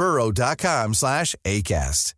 burrow.com 0.00 0.94
slash 0.94 1.34
ACAST. 1.44 2.14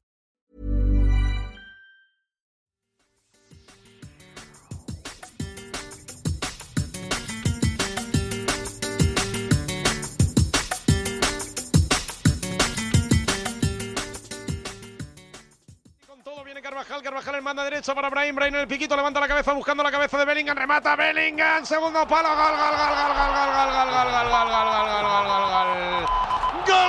Con 16.06 16.22
todo 16.22 16.44
viene 16.44 16.62
Carvajal, 16.62 17.02
Carvajal 17.02 17.34
en 17.34 17.44
banda 17.44 17.64
derecha 17.64 17.96
para 17.96 18.08
Brahim, 18.10 18.36
Brahim 18.36 18.54
en 18.54 18.60
el 18.60 18.68
piquito, 18.68 18.94
levanta 18.94 19.18
la 19.18 19.26
cabeza 19.26 19.52
buscando 19.54 19.82
la 19.82 19.90
cabeza 19.90 20.18
de 20.18 20.24
Bellingham, 20.24 20.56
remata 20.56 20.94
Bellingham, 20.94 21.66
segundo 21.66 22.06
palo, 22.06 22.28
gol, 22.28 22.56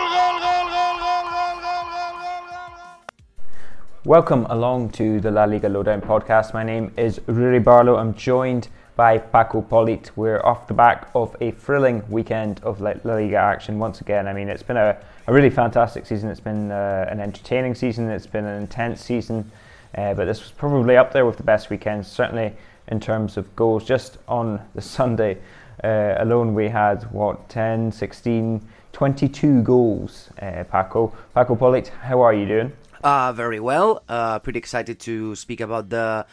gol, 0.09 0.39
gol, 0.39 0.72
Welcome 4.05 4.45
along 4.49 4.89
to 4.99 5.21
the 5.21 5.31
La 5.31 5.45
Liga 5.45 5.69
Lowdown 5.69 6.01
podcast. 6.01 6.53
My 6.53 6.61
name 6.61 6.91
is 6.97 7.19
Ruri 7.19 7.63
Barlow. 7.63 7.95
I'm 7.95 8.13
joined 8.15 8.67
by 8.97 9.17
Paco 9.17 9.61
Polit. 9.61 10.11
We're 10.17 10.45
off 10.45 10.67
the 10.67 10.73
back 10.73 11.07
of 11.15 11.33
a 11.39 11.51
thrilling 11.51 12.03
weekend 12.09 12.59
of 12.63 12.81
La 12.81 12.95
Liga 13.05 13.37
action 13.37 13.79
once 13.79 14.01
again. 14.01 14.27
I 14.27 14.33
mean, 14.33 14.49
it's 14.49 14.61
been 14.61 14.75
a, 14.75 14.97
a 15.27 15.33
really 15.33 15.49
fantastic 15.49 16.05
season. 16.05 16.29
It's 16.29 16.41
been 16.41 16.69
uh, 16.69 17.05
an 17.09 17.21
entertaining 17.21 17.75
season. 17.75 18.09
It's 18.09 18.27
been 18.27 18.43
an 18.43 18.61
intense 18.61 18.99
season. 18.99 19.49
Uh, 19.97 20.13
but 20.13 20.25
this 20.25 20.41
was 20.41 20.51
probably 20.51 20.97
up 20.97 21.13
there 21.13 21.25
with 21.25 21.37
the 21.37 21.43
best 21.43 21.69
weekends, 21.69 22.09
certainly 22.09 22.51
in 22.89 22.99
terms 22.99 23.37
of 23.37 23.55
goals. 23.55 23.85
Just 23.85 24.17
on 24.27 24.59
the 24.75 24.81
Sunday 24.81 25.37
uh, 25.81 26.15
alone, 26.17 26.53
we 26.53 26.67
had 26.67 27.03
what 27.13 27.47
10, 27.47 27.93
16, 27.93 28.67
22 28.91 29.61
goals. 29.61 30.29
Uh, 30.41 30.65
Paco, 30.65 31.15
Paco 31.33 31.55
Polit, 31.55 31.87
how 32.01 32.19
are 32.19 32.33
you 32.33 32.45
doing? 32.45 32.73
Uh, 33.03 33.33
very 33.33 33.59
well. 33.59 34.01
Uh, 34.07 34.39
pretty 34.39 34.57
excited 34.57 34.97
to 34.97 35.35
speak 35.35 35.59
about 35.59 35.89
the 35.89 36.25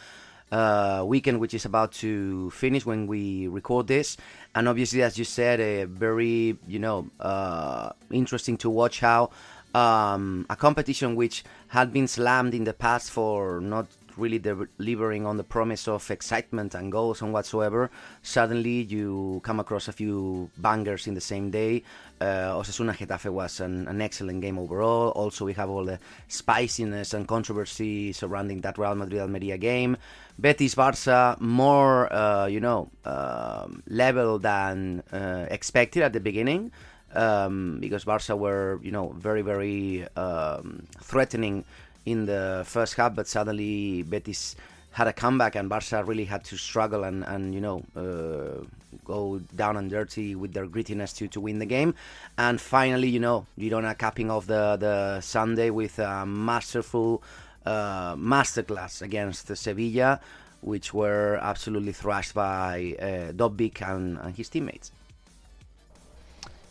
uh, 0.53 1.03
weekend, 1.05 1.41
which 1.41 1.53
is 1.53 1.65
about 1.65 1.91
to 1.91 2.49
finish 2.51 2.85
when 2.85 3.07
we 3.07 3.49
record 3.49 3.87
this. 3.87 4.15
And 4.55 4.69
obviously, 4.69 5.03
as 5.03 5.17
you 5.17 5.25
said, 5.25 5.59
a 5.59 5.83
very 5.83 6.57
you 6.65 6.79
know 6.79 7.07
uh, 7.19 7.91
interesting 8.09 8.55
to 8.59 8.69
watch 8.69 9.01
how 9.01 9.31
um, 9.75 10.45
a 10.49 10.55
competition 10.55 11.15
which 11.15 11.43
had 11.67 11.91
been 11.91 12.07
slammed 12.07 12.53
in 12.53 12.63
the 12.63 12.73
past 12.73 13.11
for 13.11 13.59
not 13.59 13.87
really 14.17 14.39
delivering 14.39 15.25
on 15.25 15.37
the 15.37 15.43
promise 15.43 15.87
of 15.87 16.09
excitement 16.09 16.75
and 16.75 16.91
goals 16.91 17.21
and 17.21 17.33
whatsoever. 17.33 17.89
Suddenly, 18.21 18.83
you 18.83 19.41
come 19.43 19.59
across 19.59 19.87
a 19.87 19.93
few 19.93 20.49
bangers 20.57 21.07
in 21.07 21.15
the 21.15 21.21
same 21.21 21.51
day. 21.51 21.83
Uh, 22.21 22.53
Osasuna 22.53 22.93
Getafe 22.95 23.31
was 23.31 23.59
an, 23.59 23.87
an 23.87 23.99
excellent 23.99 24.41
game 24.41 24.59
overall. 24.59 25.09
Also, 25.09 25.43
we 25.43 25.53
have 25.53 25.71
all 25.71 25.83
the 25.83 25.97
spiciness 26.27 27.15
and 27.15 27.27
controversy 27.27 28.13
surrounding 28.13 28.61
that 28.61 28.77
Real 28.77 28.93
Madrid 28.93 29.21
Almeria 29.21 29.57
game. 29.57 29.97
Betis 30.37 30.75
Barça 30.75 31.39
more, 31.41 32.13
uh, 32.13 32.45
you 32.45 32.59
know, 32.59 32.89
um 33.05 33.81
level 33.87 34.37
than 34.37 35.01
uh, 35.11 35.47
expected 35.49 36.03
at 36.03 36.13
the 36.13 36.19
beginning. 36.19 36.71
Um, 37.13 37.79
because 37.81 38.05
Barca 38.05 38.37
were, 38.37 38.79
you 38.83 38.91
know, 38.91 39.13
very, 39.17 39.41
very 39.41 40.07
um, 40.15 40.87
threatening 41.01 41.65
in 42.05 42.25
the 42.25 42.63
first 42.65 42.93
half, 42.93 43.15
but 43.15 43.27
suddenly 43.27 44.03
Betis 44.03 44.55
had 44.91 45.07
a 45.07 45.13
comeback 45.13 45.55
and 45.55 45.69
Barca 45.69 46.03
really 46.03 46.25
had 46.25 46.43
to 46.45 46.57
struggle 46.57 47.03
and, 47.03 47.23
and 47.23 47.55
you 47.55 47.61
know 47.61 47.83
uh, 47.95 48.63
go 49.05 49.39
down 49.55 49.77
and 49.77 49.89
dirty 49.89 50.35
with 50.35 50.53
their 50.53 50.67
grittiness 50.67 51.15
to, 51.17 51.27
to 51.27 51.39
win 51.39 51.59
the 51.59 51.65
game. 51.65 51.95
And 52.37 52.59
finally, 52.59 53.09
you 53.09 53.19
know, 53.19 53.45
Girona 53.57 53.97
capping 53.97 54.29
off 54.29 54.47
the, 54.47 54.77
the 54.79 55.21
Sunday 55.21 55.69
with 55.69 55.99
a 55.99 56.25
masterful 56.25 57.23
uh, 57.65 58.15
masterclass 58.15 59.01
against 59.01 59.55
Sevilla, 59.55 60.19
which 60.61 60.93
were 60.93 61.39
absolutely 61.41 61.91
thrashed 61.91 62.33
by 62.33 62.95
uh, 62.99 63.31
Dovbyk 63.33 63.81
and, 63.87 64.17
and 64.17 64.35
his 64.35 64.49
teammates. 64.49 64.91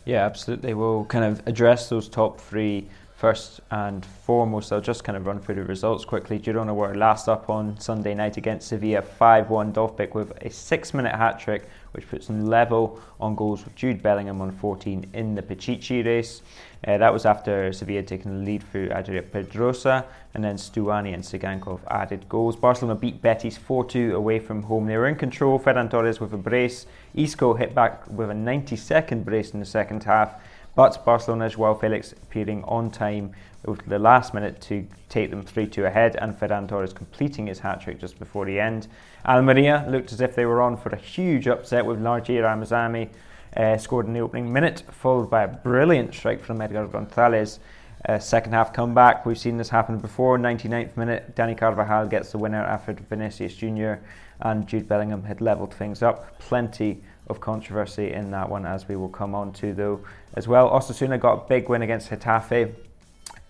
Yeah, 0.05 0.25
absolutely. 0.25 0.73
We'll 0.73 1.05
kind 1.05 1.25
of 1.25 1.47
address 1.47 1.89
those 1.89 2.09
top 2.09 2.39
three 2.39 2.87
first 3.21 3.61
and 3.69 4.03
foremost. 4.03 4.73
I'll 4.73 4.81
just 4.81 5.03
kind 5.03 5.15
of 5.15 5.27
run 5.27 5.39
through 5.39 5.53
the 5.53 5.63
results 5.63 6.05
quickly. 6.05 6.39
Girona 6.39 6.73
were 6.73 6.95
last 6.95 7.29
up 7.29 7.51
on 7.51 7.79
Sunday 7.79 8.15
night 8.15 8.35
against 8.37 8.69
Sevilla 8.69 9.03
5 9.03 9.47
1. 9.51 9.73
Dovbyk 9.73 10.15
with 10.15 10.31
a 10.41 10.49
six 10.49 10.91
minute 10.91 11.13
hat 11.13 11.39
trick, 11.39 11.69
which 11.91 12.09
puts 12.09 12.25
them 12.25 12.47
level 12.47 12.99
on 13.19 13.35
goals 13.35 13.63
with 13.63 13.75
Jude 13.75 14.01
Bellingham 14.01 14.41
on 14.41 14.51
14 14.51 15.11
in 15.13 15.35
the 15.35 15.43
Pichichi 15.43 16.03
race. 16.03 16.41
Uh, 16.87 16.97
that 16.97 17.13
was 17.13 17.27
after 17.27 17.71
Sevilla 17.71 18.01
taking 18.01 18.39
the 18.39 18.43
lead 18.43 18.63
through 18.71 18.89
Adria 18.89 19.21
Pedrosa, 19.21 20.03
and 20.33 20.43
then 20.43 20.55
Stuani 20.55 21.13
and 21.13 21.21
Tsygankov 21.21 21.81
added 21.91 22.27
goals. 22.27 22.55
Barcelona 22.55 22.99
beat 22.99 23.21
Betis 23.21 23.55
4 23.55 23.85
2 23.85 24.15
away 24.15 24.39
from 24.39 24.63
home. 24.63 24.87
They 24.87 24.97
were 24.97 25.07
in 25.07 25.15
control. 25.15 25.59
Ferran 25.59 25.91
Torres 25.91 26.19
with 26.19 26.33
a 26.33 26.37
brace. 26.37 26.87
Isco 27.13 27.53
hit 27.53 27.75
back 27.75 28.09
with 28.09 28.31
a 28.31 28.33
92nd 28.33 29.23
brace 29.23 29.51
in 29.51 29.59
the 29.59 29.65
second 29.67 30.05
half. 30.05 30.41
But 30.75 31.03
Barcelona's 31.03 31.55
Joao 31.55 31.73
Felix 31.73 32.13
appearing 32.13 32.63
on 32.63 32.91
time 32.91 33.33
with 33.65 33.85
the 33.85 33.99
last 33.99 34.33
minute 34.33 34.61
to 34.61 34.87
take 35.09 35.29
them 35.29 35.43
3 35.43 35.67
2 35.67 35.85
ahead, 35.85 36.15
and 36.15 36.33
Ferran 36.33 36.67
Torres 36.67 36.93
completing 36.93 37.47
his 37.47 37.59
hat 37.59 37.81
trick 37.81 37.99
just 37.99 38.17
before 38.17 38.45
the 38.45 38.59
end. 38.59 38.87
Almeria 39.25 39.85
looked 39.89 40.13
as 40.13 40.21
if 40.21 40.35
they 40.35 40.45
were 40.45 40.61
on 40.61 40.77
for 40.77 40.89
a 40.89 40.97
huge 40.97 41.47
upset 41.47 41.85
with 41.85 41.99
Largie 41.99 42.41
Ramazani 42.41 43.09
uh, 43.55 43.77
scored 43.77 44.07
in 44.07 44.13
the 44.13 44.19
opening 44.21 44.51
minute, 44.51 44.83
followed 44.91 45.29
by 45.29 45.43
a 45.43 45.47
brilliant 45.47 46.13
strike 46.13 46.43
from 46.43 46.61
Edgar 46.61 46.87
Gonzalez. 46.87 47.59
Uh, 48.07 48.17
second 48.17 48.53
half 48.53 48.73
comeback, 48.73 49.25
we've 49.25 49.37
seen 49.37 49.57
this 49.57 49.69
happen 49.69 49.99
before. 49.99 50.39
99th 50.39 50.97
minute, 50.97 51.35
Dani 51.35 51.55
Carvajal 51.55 52.07
gets 52.07 52.31
the 52.31 52.37
winner 52.37 52.63
after 52.63 52.93
Vinicius 52.93 53.55
Jr. 53.55 53.95
and 54.39 54.65
Jude 54.65 54.87
Bellingham 54.87 55.23
had 55.23 55.39
levelled 55.39 55.73
things 55.73 56.01
up. 56.01 56.39
Plenty 56.39 57.03
of 57.27 57.39
controversy 57.39 58.11
in 58.11 58.31
that 58.31 58.49
one, 58.49 58.65
as 58.65 58.87
we 58.87 58.95
will 58.95 59.09
come 59.09 59.33
on 59.35 59.51
to 59.53 59.73
though 59.73 60.01
as 60.35 60.47
well. 60.47 60.69
Osasuna 60.69 61.19
got 61.19 61.33
a 61.33 61.47
big 61.47 61.69
win 61.69 61.81
against 61.81 62.09
Getafe, 62.09 62.73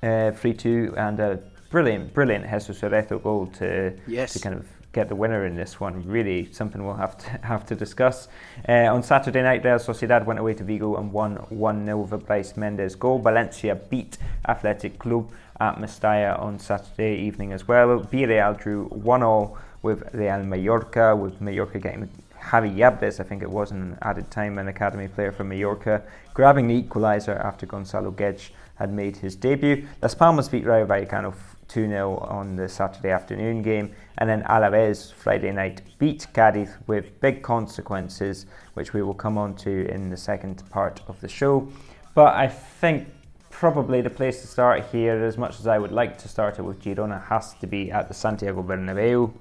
uh, 0.04 0.32
3 0.32 0.54
2, 0.54 0.94
and 0.98 1.20
a 1.20 1.40
brilliant, 1.70 2.14
brilliant 2.14 2.50
Jesus 2.50 2.82
Areso 2.82 3.22
goal 3.22 3.48
to, 3.48 3.94
Yes. 4.08 4.34
to 4.34 4.40
kind 4.40 4.56
of 4.56 4.66
get 4.94 5.08
the 5.08 5.16
winner 5.16 5.46
in 5.46 5.56
this 5.56 5.80
one. 5.80 6.04
Really 6.06 6.52
something 6.52 6.84
we'll 6.86 6.96
have 6.96 7.18
to 7.20 7.30
have 7.44 7.66
to 7.68 7.76
discuss. 7.76 8.28
Uh, 8.68 8.94
on 8.94 9.04
Saturday 9.04 9.42
night, 9.42 9.64
Real 9.64 9.78
Sociedad 9.78 10.26
went 10.26 10.40
away 10.40 10.54
to 10.56 10.64
Vigo 10.64 10.98
and 10.98 11.14
won 11.14 11.36
1 11.50 11.86
0 11.86 11.98
with 12.00 12.12
a 12.14 12.18
Brais 12.18 12.58
Mendez 12.58 12.96
goal. 12.96 13.20
Valencia 13.20 13.76
beat 13.76 14.18
Athletic 14.48 15.00
Club 15.00 15.32
at 15.60 15.78
Mestalla 15.78 16.38
on 16.40 16.60
Saturday 16.60 17.16
evening 17.20 17.54
as 17.54 17.68
well. 17.68 18.00
Villarreal 18.02 18.60
drew 18.60 18.86
1 18.86 19.22
0 19.22 19.58
with 19.82 20.04
Real 20.14 20.44
Mallorca, 20.44 21.16
with 21.16 21.40
Mallorca 21.40 21.80
getting 21.80 22.10
Javi 22.42 22.76
Llabrés, 22.76 23.20
I 23.20 23.24
think 23.24 23.44
it 23.44 23.50
was, 23.50 23.72
an 23.72 23.98
added 24.02 24.30
time, 24.32 24.58
an 24.58 24.68
academy 24.68 25.08
player 25.08 25.32
from 25.32 25.50
Mallorca, 25.50 26.02
grabbing 26.34 26.68
the 26.68 26.82
equaliser 26.82 27.40
after 27.44 27.66
Gonzalo 27.66 28.12
Guedes 28.12 28.50
had 28.76 28.92
made 28.92 29.16
his 29.18 29.36
debut. 29.36 29.88
Las 30.02 30.16
Palmas 30.16 30.50
beat 30.50 30.66
Rayo 30.66 30.86
Vallecano 30.86 31.34
2 31.68 31.88
0 31.88 32.18
on 32.18 32.56
the 32.56 32.68
Saturday 32.68 33.12
afternoon 33.12 33.62
game, 33.62 33.94
and 34.18 34.30
then 34.30 34.44
Alaves 34.44 35.14
Friday 35.14 35.52
night 35.52 35.82
beat 36.00 36.28
Cadiz 36.34 36.76
with 36.88 37.20
big 37.22 37.42
consequences, 37.42 38.46
which 38.74 38.94
we 38.94 39.02
will 39.02 39.14
come 39.14 39.38
on 39.38 39.56
to 39.56 39.88
in 39.90 40.10
the 40.10 40.18
second 40.18 40.64
part 40.70 41.02
of 41.08 41.22
the 41.22 41.30
show. 41.30 41.72
But 42.14 42.36
I 42.36 42.48
think 42.48 43.08
probably 43.50 44.02
the 44.02 44.10
place 44.10 44.42
to 44.42 44.48
start 44.48 44.84
here, 44.92 45.24
as 45.24 45.38
much 45.38 45.60
as 45.60 45.68
I 45.68 45.78
would 45.78 45.92
like 45.92 46.18
to 46.18 46.28
start 46.28 46.60
it 46.60 46.64
with 46.64 46.82
Girona, 46.82 47.24
has 47.28 47.54
to 47.56 47.68
be 47.68 47.92
at 47.92 48.08
the 48.08 48.14
Santiago 48.14 48.64
Bernabeu. 48.64 49.32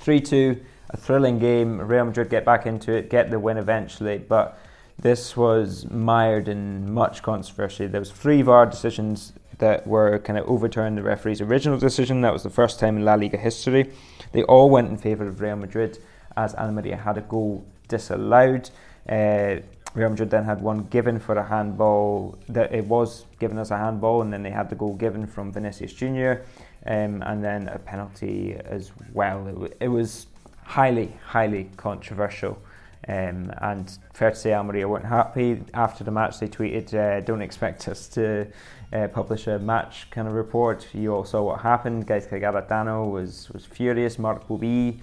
3 0.00 0.20
2, 0.20 0.60
a 0.90 0.96
thrilling 0.96 1.38
game. 1.38 1.80
Real 1.80 2.04
Madrid 2.04 2.30
get 2.30 2.44
back 2.44 2.66
into 2.66 2.92
it, 2.92 3.10
get 3.10 3.30
the 3.30 3.38
win 3.38 3.56
eventually, 3.56 4.18
but 4.18 4.58
this 4.98 5.36
was 5.36 5.88
mired 5.90 6.48
in 6.48 6.92
much 6.92 7.22
controversy. 7.22 7.86
There 7.86 8.00
was 8.00 8.10
three 8.10 8.42
VAR 8.42 8.66
decisions 8.66 9.32
that 9.58 9.86
were 9.86 10.18
kind 10.18 10.38
of 10.38 10.46
overturned 10.48 10.98
the 10.98 11.02
referee's 11.02 11.40
original 11.40 11.78
decision. 11.78 12.20
That 12.20 12.32
was 12.32 12.42
the 12.42 12.50
first 12.50 12.78
time 12.78 12.96
in 12.96 13.04
La 13.04 13.14
Liga 13.14 13.36
history. 13.36 13.92
They 14.32 14.42
all 14.44 14.70
went 14.70 14.88
in 14.90 14.96
favour 14.96 15.26
of 15.26 15.40
Real 15.40 15.56
Madrid 15.56 15.98
as 16.36 16.54
Almeria 16.54 16.96
had 16.96 17.18
a 17.18 17.22
goal 17.22 17.64
disallowed. 17.88 18.70
Uh, 19.08 19.56
Real 19.94 20.10
Madrid 20.10 20.30
then 20.30 20.44
had 20.44 20.60
one 20.60 20.84
given 20.84 21.20
for 21.20 21.36
a 21.36 21.44
handball 21.44 22.36
that 22.48 22.74
it 22.74 22.84
was 22.84 23.26
given 23.38 23.58
as 23.58 23.70
a 23.70 23.76
handball, 23.76 24.22
and 24.22 24.32
then 24.32 24.42
they 24.42 24.50
had 24.50 24.68
the 24.68 24.74
goal 24.74 24.94
given 24.94 25.24
from 25.26 25.52
Vinicius 25.52 25.92
Junior, 25.92 26.44
um, 26.86 27.22
and 27.22 27.44
then 27.44 27.68
a 27.68 27.78
penalty 27.78 28.56
as 28.64 28.90
well. 29.12 29.64
It, 29.64 29.76
it 29.82 29.88
was 29.88 30.26
highly, 30.64 31.16
highly 31.26 31.70
controversial. 31.76 32.58
Um, 33.06 33.52
and 33.58 33.98
fair 34.14 34.30
to 34.30 34.36
say, 34.36 34.54
Almeria 34.54 34.88
weren't 34.88 35.04
happy 35.04 35.62
after 35.74 36.04
the 36.04 36.10
match. 36.10 36.40
They 36.40 36.48
tweeted, 36.48 36.94
uh, 36.94 37.20
"Don't 37.20 37.42
expect 37.42 37.86
us 37.86 38.08
to 38.08 38.46
uh, 38.94 39.08
publish 39.08 39.46
a 39.46 39.58
match 39.58 40.10
kind 40.10 40.26
of 40.26 40.32
report." 40.32 40.86
You 40.94 41.14
all 41.14 41.24
saw 41.24 41.42
what 41.42 41.60
happened. 41.60 42.06
Gaizka 42.06 42.40
Garitano 42.40 43.10
was 43.10 43.50
was 43.50 43.66
furious. 43.66 44.18
Marc 44.18 44.46
Pubill 44.46 44.94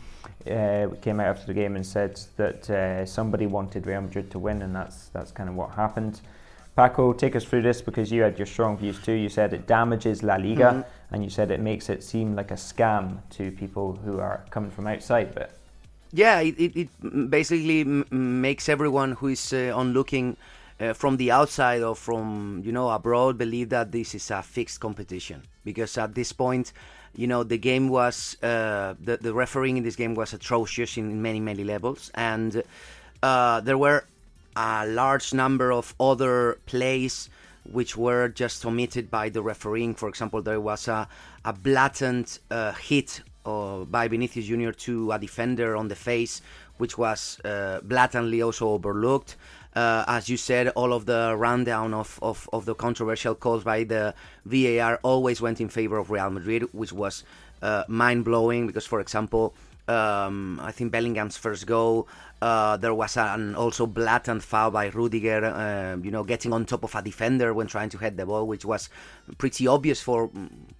uh, 0.49 0.95
came 1.01 1.19
out 1.19 1.27
after 1.27 1.45
the 1.45 1.53
game 1.53 1.75
and 1.75 1.85
said 1.85 2.19
that 2.37 2.67
uh, 2.71 3.05
somebody 3.05 3.45
wanted 3.45 3.85
Real 3.85 4.01
Madrid 4.01 4.31
to 4.31 4.39
win, 4.39 4.63
and 4.63 4.75
that's 4.75 5.09
that's 5.09 5.31
kind 5.31 5.47
of 5.47 5.55
what 5.55 5.69
happened. 5.71 6.21
Paco, 6.75 7.13
take 7.13 7.35
us 7.35 7.43
through 7.43 7.61
this 7.63 7.81
because 7.81 8.11
you 8.11 8.21
had 8.21 8.37
your 8.39 8.45
strong 8.45 8.77
views 8.77 8.97
too. 9.01 9.11
You 9.13 9.29
said 9.29 9.53
it 9.53 9.67
damages 9.67 10.23
La 10.23 10.35
Liga, 10.35 10.71
Mhm. 10.73 10.85
and 11.11 11.23
you 11.23 11.29
said 11.29 11.51
it 11.51 11.59
makes 11.59 11.89
it 11.89 12.03
seem 12.03 12.35
like 12.35 12.49
a 12.51 12.55
scam 12.57 13.17
to 13.31 13.51
people 13.51 13.99
who 14.05 14.19
are 14.19 14.41
coming 14.49 14.71
from 14.71 14.87
outside. 14.87 15.35
But 15.35 15.51
Yeah, 16.13 16.39
it, 16.41 16.55
it, 16.59 16.75
it 16.75 17.29
basically 17.29 17.81
m- 17.81 18.05
makes 18.41 18.67
everyone 18.69 19.13
who 19.13 19.27
is 19.29 19.53
uh, 19.53 19.71
on 19.75 19.93
looking 19.93 20.35
uh, 20.79 20.93
from 20.93 21.17
the 21.17 21.31
outside 21.31 21.81
or 21.83 21.95
from 21.95 22.61
you 22.65 22.71
know 22.71 22.89
abroad 22.89 23.37
believe 23.37 23.69
that 23.69 23.91
this 23.91 24.15
is 24.15 24.31
a 24.31 24.41
fixed 24.41 24.79
competition 24.79 25.43
because 25.63 25.97
at 25.97 26.15
this 26.15 26.33
point, 26.33 26.73
you 27.15 27.27
know 27.27 27.43
the 27.43 27.57
game 27.57 27.87
was 27.89 28.35
uh, 28.43 28.93
the 28.99 29.17
the 29.17 29.33
refereeing 29.33 29.77
in 29.77 29.83
this 29.83 29.95
game 29.97 30.15
was 30.15 30.33
atrocious 30.33 30.97
in 30.97 31.21
many 31.21 31.39
many 31.39 31.63
levels 31.63 32.09
and 32.15 32.63
uh, 33.23 33.59
there 33.61 33.77
were 33.77 34.03
a 34.55 34.85
large 34.87 35.33
number 35.33 35.71
of 35.71 35.93
other 35.99 36.59
plays 36.65 37.29
which 37.63 37.95
were 37.95 38.27
just 38.27 38.65
omitted 38.65 39.09
by 39.11 39.29
the 39.29 39.41
refereeing. 39.41 39.93
For 39.93 40.09
example, 40.09 40.41
there 40.41 40.59
was 40.59 40.87
a, 40.87 41.07
a 41.45 41.53
blatant 41.53 42.39
uh, 42.49 42.73
hit 42.73 43.21
uh, 43.45 43.85
by 43.85 44.07
Vinicius 44.07 44.45
Junior 44.45 44.71
to 44.71 45.11
a 45.11 45.19
defender 45.19 45.75
on 45.75 45.87
the 45.87 45.95
face, 45.95 46.41
which 46.77 46.97
was 46.97 47.39
uh, 47.45 47.79
blatantly 47.81 48.41
also 48.41 48.69
overlooked. 48.69 49.35
Uh, 49.73 50.03
as 50.07 50.27
you 50.27 50.37
said, 50.37 50.67
all 50.69 50.91
of 50.91 51.05
the 51.05 51.33
rundown 51.37 51.93
of, 51.93 52.19
of, 52.21 52.49
of 52.51 52.65
the 52.65 52.75
controversial 52.75 53.35
calls 53.35 53.63
by 53.63 53.83
the 53.83 54.13
VAR 54.45 54.99
always 55.01 55.39
went 55.39 55.61
in 55.61 55.69
favor 55.69 55.97
of 55.97 56.11
Real 56.11 56.29
Madrid, 56.29 56.63
which 56.73 56.91
was 56.91 57.23
uh, 57.61 57.83
mind 57.87 58.25
blowing 58.25 58.67
because, 58.67 58.85
for 58.85 58.99
example, 58.99 59.53
um, 59.91 60.59
I 60.63 60.71
think 60.71 60.91
Bellingham's 60.91 61.37
first 61.37 61.65
goal. 61.67 62.07
Uh, 62.41 62.75
there 62.77 62.93
was 62.93 63.17
an 63.17 63.53
also 63.55 63.85
blatant 63.85 64.41
foul 64.41 64.71
by 64.71 64.87
Rudiger, 64.87 65.45
uh, 65.45 65.97
you 66.01 66.09
know, 66.09 66.23
getting 66.23 66.53
on 66.53 66.65
top 66.65 66.83
of 66.83 66.95
a 66.95 67.01
defender 67.01 67.53
when 67.53 67.67
trying 67.67 67.89
to 67.89 67.97
head 67.99 68.17
the 68.17 68.25
ball, 68.25 68.47
which 68.47 68.65
was 68.65 68.89
pretty 69.37 69.67
obvious 69.67 70.01
for 70.01 70.31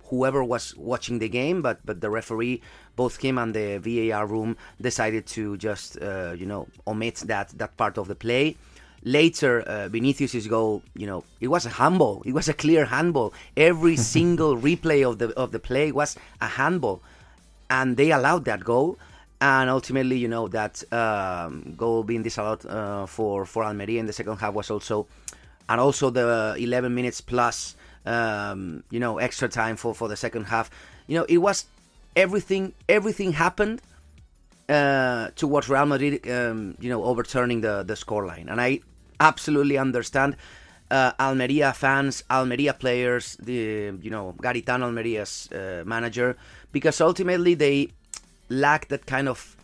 whoever 0.06 0.44
was 0.44 0.76
watching 0.76 1.20
the 1.20 1.30
game. 1.30 1.62
But 1.62 1.86
but 1.86 2.02
the 2.02 2.10
referee, 2.10 2.62
both 2.96 3.18
him 3.18 3.38
and 3.38 3.54
the 3.54 3.78
VAR 3.78 4.26
room, 4.26 4.58
decided 4.82 5.28
to 5.28 5.58
just 5.58 6.02
uh, 6.02 6.34
you 6.36 6.48
know 6.48 6.68
omit 6.88 7.18
that 7.28 7.50
that 7.60 7.78
part 7.78 7.98
of 7.98 8.08
the 8.08 8.16
play. 8.16 8.58
Later, 9.04 9.62
uh, 9.62 9.88
Vinicius' 9.88 10.46
goal, 10.46 10.84
you 10.94 11.08
know, 11.08 11.24
it 11.40 11.48
was 11.48 11.66
a 11.66 11.70
handball. 11.70 12.22
It 12.24 12.34
was 12.34 12.48
a 12.48 12.54
clear 12.54 12.86
handball. 12.86 13.34
Every 13.58 13.98
single 14.16 14.58
replay 14.58 15.08
of 15.08 15.20
the 15.20 15.30
of 15.38 15.52
the 15.52 15.60
play 15.60 15.92
was 15.92 16.16
a 16.40 16.48
handball 16.48 17.02
and 17.72 17.98
they 17.98 18.12
allowed 18.12 18.46
that 18.46 18.64
goal. 18.64 19.00
And 19.40 19.72
ultimately, 19.72 20.18
you 20.18 20.28
know, 20.28 20.48
that 20.50 20.84
um, 20.94 21.74
goal 21.76 22.04
being 22.04 22.22
disallowed 22.22 22.64
uh, 22.68 23.08
for 23.08 23.46
for 23.46 23.64
Almeria 23.64 24.00
in 24.00 24.06
the 24.06 24.14
second 24.14 24.38
half 24.38 24.54
was 24.54 24.70
also, 24.70 25.08
and 25.68 25.82
also 25.82 26.12
the 26.12 26.56
11 26.60 26.94
minutes 26.94 27.22
plus, 27.22 27.76
um, 28.06 28.84
you 28.92 29.00
know, 29.00 29.18
extra 29.18 29.50
time 29.50 29.78
for 29.78 29.96
for 29.96 30.08
the 30.08 30.16
second 30.16 30.44
half. 30.44 30.70
You 31.08 31.18
know, 31.18 31.26
it 31.28 31.40
was 31.40 31.66
everything. 32.16 32.74
Everything 32.88 33.32
happened 33.32 33.82
uh, 34.70 35.30
towards 35.36 35.70
Real 35.70 35.88
Madrid, 35.88 36.30
um, 36.30 36.78
you 36.80 36.90
know, 36.90 37.04
overturning 37.04 37.62
the 37.62 37.82
the 37.82 37.96
scoreline. 37.96 38.48
And 38.52 38.62
I 38.62 38.82
absolutely 39.20 39.80
understand 39.80 40.36
uh, 40.92 41.14
Almeria 41.20 41.74
fans, 41.74 42.24
Almeria 42.30 42.74
players, 42.74 43.38
the 43.38 43.94
you 44.02 44.12
know 44.12 44.36
Garitano 44.38 44.84
Almeria's 44.84 45.50
uh, 45.52 45.84
manager, 45.86 46.38
because 46.72 47.02
ultimately 47.02 47.54
they 47.54 47.90
lack 48.50 48.88
that 48.90 49.06
kind 49.06 49.28
of 49.28 49.56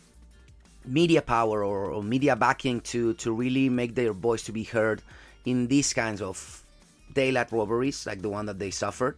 media 0.86 1.22
power 1.22 1.64
or, 1.64 1.92
or 1.92 2.04
media 2.04 2.36
backing 2.36 2.80
to 2.80 3.14
to 3.16 3.32
really 3.32 3.70
make 3.70 3.96
their 3.96 4.14
voice 4.14 4.44
to 4.44 4.52
be 4.52 4.64
heard 4.64 5.02
in 5.46 5.68
these 5.68 5.94
kinds 5.94 6.22
of 6.22 6.64
daylight 7.14 7.52
robberies 7.52 8.06
like 8.06 8.22
the 8.22 8.30
one 8.30 8.46
that 8.46 8.60
they 8.60 8.72
suffered 8.72 9.18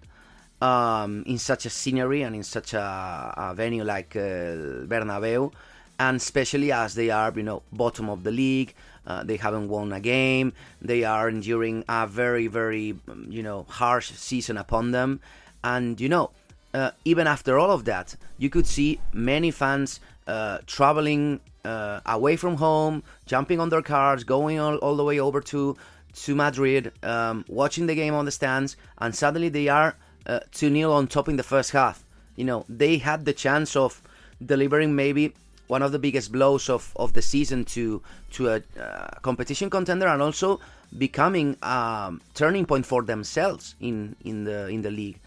um, 0.62 1.24
in 1.26 1.38
such 1.38 1.66
a 1.66 1.70
scenery 1.70 2.22
and 2.22 2.36
in 2.36 2.44
such 2.44 2.74
a, 2.74 3.34
a 3.38 3.54
venue 3.56 3.84
like 3.84 4.16
uh, 4.16 4.86
Bernabeu, 4.88 5.52
and 6.00 6.18
especially 6.18 6.72
as 6.72 6.96
they 6.96 7.10
are, 7.10 7.32
you 7.36 7.44
know, 7.44 7.64
bottom 7.72 8.10
of 8.10 8.24
the 8.24 8.32
league. 8.32 8.74
Uh, 9.08 9.24
they 9.24 9.38
haven't 9.38 9.70
won 9.70 9.92
a 9.92 10.00
game. 10.00 10.54
They 10.82 11.04
are 11.04 11.30
enduring 11.30 11.84
a 11.90 12.06
very, 12.06 12.48
very, 12.48 12.96
you 13.28 13.42
know, 13.42 13.66
harsh 13.68 14.12
season 14.12 14.58
upon 14.58 14.92
them. 14.92 15.20
And 15.64 16.00
you 16.00 16.10
know, 16.10 16.32
uh, 16.74 16.92
even 17.06 17.28
after 17.28 17.58
all 17.58 17.72
of 17.72 17.86
that, 17.86 18.16
you 18.38 18.50
could 18.50 18.68
see 18.68 19.00
many 19.14 19.52
fans 19.52 20.00
uh, 20.28 20.60
traveling 20.68 21.40
uh, 21.66 22.00
away 22.06 22.36
from 22.36 22.56
home, 22.56 23.04
jumping 23.26 23.60
on 23.60 23.70
their 23.70 23.82
cars, 23.82 24.24
going 24.24 24.60
all, 24.60 24.78
all 24.78 24.96
the 24.96 25.04
way 25.04 25.20
over 25.20 25.42
to 25.42 25.76
to 26.12 26.36
Madrid, 26.36 26.92
um, 27.04 27.46
watching 27.48 27.86
the 27.86 27.94
game 27.94 28.16
on 28.16 28.26
the 28.26 28.32
stands, 28.32 28.76
and 28.98 29.16
suddenly 29.16 29.48
they 29.48 29.68
are 29.68 29.96
uh, 30.26 30.40
2 30.52 30.74
0 30.74 30.92
on 30.92 31.08
top 31.08 31.30
in 31.30 31.38
the 31.38 31.44
first 31.44 31.72
half. 31.72 32.04
You 32.36 32.46
know, 32.46 32.66
they 32.68 32.98
had 32.98 33.26
the 33.26 33.34
chance 33.34 33.76
of 33.76 34.02
delivering 34.44 34.96
maybe 34.96 35.34
one 35.68 35.84
of 35.84 35.92
the 35.92 36.00
biggest 36.00 36.32
blows 36.32 36.68
of, 36.68 36.92
of 36.96 37.14
the 37.14 37.22
season 37.22 37.64
to 37.64 38.02
to 38.32 38.50
a 38.50 38.62
uh, 38.80 39.08
competition 39.22 39.70
contender 39.70 40.08
and 40.08 40.22
also 40.22 40.60
becoming 40.98 41.56
a 41.62 42.14
turning 42.34 42.66
point 42.66 42.86
for 42.86 43.04
themselves 43.04 43.76
in, 43.80 44.16
in 44.24 44.44
the 44.44 44.68
in 44.68 44.82
the 44.82 44.92
league. 44.92 45.20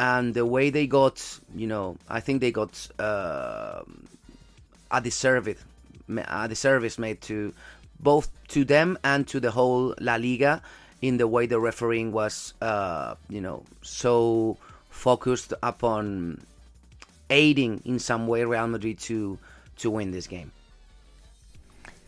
And 0.00 0.32
the 0.32 0.46
way 0.46 0.70
they 0.70 0.86
got, 0.86 1.22
you 1.54 1.66
know, 1.66 1.98
I 2.08 2.20
think 2.20 2.40
they 2.40 2.50
got 2.50 2.88
uh, 2.98 3.82
a 4.90 5.00
disservice, 5.02 5.62
a 6.08 6.48
disservice 6.48 6.98
made 6.98 7.20
to 7.22 7.52
both 8.00 8.30
to 8.48 8.64
them 8.64 8.98
and 9.04 9.28
to 9.28 9.40
the 9.40 9.50
whole 9.50 9.94
La 10.00 10.16
Liga 10.16 10.62
in 11.02 11.18
the 11.18 11.28
way 11.28 11.44
the 11.44 11.60
refereeing 11.60 12.12
was, 12.12 12.54
uh, 12.62 13.14
you 13.28 13.42
know, 13.42 13.62
so 13.82 14.56
focused 14.88 15.52
upon 15.62 16.40
aiding 17.28 17.82
in 17.84 17.98
some 17.98 18.26
way 18.26 18.42
Real 18.44 18.68
Madrid 18.68 18.98
to 19.00 19.38
to 19.76 19.90
win 19.90 20.12
this 20.12 20.26
game. 20.26 20.50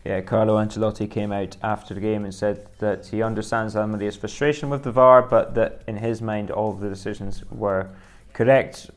Yeah, 0.05 0.21
Carlo 0.21 0.57
Ancelotti 0.57 1.09
came 1.09 1.31
out 1.31 1.57
after 1.63 1.95
the 1.95 2.01
game 2.01 2.25
and 2.25 2.35
said 2.35 2.67
that 2.79 3.07
he 3.07 3.23
understands 3.23 3.77
Almeria's 3.77 4.17
frustration 4.17 4.69
with 4.69 4.83
the 4.83 4.91
VAR, 4.91 5.23
but 5.23 5.55
that 5.55 5.83
in 5.87 5.97
his 5.97 6.21
mind 6.21 6.51
all 6.51 6.73
the 6.73 6.89
decisions 6.89 7.45
were 7.51 7.89
correct. 8.33 8.91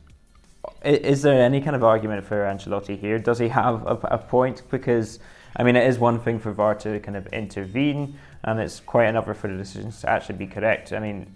Is 0.84 1.22
there 1.22 1.40
any 1.40 1.62
kind 1.62 1.76
of 1.76 1.84
argument 1.84 2.26
for 2.26 2.38
Ancelotti 2.38 2.98
here? 3.00 3.20
Does 3.20 3.38
he 3.38 3.50
have 3.50 3.86
a, 3.86 4.00
a 4.04 4.18
point? 4.18 4.64
Because 4.72 5.20
I 5.56 5.64
mean, 5.64 5.76
it 5.76 5.88
is 5.88 6.00
one 6.00 6.20
thing 6.20 6.40
for 6.40 6.52
VAR 6.52 6.76
to 6.76 7.00
kind 7.00 7.16
of 7.16 7.28
intervene, 7.28 8.18
and 8.44 8.60
it's 8.60 8.80
quite 8.80 9.06
another 9.06 9.34
for 9.34 9.48
the 9.48 9.56
decisions 9.56 10.02
to 10.02 10.10
actually 10.10 10.36
be 10.36 10.48
correct. 10.48 10.92
I 10.92 11.00
mean, 11.00 11.34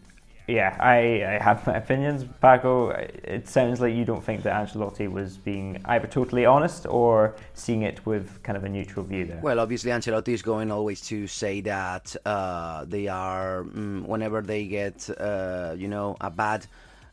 yeah, 0.50 0.76
I, 0.80 1.36
I 1.36 1.44
have 1.44 1.66
my 1.68 1.76
opinions, 1.76 2.26
Paco. 2.42 2.90
It 2.90 3.48
sounds 3.48 3.80
like 3.80 3.94
you 3.94 4.04
don't 4.04 4.24
think 4.24 4.44
that 4.44 4.54
Ancelotti 4.54 5.10
was 5.10 5.38
being 5.38 5.80
either 5.86 6.08
totally 6.08 6.46
honest 6.46 6.88
or 6.88 7.36
seeing 7.54 7.84
it 7.84 8.04
with 8.06 8.42
kind 8.42 8.58
of 8.58 8.64
a 8.64 8.70
neutral 8.70 9.06
view 9.06 9.26
there. 9.26 9.40
Well, 9.44 9.60
obviously, 9.60 9.92
Ancelotti 9.92 10.30
is 10.30 10.42
going 10.42 10.72
always 10.72 11.02
to 11.02 11.28
say 11.28 11.62
that 11.62 12.16
uh, 12.26 12.86
they 12.86 13.08
are, 13.08 13.64
mm, 13.64 14.06
whenever 14.06 14.42
they 14.42 14.66
get, 14.66 15.08
uh, 15.20 15.76
you 15.78 15.88
know, 15.88 16.18
a 16.20 16.32
bad 16.32 16.66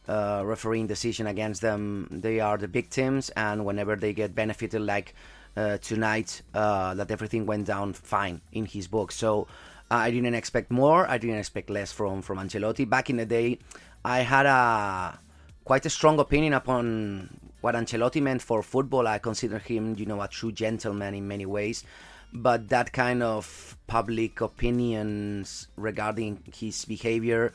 uh, 0.09 0.43
refereeing 0.45 0.87
decision 0.87 1.26
against 1.26 1.61
them, 1.61 2.09
they 2.11 2.40
are 2.40 2.57
the 2.57 2.69
victims, 2.69 3.28
and 3.31 3.64
whenever 3.64 3.97
they 3.97 4.14
get 4.14 4.35
benefited, 4.35 4.81
like 4.81 5.14
uh, 5.57 5.76
tonight, 5.78 6.43
uh, 6.55 6.95
that 6.95 7.11
everything 7.11 7.45
went 7.45 7.66
down 7.66 7.93
fine 7.93 8.40
in 8.52 8.64
his 8.64 8.87
book. 8.88 9.12
So 9.12 9.47
I 9.90 10.11
didn't 10.11 10.35
expect 10.35 10.71
more. 10.71 11.09
I 11.09 11.19
didn't 11.19 11.38
expect 11.38 11.71
less 11.71 11.93
from 11.93 12.23
from 12.23 12.38
Ancelotti. 12.38 12.88
Back 12.88 13.11
in 13.11 13.16
the 13.16 13.26
day, 13.26 13.59
I 14.05 14.21
had 14.21 14.47
a 14.47 15.19
quite 15.64 15.87
a 15.87 15.90
strong 15.90 16.19
opinion 16.19 16.55
upon 16.55 17.28
what 17.61 17.75
Ancelotti 17.75 18.23
meant 18.23 18.43
for 18.43 18.62
football. 18.62 19.07
I 19.07 19.19
consider 19.19 19.59
him, 19.59 19.95
you 19.97 20.07
know, 20.07 20.21
a 20.21 20.28
true 20.28 20.52
gentleman 20.52 21.14
in 21.14 21.26
many 21.26 21.47
ways. 21.47 21.85
But 22.33 22.69
that 22.69 22.93
kind 22.93 23.23
of 23.23 23.76
public 23.87 24.40
opinions 24.40 25.69
regarding 25.76 26.43
his 26.55 26.85
behavior, 26.85 27.52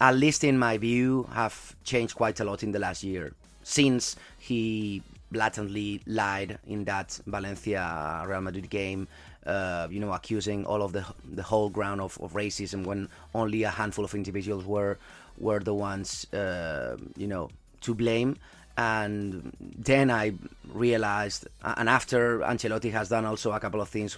at 0.00 0.16
least 0.16 0.44
in 0.44 0.58
my 0.58 0.78
view, 0.78 1.28
have 1.32 1.76
changed 1.84 2.16
quite 2.16 2.40
a 2.40 2.44
lot 2.44 2.62
in 2.62 2.72
the 2.72 2.78
last 2.78 3.04
year 3.04 3.32
since 3.62 4.16
he 4.38 5.02
blatantly 5.30 6.00
lied 6.06 6.58
in 6.66 6.84
that 6.84 7.20
Valencia 7.26 8.24
Real 8.26 8.40
Madrid 8.40 8.68
game 8.68 9.06
uh, 9.46 9.88
you 9.90 10.00
know, 10.00 10.12
accusing 10.12 10.66
all 10.66 10.82
of 10.82 10.92
the 10.92 11.04
the 11.24 11.42
whole 11.42 11.70
ground 11.70 12.00
of, 12.00 12.18
of 12.20 12.32
racism 12.34 12.84
when 12.84 13.08
only 13.34 13.62
a 13.62 13.70
handful 13.70 14.04
of 14.04 14.14
individuals 14.14 14.64
were 14.64 14.98
were 15.38 15.60
the 15.60 15.74
ones, 15.74 16.30
uh, 16.32 16.96
you 17.16 17.26
know, 17.26 17.50
to 17.80 17.94
blame. 17.94 18.36
And 18.76 19.52
then 19.60 20.10
I 20.10 20.32
realized, 20.72 21.48
and 21.62 21.88
after 21.88 22.40
Ancelotti 22.40 22.92
has 22.92 23.08
done 23.08 23.26
also 23.26 23.52
a 23.52 23.60
couple 23.60 23.80
of 23.80 23.88
things 23.88 24.14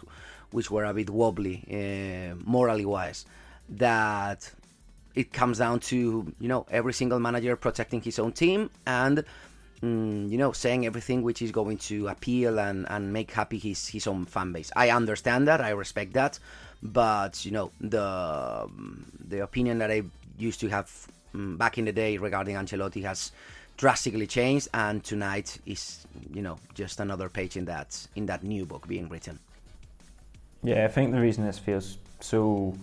which 0.51 0.71
were 0.71 0.85
a 0.85 0.95
bit 0.95 1.11
wobbly, 1.11 1.65
uh, 1.71 2.35
morally 2.45 2.85
wise, 2.85 3.25
that 3.71 4.53
it 5.15 5.33
comes 5.33 5.59
down 5.59 5.81
to 5.81 6.33
you 6.41 6.49
know 6.49 6.67
every 6.71 6.93
single 6.93 7.19
manager 7.19 7.57
protecting 7.57 8.01
his 8.01 8.19
own 8.19 8.33
team 8.33 8.71
and 8.87 9.25
mm, 9.83 10.31
you 10.31 10.39
know, 10.39 10.53
saying 10.53 10.87
everything 10.87 11.23
which 11.23 11.43
is 11.43 11.51
going 11.51 11.77
to 11.77 12.09
appeal 12.09 12.59
and, 12.59 12.87
and 12.89 13.13
make 13.13 13.31
happy 13.33 13.59
his, 13.59 13.89
his 13.89 14.07
own 14.07 14.25
fan 14.25 14.53
base. 14.53 14.71
I 14.77 14.91
understand 14.91 15.49
that, 15.49 15.61
I 15.61 15.71
respect 15.71 16.13
that, 16.15 16.39
but 16.83 17.45
you 17.45 17.53
know, 17.53 17.71
the 17.81 18.69
the 19.29 19.41
opinion 19.43 19.79
that 19.79 19.91
I 19.91 20.03
used 20.39 20.61
to 20.61 20.69
have 20.69 20.91
um, 21.35 21.57
back 21.57 21.79
in 21.79 21.85
the 21.85 21.93
day 21.93 22.17
regarding 22.17 22.57
Ancelotti 22.57 23.03
has 23.05 23.33
drastically 23.77 24.27
changed, 24.27 24.69
and 24.75 25.03
tonight 25.05 25.59
is 25.67 26.07
you 26.33 26.43
know 26.43 26.59
just 26.75 27.01
another 27.01 27.29
page 27.29 27.57
in 27.57 27.65
that 27.67 28.07
in 28.17 28.27
that 28.27 28.43
new 28.43 28.65
book 28.65 28.89
being 28.89 29.09
written. 29.09 29.39
Yeah, 30.65 30.85
I 30.85 30.89
think 30.89 31.13
the 31.13 31.21
reason 31.21 31.45
this 31.45 31.59
feels 31.59 31.99
so 32.21 32.77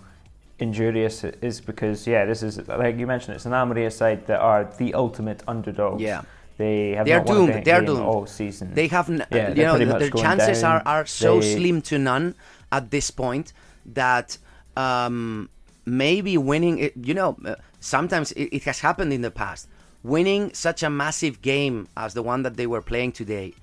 injurious 0.60 1.24
is 1.24 1.62
because 1.62 2.08
yeah, 2.08 2.26
this 2.26 2.42
is 2.42 2.66
like 2.68 2.98
you 2.98 3.08
mentioned, 3.08 3.36
it's 3.36 3.46
an 3.46 3.54
Almeria 3.54 3.92
side 3.92 4.28
that 4.28 4.40
are 4.40 4.64
the 4.78 4.94
ultimate 4.94 5.44
underdogs. 5.48 6.02
Yeah 6.02 6.24
they 6.60 6.92
have 6.92 7.06
they're 7.06 7.24
doomed. 7.24 7.64
They're 7.64 7.82
doomed 7.82 8.02
all 8.02 8.26
season. 8.26 8.74
They 8.74 8.88
have, 8.88 9.10
n- 9.10 9.26
yeah, 9.32 9.54
you 9.54 9.64
know, 9.64 9.98
their 9.98 10.10
chances 10.10 10.62
are, 10.62 10.84
are 10.86 11.06
so 11.06 11.40
they... 11.40 11.56
slim 11.56 11.82
to 11.84 11.98
none 11.98 12.36
at 12.70 12.92
this 12.92 13.12
point 13.12 13.54
that 13.86 14.38
um, 14.76 15.50
maybe 15.86 16.38
winning. 16.38 16.80
It, 16.80 16.94
you 17.02 17.14
know, 17.14 17.38
uh, 17.46 17.56
sometimes 17.80 18.34
it, 18.34 18.50
it, 18.58 18.64
has 18.64 18.82
happened 18.82 19.14
in 19.14 19.22
the 19.22 19.32
past. 19.32 19.70
Winning 20.04 20.54
such 20.54 20.84
a 20.84 20.90
massive 20.90 21.42
game 21.42 21.88
as 21.96 22.14
the 22.14 22.22
one 22.22 22.44
that 22.44 22.58
they 22.58 22.68
were 22.68 22.82
playing 22.82 23.14
today 23.14 23.54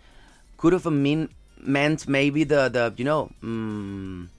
could 0.57 0.73
have 0.73 0.87
mean, 0.87 1.29
meant 1.61 2.09
maybe 2.09 2.45
the 2.45 2.71
the 2.71 2.95
you 2.97 3.05
know 3.05 3.31
um, 3.43 4.31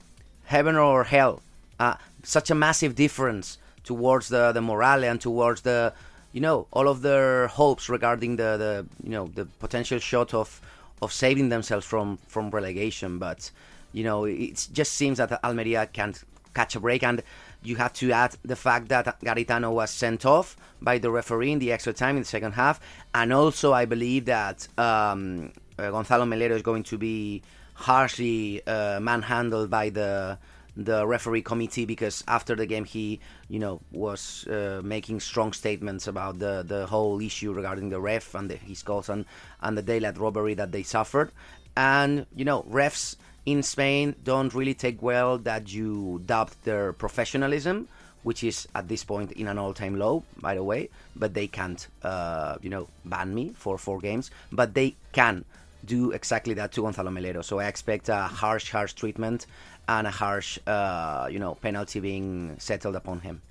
heaven 0.46 0.76
or 0.76 1.04
hell. 1.04 1.44
Uh, 1.80 1.94
such 2.24 2.50
a 2.50 2.56
massive 2.56 2.96
difference 2.96 3.60
towards 3.84 4.30
the 4.30 4.52
the 4.52 4.62
morale 4.62 5.04
and 5.04 5.22
towards 5.22 5.62
the 5.62 5.94
you 6.38 6.42
know 6.42 6.68
all 6.72 6.88
of 6.88 7.02
their 7.02 7.48
hopes 7.48 7.90
regarding 7.90 8.36
the, 8.36 8.50
the 8.64 8.74
you 9.04 9.10
know 9.10 9.26
the 9.34 9.46
potential 9.58 9.98
shot 9.98 10.36
of 10.36 10.62
of 11.02 11.12
saving 11.12 11.50
themselves 11.50 11.84
from 11.84 12.20
from 12.28 12.52
relegation. 12.52 13.18
But 13.18 13.50
you 13.92 14.04
know 14.04 14.26
it 14.26 14.68
just 14.72 14.92
seems 14.92 15.18
that 15.18 15.44
Almeria 15.44 15.88
can't 15.88 16.18
catch 16.54 16.76
a 16.76 16.80
break. 16.80 17.02
And 17.02 17.24
you 17.64 17.76
have 17.78 17.94
to 17.94 18.12
add 18.12 18.38
the 18.44 18.56
fact 18.56 18.90
that 18.90 19.20
Garitano 19.22 19.72
was 19.74 19.90
sent 19.90 20.28
off 20.28 20.56
by 20.80 21.00
the 21.00 21.10
referee 21.10 21.54
in 21.54 21.58
the 21.58 21.72
extra 21.72 21.92
time 21.92 22.16
in 22.18 22.22
the 22.22 22.32
second 22.38 22.52
half. 22.52 22.80
And 23.16 23.34
also 23.34 23.74
I 23.74 23.86
believe 23.86 24.26
that 24.26 24.68
um, 24.78 25.52
uh, 25.80 25.90
Gonzalo 25.90 26.26
Melero 26.26 26.52
is 26.52 26.62
going 26.62 26.84
to 26.84 27.00
be 27.00 27.42
harshly 27.74 28.62
uh, 28.68 29.00
manhandled 29.00 29.72
by 29.72 29.90
the 29.90 30.38
the 30.78 31.06
referee 31.08 31.42
committee 31.42 31.86
because 31.86 32.24
after 32.28 32.56
the 32.56 32.66
game 32.66 32.86
he 32.86 33.20
you 33.50 33.58
know 33.58 33.82
was 33.92 34.48
uh, 34.48 34.80
making 34.84 35.20
strong 35.20 35.52
statements 35.52 36.08
about 36.08 36.38
the 36.38 36.64
the 36.66 36.86
whole 36.86 37.20
issue 37.20 37.52
regarding 37.52 37.90
the 37.90 38.00
ref 38.00 38.36
and 38.36 38.50
the, 38.50 38.56
his 38.56 38.84
calls 38.84 39.10
and 39.10 39.26
and 39.62 39.78
the 39.78 39.82
daylight 39.82 40.18
robbery 40.18 40.54
that 40.54 40.72
they 40.72 40.84
suffered. 40.84 41.32
And 41.76 42.28
you 42.36 42.46
know 42.46 42.64
refs 42.70 43.16
in 43.46 43.64
Spain 43.64 44.16
don't 44.24 44.54
really 44.54 44.76
take 44.76 45.02
well 45.02 45.40
that 45.40 45.74
you 45.74 46.22
doubt 46.26 46.52
their 46.64 46.94
professionalism 46.94 47.88
which 48.24 48.44
is 48.44 48.68
at 48.76 48.88
this 48.90 49.04
point 49.04 49.32
in 49.32 49.48
an 49.48 49.58
all-time 49.58 49.98
low 49.98 50.24
by 50.40 50.54
the 50.54 50.64
way. 50.64 50.90
But 51.16 51.34
they 51.34 51.48
can't 51.48 51.88
uh, 52.04 52.58
you 52.62 52.70
know 52.70 52.88
ban 53.04 53.34
me 53.34 53.54
for 53.56 53.80
four 53.80 54.00
games. 54.00 54.30
But 54.52 54.76
they 54.76 54.96
can 55.12 55.44
do 55.86 56.12
exactly 56.12 56.54
that 56.56 56.72
to 56.74 56.82
Gonzalo 56.82 57.10
Melero. 57.10 57.44
So 57.44 57.60
I 57.60 57.66
expect 57.68 58.10
a 58.10 58.24
harsh 58.24 58.70
harsh 58.72 58.94
treatment 58.94 59.48
and 59.88 60.08
a 60.08 60.12
harsh, 60.12 60.60
uh, 60.68 61.28
you 61.32 61.40
know, 61.40 61.56
penalty 61.56 62.00
being 62.00 62.56
settled 62.60 62.96
upon 62.96 63.22
him. 63.22 63.42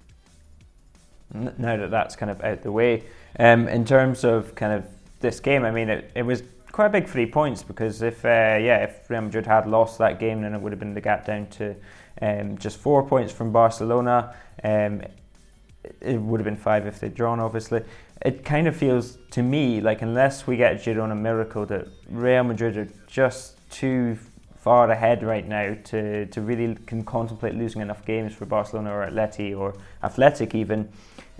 Now 1.32 1.76
that 1.76 1.90
that's 1.90 2.14
kind 2.14 2.30
of 2.30 2.42
out 2.42 2.62
the 2.62 2.70
way, 2.70 3.02
um, 3.38 3.68
in 3.68 3.84
terms 3.84 4.24
of 4.24 4.54
kind 4.54 4.72
of 4.72 4.84
this 5.20 5.40
game, 5.40 5.64
I 5.64 5.70
mean, 5.70 5.88
it, 5.88 6.10
it 6.14 6.22
was 6.22 6.42
quite 6.70 6.86
a 6.86 6.90
big 6.90 7.08
three 7.08 7.26
points 7.26 7.62
because 7.62 8.02
if 8.02 8.24
uh, 8.24 8.58
yeah, 8.60 8.84
if 8.84 9.08
Real 9.10 9.22
Madrid 9.22 9.46
had 9.46 9.66
lost 9.66 9.98
that 9.98 10.20
game, 10.20 10.42
then 10.42 10.54
it 10.54 10.60
would 10.60 10.72
have 10.72 10.78
been 10.78 10.94
the 10.94 11.00
gap 11.00 11.26
down 11.26 11.46
to 11.48 11.74
um, 12.22 12.58
just 12.58 12.78
four 12.78 13.02
points 13.02 13.32
from 13.32 13.50
Barcelona. 13.50 14.34
Um, 14.62 15.02
it 16.00 16.20
would 16.20 16.40
have 16.40 16.44
been 16.44 16.56
five 16.56 16.86
if 16.86 17.00
they'd 17.00 17.14
drawn, 17.14 17.40
obviously. 17.40 17.82
It 18.22 18.44
kind 18.44 18.66
of 18.66 18.76
feels 18.76 19.18
to 19.32 19.42
me 19.42 19.80
like 19.80 20.02
unless 20.02 20.46
we 20.46 20.56
get 20.56 20.74
a 20.74 20.76
Girona 20.76 21.18
miracle, 21.18 21.66
that 21.66 21.88
Real 22.08 22.44
Madrid 22.44 22.76
are 22.76 22.88
just 23.06 23.56
too 23.70 24.18
far 24.66 24.90
ahead 24.90 25.22
right 25.22 25.46
now 25.46 25.76
to, 25.84 26.26
to 26.26 26.40
really 26.40 26.74
can 26.86 27.04
contemplate 27.04 27.54
losing 27.54 27.82
enough 27.82 28.04
games 28.04 28.34
for 28.34 28.46
Barcelona 28.46 28.90
or 28.92 29.06
Atleti 29.06 29.56
or 29.56 29.76
Athletic 30.02 30.56
even 30.56 30.88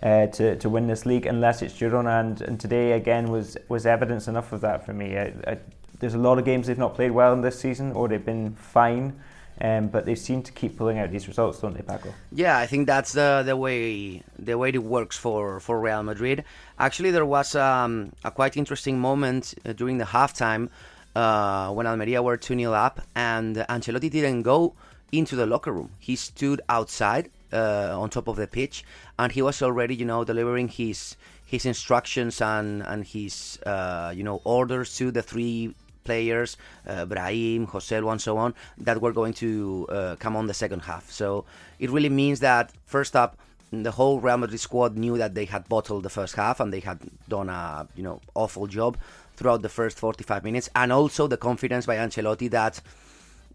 uh, 0.01 0.29
to, 0.29 0.55
to 0.55 0.69
win 0.69 0.87
this 0.87 1.05
league 1.05 1.27
unless 1.27 1.61
it's 1.61 1.75
Girona 1.75 2.21
and, 2.21 2.41
and 2.43 2.61
today 2.61 2.93
again 2.93 3.27
was 3.33 3.57
was 3.69 3.85
evidence 3.85 4.29
enough 4.29 4.53
of 4.53 4.61
that 4.61 4.87
for 4.87 4.93
me. 4.93 5.19
I, 5.19 5.33
I, 5.45 5.59
there's 5.99 6.15
a 6.15 6.19
lot 6.19 6.39
of 6.39 6.45
games 6.45 6.69
they've 6.69 6.79
not 6.79 6.95
played 6.95 7.11
well 7.11 7.33
in 7.33 7.41
this 7.41 7.59
season 7.59 7.91
or 7.95 8.07
they've 8.07 8.25
been 8.25 8.55
fine. 8.55 9.19
Um, 9.59 9.89
but 9.89 10.05
they 10.05 10.15
seem 10.15 10.43
to 10.43 10.53
keep 10.53 10.77
pulling 10.77 10.99
out 10.99 11.11
these 11.11 11.27
results, 11.27 11.61
don't 11.61 11.73
they, 11.73 11.81
Paco? 11.81 12.13
Yeah, 12.31 12.59
I 12.59 12.67
think 12.67 12.87
that's 12.87 13.13
the 13.13 13.43
the 13.45 13.57
way 13.57 14.23
the 14.39 14.57
way 14.59 14.69
it 14.69 14.83
works 14.83 15.17
for, 15.17 15.61
for 15.61 15.81
Real 15.81 16.03
Madrid. 16.03 16.45
Actually, 16.79 17.11
there 17.11 17.25
was 17.25 17.55
um, 17.55 18.13
a 18.23 18.31
quite 18.31 18.57
interesting 18.59 19.01
moment 19.01 19.55
uh, 19.65 19.73
during 19.73 19.97
the 19.97 20.05
halftime 20.05 20.69
uh, 21.17 21.73
when 21.73 21.87
Almeria 21.87 22.23
were 22.23 22.37
2 22.37 22.55
0 22.55 22.73
up, 22.75 23.01
and 23.15 23.57
Ancelotti 23.57 24.11
didn't 24.11 24.43
go 24.43 24.75
into 25.13 25.35
the 25.35 25.47
locker 25.47 25.73
room. 25.73 25.91
He 25.99 26.15
stood 26.15 26.61
outside 26.69 27.31
uh, 27.53 27.99
on 27.99 28.11
top 28.11 28.29
of 28.29 28.37
the 28.37 28.47
pitch, 28.47 28.85
and 29.19 29.33
he 29.33 29.41
was 29.41 29.63
already, 29.63 29.95
you 29.95 30.05
know, 30.05 30.25
delivering 30.25 30.69
his 30.69 31.17
his 31.47 31.65
instructions 31.65 32.43
and 32.43 32.83
and 32.83 33.07
his 33.07 33.59
uh, 33.65 34.13
you 34.15 34.25
know 34.25 34.43
orders 34.45 34.97
to 34.99 35.11
the 35.11 35.23
three 35.23 35.75
players, 36.05 36.57
uh, 36.87 37.07
Brahim, 37.07 37.67
Joselu, 37.67 38.13
and 38.13 38.21
so 38.21 38.37
on, 38.37 38.55
that 38.79 39.01
were 39.01 39.13
going 39.13 39.33
to 39.35 39.87
uh, 39.91 40.17
come 40.21 40.37
on 40.37 40.47
the 40.47 40.55
second 40.55 40.81
half. 40.81 41.11
So 41.11 41.47
it 41.79 41.91
really 41.91 42.11
means 42.11 42.41
that 42.41 42.73
first 42.85 43.17
up, 43.17 43.39
the 43.73 43.91
whole 43.91 44.21
Real 44.21 44.37
Madrid 44.37 44.61
squad 44.61 44.97
knew 44.97 45.19
that 45.19 45.35
they 45.35 45.47
had 45.47 45.69
bottled 45.69 46.05
the 46.05 46.11
first 46.11 46.37
half 46.37 46.61
and 46.61 46.73
they 46.73 46.81
had 46.81 47.01
done 47.29 47.49
a 47.49 47.89
you 47.97 48.03
know 48.03 48.21
awful 48.35 48.67
job 48.67 48.97
throughout 49.37 49.63
the 49.63 49.69
first 49.69 49.99
45 49.99 50.45
minutes, 50.45 50.69
and 50.75 50.93
also 50.93 51.27
the 51.27 51.37
confidence 51.37 51.87
by 51.87 51.97
Ancelotti 51.97 52.51
that 52.51 52.81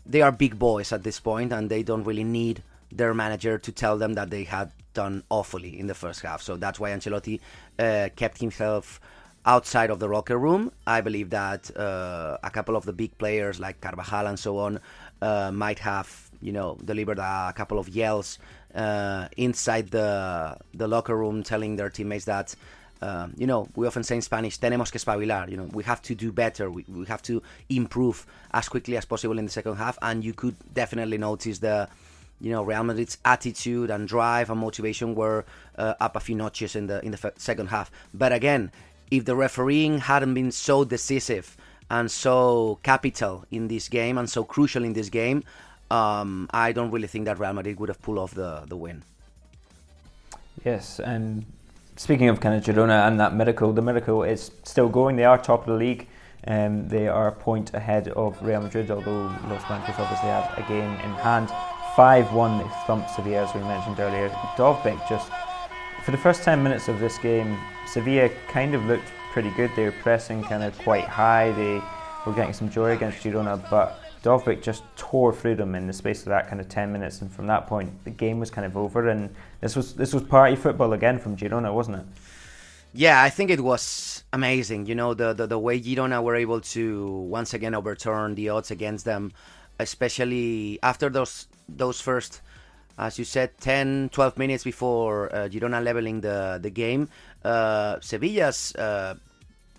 they 0.05 0.21
are 0.21 0.31
big 0.31 0.57
boys 0.57 0.91
at 0.91 1.03
this 1.03 1.19
point 1.19 1.51
and 1.51 1.69
they 1.69 1.83
don't 1.83 2.03
really 2.03 2.23
need 2.23 2.63
their 2.91 3.13
manager 3.13 3.57
to 3.57 3.71
tell 3.71 3.97
them 3.97 4.13
that 4.13 4.29
they 4.29 4.43
had 4.43 4.71
done 4.93 5.23
awfully 5.29 5.79
in 5.79 5.87
the 5.87 5.93
first 5.93 6.21
half. 6.21 6.41
So 6.41 6.57
that's 6.57 6.79
why 6.79 6.91
Ancelotti 6.91 7.39
uh, 7.79 8.09
kept 8.15 8.39
himself 8.39 8.99
outside 9.45 9.89
of 9.89 9.99
the 9.99 10.07
locker 10.07 10.37
room. 10.37 10.71
I 10.85 11.01
believe 11.01 11.29
that 11.31 11.75
uh, 11.75 12.37
a 12.43 12.49
couple 12.49 12.75
of 12.75 12.85
the 12.85 12.93
big 12.93 13.17
players 13.17 13.59
like 13.59 13.81
Carvajal 13.81 14.27
and 14.27 14.37
so 14.37 14.57
on 14.57 14.79
uh, 15.21 15.51
might 15.51 15.79
have, 15.79 16.29
you 16.41 16.51
know, 16.51 16.77
delivered 16.83 17.19
a 17.19 17.53
couple 17.55 17.79
of 17.79 17.89
yells 17.89 18.37
uh, 18.75 19.27
inside 19.37 19.91
the 19.91 20.57
the 20.73 20.87
locker 20.87 21.15
room, 21.17 21.43
telling 21.43 21.75
their 21.75 21.89
teammates 21.89 22.25
that 22.25 22.55
um, 23.01 23.33
you 23.37 23.47
know, 23.47 23.67
we 23.75 23.87
often 23.87 24.03
say 24.03 24.15
in 24.15 24.21
Spanish, 24.21 24.59
tenemos 24.59 24.91
que 24.91 24.99
espabilar. 24.99 25.49
You 25.49 25.57
know, 25.57 25.63
we 25.73 25.83
have 25.83 26.01
to 26.03 26.15
do 26.15 26.31
better. 26.31 26.69
We, 26.69 26.85
we 26.87 27.05
have 27.07 27.21
to 27.23 27.41
improve 27.69 28.25
as 28.53 28.69
quickly 28.69 28.95
as 28.97 29.05
possible 29.05 29.39
in 29.39 29.45
the 29.45 29.51
second 29.51 29.75
half. 29.77 29.97
And 30.01 30.23
you 30.23 30.33
could 30.33 30.55
definitely 30.73 31.17
notice 31.17 31.59
the, 31.59 31.89
you 32.39 32.51
know, 32.51 32.63
Real 32.63 32.83
Madrid's 32.83 33.17
attitude 33.25 33.89
and 33.89 34.07
drive 34.07 34.49
and 34.49 34.59
motivation 34.59 35.15
were 35.15 35.45
uh, 35.77 35.95
up 35.99 36.15
a 36.15 36.19
few 36.19 36.35
notches 36.35 36.75
in 36.75 36.87
the 36.87 37.03
in 37.03 37.11
the 37.11 37.33
second 37.37 37.67
half. 37.67 37.89
But 38.13 38.33
again, 38.33 38.71
if 39.09 39.25
the 39.25 39.35
refereeing 39.35 39.97
hadn't 39.99 40.33
been 40.33 40.51
so 40.51 40.83
decisive 40.83 41.57
and 41.89 42.09
so 42.09 42.79
capital 42.83 43.45
in 43.51 43.67
this 43.67 43.89
game 43.89 44.17
and 44.17 44.29
so 44.29 44.43
crucial 44.43 44.83
in 44.83 44.93
this 44.93 45.09
game, 45.09 45.43
um, 45.89 46.47
I 46.51 46.71
don't 46.71 46.91
really 46.91 47.07
think 47.07 47.25
that 47.25 47.39
Real 47.39 47.53
Madrid 47.53 47.79
would 47.79 47.89
have 47.89 48.01
pulled 48.01 48.19
off 48.19 48.33
the, 48.33 48.63
the 48.67 48.77
win. 48.77 49.03
Yes, 50.63 50.99
and 50.99 51.45
speaking 52.01 52.29
of 52.29 52.39
kind 52.39 52.55
of 52.55 52.63
Girona 52.63 53.07
and 53.07 53.19
that 53.19 53.35
miracle, 53.35 53.71
the 53.71 53.81
miracle 53.83 54.23
is 54.23 54.49
still 54.63 54.89
going. 54.89 55.15
They 55.17 55.23
are 55.23 55.37
top 55.37 55.61
of 55.61 55.67
the 55.67 55.73
league. 55.73 56.07
Um, 56.47 56.87
they 56.87 57.07
are 57.07 57.27
a 57.27 57.31
point 57.31 57.75
ahead 57.75 58.07
of 58.07 58.41
Real 58.41 58.59
Madrid, 58.59 58.89
although 58.89 59.25
Los 59.47 59.63
Blancos 59.65 59.99
obviously 59.99 60.29
have 60.29 60.51
a 60.57 60.67
game 60.67 60.93
in 61.05 61.11
hand. 61.21 61.51
5 61.95 62.33
1, 62.33 62.57
they 62.57 62.67
thumped 62.87 63.11
Sevilla, 63.11 63.43
as 63.43 63.53
we 63.53 63.61
mentioned 63.61 63.99
earlier. 63.99 64.29
Dovbyk 64.57 65.07
just, 65.07 65.31
for 66.03 66.09
the 66.09 66.17
first 66.17 66.41
10 66.41 66.63
minutes 66.63 66.87
of 66.87 66.99
this 66.99 67.19
game, 67.19 67.55
Sevilla 67.85 68.29
kind 68.47 68.73
of 68.73 68.83
looked 68.85 69.11
pretty 69.31 69.51
good. 69.51 69.69
They 69.75 69.83
were 69.83 69.95
pressing 70.01 70.41
kind 70.41 70.63
of 70.63 70.75
quite 70.79 71.03
high. 71.03 71.51
They 71.51 71.83
were 72.25 72.33
getting 72.33 72.53
some 72.53 72.71
joy 72.71 72.93
against 72.93 73.19
Girona, 73.19 73.63
but 73.69 74.00
Dovbyk 74.23 74.61
just 74.61 74.83
tore 74.95 75.33
through 75.33 75.55
them 75.55 75.73
in 75.73 75.87
the 75.87 75.93
space 75.93 76.21
of 76.21 76.27
that 76.27 76.47
kind 76.47 76.61
of 76.61 76.69
10 76.69 76.91
minutes, 76.91 77.21
and 77.21 77.31
from 77.31 77.47
that 77.47 77.67
point, 77.67 78.03
the 78.03 78.11
game 78.11 78.39
was 78.39 78.51
kind 78.51 78.65
of 78.65 78.77
over. 78.77 79.09
And 79.09 79.33
this 79.61 79.75
was 79.75 79.93
this 79.93 80.13
was 80.13 80.23
party 80.23 80.55
football 80.55 80.93
again 80.93 81.17
from 81.17 81.35
Girona, 81.35 81.73
wasn't 81.73 81.97
it? 81.97 82.05
Yeah, 82.93 83.23
I 83.23 83.29
think 83.29 83.49
it 83.49 83.61
was 83.61 84.23
amazing. 84.33 84.85
You 84.85 84.95
know, 84.95 85.13
the, 85.13 85.33
the, 85.33 85.47
the 85.47 85.57
way 85.57 85.79
Girona 85.79 86.21
were 86.21 86.35
able 86.35 86.59
to 86.75 87.07
once 87.07 87.53
again 87.53 87.73
overturn 87.73 88.35
the 88.35 88.49
odds 88.49 88.69
against 88.69 89.05
them, 89.05 89.31
especially 89.79 90.77
after 90.83 91.09
those 91.09 91.47
those 91.69 92.01
first, 92.01 92.41
as 92.97 93.17
you 93.17 93.23
said, 93.25 93.57
10, 93.61 94.09
12 94.11 94.37
minutes 94.37 94.63
before 94.65 95.33
uh, 95.33 95.47
Girona 95.47 95.81
leveling 95.81 96.21
the, 96.21 96.59
the 96.61 96.69
game. 96.69 97.07
Uh, 97.43 97.95
Sevilla's 98.01 98.75
uh, 98.75 99.15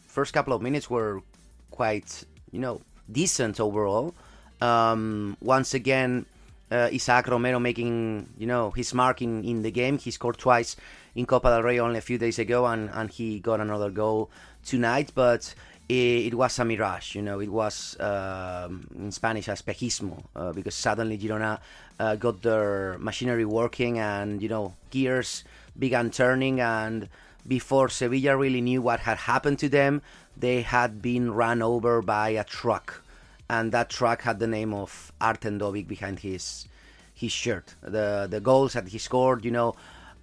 first 0.06 0.32
couple 0.32 0.54
of 0.54 0.62
minutes 0.62 0.88
were 0.88 1.20
quite, 1.70 2.24
you 2.50 2.60
know, 2.60 2.80
decent 3.10 3.60
overall. 3.60 4.14
Um, 4.62 5.36
once 5.40 5.74
again, 5.74 6.24
uh, 6.70 6.88
Isaac 6.92 7.26
Romero 7.26 7.58
making 7.58 8.28
you 8.38 8.46
know 8.46 8.70
his 8.70 8.94
mark 8.94 9.20
in, 9.20 9.44
in 9.44 9.62
the 9.62 9.72
game. 9.72 9.98
He 9.98 10.12
scored 10.12 10.38
twice 10.38 10.76
in 11.16 11.26
Copa 11.26 11.48
del 11.48 11.62
Rey 11.64 11.80
only 11.80 11.98
a 11.98 12.00
few 12.00 12.16
days 12.16 12.38
ago, 12.38 12.66
and, 12.66 12.88
and 12.94 13.10
he 13.10 13.40
got 13.40 13.60
another 13.60 13.90
goal 13.90 14.30
tonight. 14.64 15.10
But 15.14 15.52
it, 15.88 16.32
was 16.34 16.58
a 16.60 16.64
mirage, 16.64 17.16
you 17.16 17.22
know. 17.22 17.40
It 17.40 17.50
was 17.50 17.98
um, 17.98 18.86
in 18.94 19.10
Spanish 19.10 19.48
espejismo 19.48 20.22
uh, 20.36 20.52
because 20.52 20.76
suddenly 20.76 21.18
Girona 21.18 21.58
uh, 21.98 22.14
got 22.14 22.42
their 22.42 22.96
machinery 22.98 23.44
working, 23.44 23.98
and 23.98 24.40
you 24.40 24.48
know 24.48 24.74
gears 24.90 25.42
began 25.76 26.10
turning, 26.10 26.60
and 26.60 27.08
before 27.48 27.88
Sevilla 27.88 28.36
really 28.36 28.60
knew 28.60 28.80
what 28.80 29.00
had 29.00 29.18
happened 29.18 29.58
to 29.58 29.68
them, 29.68 30.02
they 30.36 30.62
had 30.62 31.02
been 31.02 31.32
run 31.34 31.62
over 31.62 32.00
by 32.00 32.28
a 32.30 32.44
truck 32.44 33.02
and 33.48 33.72
that 33.72 33.90
truck 33.90 34.22
had 34.22 34.38
the 34.38 34.46
name 34.46 34.72
of 34.72 35.12
Artem 35.20 35.58
Dovbyk 35.58 35.88
behind 35.88 36.20
his 36.20 36.66
his 37.14 37.32
shirt. 37.32 37.74
The 37.82 38.26
the 38.30 38.40
goals 38.40 38.72
that 38.74 38.88
he 38.88 38.98
scored, 38.98 39.44
you 39.44 39.50
know, 39.50 39.74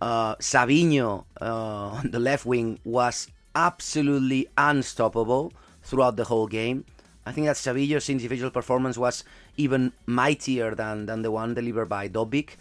uh, 0.01 0.35
uh, 0.39 1.45
on 1.45 2.11
the 2.11 2.19
left 2.19 2.45
wing 2.45 2.79
was 2.83 3.27
absolutely 3.55 4.47
unstoppable 4.57 5.53
throughout 5.83 6.15
the 6.15 6.25
whole 6.25 6.47
game. 6.47 6.85
I 7.25 7.31
think 7.31 7.47
that 7.47 7.57
Savinho's 7.57 8.09
individual 8.09 8.49
performance 8.51 8.97
was 8.97 9.23
even 9.57 9.91
mightier 10.05 10.73
than, 10.73 11.05
than 11.05 11.21
the 11.21 11.31
one 11.31 11.53
delivered 11.53 11.89
by 11.89 12.07
Dovbyk. 12.07 12.51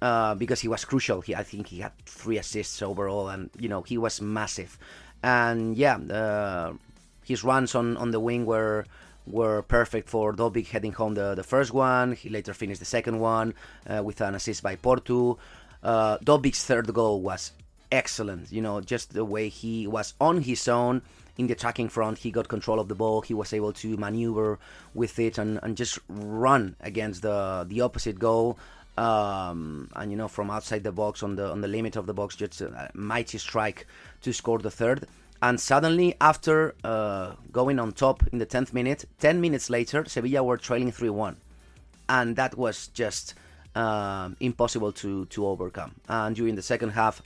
Uh, 0.00 0.32
because 0.36 0.60
he 0.60 0.68
was 0.68 0.84
crucial. 0.84 1.20
He, 1.20 1.34
I 1.34 1.42
think 1.42 1.66
he 1.66 1.80
had 1.80 1.90
three 2.06 2.38
assists 2.38 2.80
overall, 2.82 3.28
and 3.30 3.50
you 3.58 3.68
know 3.68 3.82
he 3.82 3.98
was 3.98 4.20
massive. 4.22 4.78
And 5.24 5.76
yeah, 5.76 5.96
uh, 5.96 6.74
his 7.24 7.42
runs 7.42 7.74
on, 7.74 7.96
on 7.96 8.12
the 8.12 8.20
wing 8.20 8.46
were 8.46 8.86
were 9.30 9.62
perfect 9.62 10.08
for 10.08 10.32
Dovbyk 10.32 10.68
heading 10.68 10.92
home 10.92 11.14
the, 11.14 11.34
the 11.34 11.42
first 11.42 11.72
one. 11.72 12.12
He 12.12 12.28
later 12.28 12.54
finished 12.54 12.80
the 12.80 12.86
second 12.86 13.18
one 13.20 13.54
uh, 13.86 14.02
with 14.02 14.20
an 14.20 14.34
assist 14.34 14.62
by 14.62 14.76
Portu. 14.76 15.38
Uh, 15.82 16.18
Dovbyk's 16.18 16.64
third 16.64 16.92
goal 16.92 17.20
was 17.20 17.52
excellent. 17.90 18.50
You 18.52 18.62
know, 18.62 18.80
just 18.80 19.14
the 19.14 19.24
way 19.24 19.48
he 19.48 19.86
was 19.86 20.14
on 20.20 20.42
his 20.42 20.66
own 20.68 21.02
in 21.36 21.46
the 21.46 21.52
attacking 21.52 21.88
front. 21.88 22.18
He 22.18 22.30
got 22.30 22.48
control 22.48 22.80
of 22.80 22.88
the 22.88 22.94
ball. 22.94 23.22
He 23.22 23.34
was 23.34 23.52
able 23.52 23.72
to 23.74 23.96
maneuver 23.96 24.58
with 24.94 25.18
it 25.18 25.38
and, 25.38 25.60
and 25.62 25.76
just 25.76 25.98
run 26.08 26.76
against 26.80 27.22
the 27.22 27.64
the 27.68 27.80
opposite 27.80 28.18
goal. 28.18 28.58
Um, 28.96 29.90
and 29.94 30.10
you 30.10 30.16
know, 30.16 30.26
from 30.26 30.50
outside 30.50 30.82
the 30.82 30.90
box 30.90 31.22
on 31.22 31.36
the 31.36 31.50
on 31.50 31.60
the 31.60 31.68
limit 31.68 31.94
of 31.94 32.06
the 32.06 32.14
box, 32.14 32.34
just 32.34 32.60
a 32.60 32.90
mighty 32.94 33.38
strike 33.38 33.86
to 34.22 34.32
score 34.32 34.58
the 34.58 34.72
third 34.72 35.06
and 35.42 35.60
suddenly 35.60 36.14
after 36.20 36.74
uh, 36.84 37.32
going 37.52 37.78
on 37.78 37.92
top 37.92 38.22
in 38.32 38.38
the 38.38 38.46
10th 38.46 38.72
minute 38.72 39.04
10 39.20 39.40
minutes 39.40 39.70
later 39.70 40.04
sevilla 40.06 40.42
were 40.42 40.56
trailing 40.56 40.90
3-1 40.90 41.36
and 42.08 42.36
that 42.36 42.56
was 42.56 42.88
just 42.88 43.34
uh, 43.74 44.30
impossible 44.40 44.92
to, 44.92 45.26
to 45.26 45.46
overcome. 45.46 45.94
And 46.08 46.34
during 46.34 46.54
the 46.54 46.62
second 46.62 46.90
half 46.90 47.22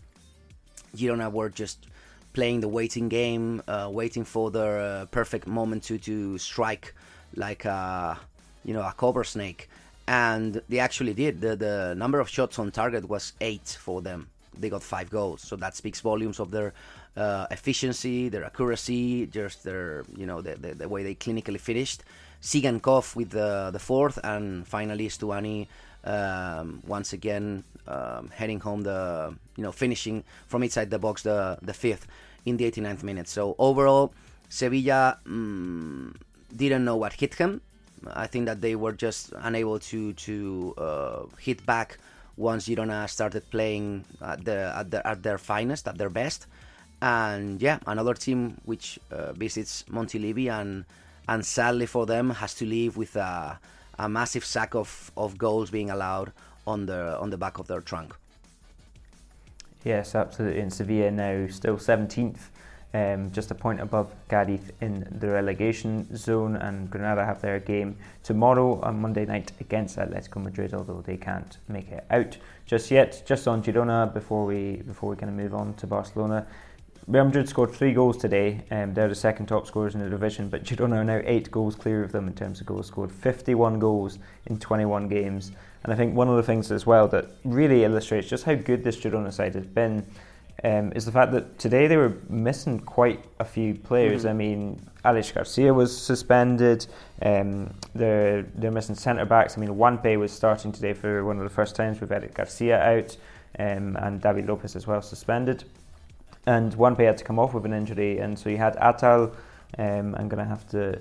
girona 0.96 1.33
were 1.33 1.48
just 1.48 1.87
playing 2.35 2.61
the 2.61 2.68
waiting 2.68 3.09
game 3.09 3.62
uh, 3.66 3.88
waiting 3.90 4.25
for 4.25 4.51
the 4.51 4.66
uh, 4.66 5.07
perfect 5.07 5.46
moment 5.46 5.83
to, 5.85 5.98
to 5.98 6.37
strike 6.38 6.94
like 7.35 7.64
a 7.64 8.18
you 8.64 8.75
know 8.75 8.83
a 8.83 8.92
cobra 8.92 9.25
snake. 9.25 9.68
And 10.09 10.61
they 10.68 10.81
actually 10.81 11.14
did. 11.14 11.40
The, 11.40 11.57
the 11.57 11.94
number 11.96 12.18
of 12.18 12.29
shots 12.29 12.59
on 12.59 12.70
target 12.72 13.09
was 13.09 13.33
eight 13.40 13.79
for 13.81 14.03
them. 14.03 14.29
They 14.59 14.68
got 14.68 14.83
five 14.83 15.09
goals. 15.09 15.40
So 15.40 15.57
that 15.57 15.77
speaks 15.77 16.01
volumes 16.01 16.40
of 16.40 16.51
their 16.51 16.75
uh, 17.16 17.46
efficiency, 17.51 18.29
their 18.29 18.44
accuracy, 18.44 19.27
just 19.27 19.64
their 19.64 20.05
you 20.16 20.27
know 20.27 20.40
the, 20.40 20.55
the, 20.57 20.75
the 20.75 20.88
way 20.88 21.03
they 21.03 21.14
clinically 21.14 21.61
finished. 21.61 22.03
Tsygankov 22.40 23.14
with 23.14 23.31
the 23.31 23.70
the 23.72 23.79
fourth, 23.79 24.18
and 24.25 24.66
finally 24.66 25.09
Stuani 25.09 25.68
um, 26.05 26.83
once 26.87 27.12
again 27.12 27.64
um, 27.87 28.31
heading 28.35 28.61
home 28.61 28.83
the 28.83 29.35
you 29.57 29.62
know 29.62 29.72
finishing 29.72 30.25
from 30.46 30.62
inside 30.62 30.90
the 30.90 30.98
box 30.98 31.22
the 31.22 31.59
the 31.62 31.75
fifth 31.75 32.07
in 32.44 32.57
the 32.57 32.70
89th 32.70 33.03
minute. 33.03 33.29
So 33.29 33.55
overall, 33.59 34.12
Sevilla 34.48 35.18
um, 35.27 36.14
didn't 36.55 36.85
know 36.85 36.96
what 36.96 37.12
hit 37.12 37.35
him. 37.35 37.61
I 38.14 38.27
think 38.27 38.46
that 38.46 38.61
they 38.61 38.75
were 38.75 38.92
just 38.92 39.33
unable 39.37 39.79
to 39.79 40.12
to 40.14 40.75
uh, 40.77 41.22
hit 41.38 41.64
back 41.64 41.98
once 42.37 42.66
Girona 42.66 43.09
started 43.09 43.48
playing 43.51 44.05
at, 44.22 44.44
the, 44.44 44.72
at, 44.75 44.90
the, 44.90 45.07
at 45.07 45.22
their 45.22 45.37
finest, 45.37 45.87
at 45.87 45.98
their 45.98 46.09
best 46.09 46.46
and 47.02 47.60
yeah, 47.60 47.80
another 47.88 48.14
team 48.14 48.60
which 48.64 48.98
uh, 49.10 49.32
visits 49.32 49.84
Montilivi 49.90 50.48
and 50.48 50.84
and 51.28 51.44
sadly 51.44 51.86
for 51.86 52.06
them 52.06 52.30
has 52.30 52.54
to 52.54 52.64
leave 52.64 52.96
with 52.96 53.16
a, 53.16 53.58
a 53.98 54.08
massive 54.08 54.44
sack 54.44 54.74
of, 54.74 55.10
of 55.16 55.36
goals 55.36 55.70
being 55.70 55.90
allowed 55.90 56.32
on 56.66 56.86
the 56.86 57.18
on 57.18 57.30
the 57.30 57.36
back 57.36 57.58
of 57.58 57.66
their 57.66 57.80
trunk. 57.80 58.14
Yes, 59.84 60.14
absolutely. 60.14 60.60
And 60.60 60.72
Sevilla 60.72 61.10
now 61.10 61.48
still 61.48 61.76
17th, 61.76 62.38
um, 62.94 63.32
just 63.32 63.50
a 63.50 63.54
point 63.56 63.80
above 63.80 64.14
Cadiz 64.28 64.60
in 64.80 65.04
the 65.10 65.26
relegation 65.26 66.16
zone. 66.16 66.54
And 66.54 66.88
Granada 66.88 67.24
have 67.24 67.40
their 67.40 67.58
game 67.58 67.96
tomorrow 68.22 68.80
on 68.80 69.00
Monday 69.00 69.26
night 69.26 69.50
against 69.58 69.96
Atletico 69.96 70.40
Madrid, 70.40 70.72
although 70.72 71.02
they 71.04 71.16
can't 71.16 71.58
make 71.66 71.90
it 71.90 72.04
out 72.10 72.36
just 72.64 72.92
yet. 72.92 73.24
Just 73.26 73.48
on 73.48 73.60
Girona 73.60 74.14
before 74.14 74.46
we 74.46 74.76
before 74.86 75.10
we 75.10 75.16
kind 75.16 75.30
of 75.30 75.36
move 75.36 75.52
on 75.52 75.74
to 75.74 75.86
Barcelona. 75.88 76.46
Real 77.08 77.24
Madrid 77.24 77.48
scored 77.48 77.72
three 77.72 77.92
goals 77.92 78.16
today. 78.16 78.60
Um, 78.70 78.94
they're 78.94 79.08
the 79.08 79.14
second 79.14 79.46
top 79.46 79.66
scorers 79.66 79.94
in 79.94 80.00
the 80.00 80.08
division, 80.08 80.48
but 80.48 80.62
Girona 80.64 80.96
are 80.96 81.04
now 81.04 81.20
eight 81.24 81.50
goals 81.50 81.74
clear 81.74 82.04
of 82.04 82.12
them 82.12 82.28
in 82.28 82.34
terms 82.34 82.60
of 82.60 82.66
goals 82.66 82.86
scored. 82.86 83.10
51 83.10 83.80
goals 83.80 84.18
in 84.46 84.58
21 84.58 85.08
games. 85.08 85.50
And 85.82 85.92
I 85.92 85.96
think 85.96 86.14
one 86.14 86.28
of 86.28 86.36
the 86.36 86.44
things 86.44 86.70
as 86.70 86.86
well 86.86 87.08
that 87.08 87.26
really 87.44 87.82
illustrates 87.82 88.28
just 88.28 88.44
how 88.44 88.54
good 88.54 88.84
this 88.84 89.00
Girona 89.00 89.32
side 89.32 89.54
has 89.56 89.66
been 89.66 90.06
um, 90.62 90.92
is 90.92 91.04
the 91.04 91.10
fact 91.10 91.32
that 91.32 91.58
today 91.58 91.88
they 91.88 91.96
were 91.96 92.16
missing 92.28 92.78
quite 92.78 93.24
a 93.40 93.44
few 93.44 93.74
players. 93.74 94.24
Mm. 94.24 94.30
I 94.30 94.32
mean, 94.32 94.88
Aleix 95.04 95.34
Garcia 95.34 95.74
was 95.74 95.96
suspended. 95.96 96.86
Um, 97.20 97.74
they're 97.96 98.42
they're 98.54 98.70
missing 98.70 98.94
centre 98.94 99.24
backs. 99.24 99.58
I 99.58 99.60
mean, 99.60 99.70
Juanpe 99.70 100.16
was 100.20 100.30
starting 100.30 100.70
today 100.70 100.92
for 100.92 101.24
one 101.24 101.38
of 101.38 101.42
the 101.42 101.50
first 101.50 101.74
times 101.74 102.00
with 102.00 102.12
Eric 102.12 102.34
Garcia 102.34 102.80
out, 102.80 103.16
um, 103.58 103.96
and 103.96 104.20
David 104.20 104.46
Lopez 104.46 104.76
as 104.76 104.86
well 104.86 105.02
suspended 105.02 105.64
and 106.46 106.74
one 106.74 106.96
player 106.96 107.09
had 107.09 107.18
to 107.18 107.24
come 107.24 107.38
off 107.38 107.55
with 107.55 107.64
an 107.64 107.72
injury, 107.72 108.18
and 108.18 108.38
so 108.38 108.48
you 108.48 108.57
had 108.57 108.76
Atal. 108.76 109.35
Um, 109.78 110.14
I'm 110.16 110.28
going 110.28 110.42
to 110.42 110.44
have 110.44 110.68
to 110.70 111.00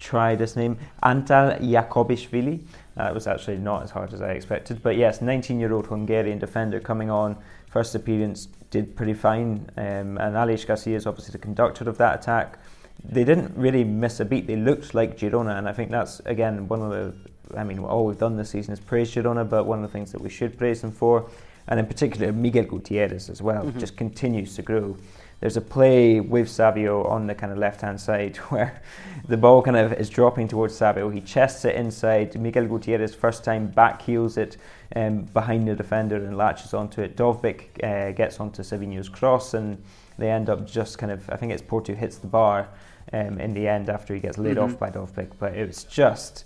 try 0.00 0.34
this 0.34 0.56
name, 0.56 0.78
Antal 1.02 1.60
Yaakobishvili. 1.60 2.64
Uh, 2.98 3.04
it 3.04 3.14
was 3.14 3.26
actually 3.26 3.58
not 3.58 3.82
as 3.82 3.90
hard 3.90 4.12
as 4.12 4.20
I 4.22 4.30
expected, 4.30 4.82
but 4.82 4.96
yes, 4.96 5.20
19-year-old 5.20 5.86
Hungarian 5.86 6.38
defender 6.38 6.80
coming 6.80 7.10
on. 7.10 7.36
First 7.70 7.94
appearance 7.94 8.48
did 8.70 8.96
pretty 8.96 9.14
fine, 9.14 9.70
um, 9.76 10.18
and 10.18 10.34
Aleix 10.34 10.66
Garcia 10.66 10.96
is 10.96 11.06
obviously 11.06 11.32
the 11.32 11.38
conductor 11.38 11.88
of 11.88 11.98
that 11.98 12.20
attack. 12.20 12.58
They 13.04 13.24
didn't 13.24 13.56
really 13.56 13.84
miss 13.84 14.20
a 14.20 14.24
beat. 14.24 14.46
They 14.46 14.56
looked 14.56 14.94
like 14.94 15.16
Girona, 15.16 15.58
and 15.58 15.68
I 15.68 15.72
think 15.72 15.90
that's 15.90 16.20
again 16.20 16.66
one 16.68 16.82
of 16.82 16.90
the. 16.90 17.14
I 17.56 17.64
mean, 17.64 17.80
all 17.80 18.06
we've 18.06 18.18
done 18.18 18.36
this 18.36 18.50
season 18.50 18.72
is 18.72 18.80
praise 18.80 19.12
Girona, 19.12 19.48
but 19.48 19.66
one 19.66 19.82
of 19.82 19.90
the 19.90 19.92
things 19.92 20.12
that 20.12 20.20
we 20.20 20.28
should 20.28 20.56
praise 20.56 20.80
them 20.80 20.92
for 20.92 21.28
and 21.70 21.78
in 21.78 21.86
particular 21.86 22.32
Miguel 22.32 22.64
Gutierrez 22.64 23.30
as 23.30 23.40
well, 23.40 23.64
mm-hmm. 23.64 23.78
just 23.78 23.96
continues 23.96 24.54
to 24.56 24.62
grow. 24.62 24.96
there's 25.38 25.56
a 25.56 25.60
play 25.60 26.20
with 26.20 26.50
Savio 26.50 27.04
on 27.04 27.26
the 27.26 27.34
kind 27.34 27.50
of 27.50 27.58
left 27.58 27.80
hand 27.80 27.98
side 27.98 28.36
where 28.50 28.82
the 29.26 29.36
ball 29.36 29.62
kind 29.62 29.76
of 29.76 29.92
is 29.94 30.10
dropping 30.10 30.48
towards 30.48 30.76
Savio. 30.76 31.08
He 31.08 31.20
chests 31.20 31.64
it 31.64 31.76
inside. 31.76 32.38
Miguel 32.38 32.66
Gutierrez, 32.66 33.14
first 33.14 33.44
time, 33.44 33.68
back 33.68 34.02
heels 34.02 34.36
it 34.36 34.58
um, 34.96 35.22
behind 35.22 35.66
the 35.66 35.74
defender 35.74 36.16
and 36.16 36.36
latches 36.36 36.74
onto 36.74 37.00
it. 37.00 37.16
Dovbyk 37.16 37.82
uh, 37.82 38.12
gets 38.12 38.40
onto 38.40 38.62
Savinho's 38.62 39.08
cross 39.08 39.54
and 39.54 39.82
they 40.18 40.30
end 40.30 40.50
up 40.50 40.66
just 40.66 40.98
kind 40.98 41.12
of, 41.12 41.28
I 41.30 41.36
think 41.36 41.52
it's 41.52 41.62
Portu 41.62 41.96
hits 41.96 42.18
the 42.18 42.26
bar 42.26 42.68
um, 43.12 43.40
in 43.40 43.54
the 43.54 43.66
end 43.66 43.88
after 43.88 44.12
he 44.12 44.20
gets 44.20 44.36
laid 44.36 44.56
mm-hmm. 44.56 44.74
off 44.74 44.78
by 44.78 44.90
Dovbyk. 44.90 45.30
But 45.38 45.54
it 45.54 45.66
was 45.66 45.84
just 45.84 46.44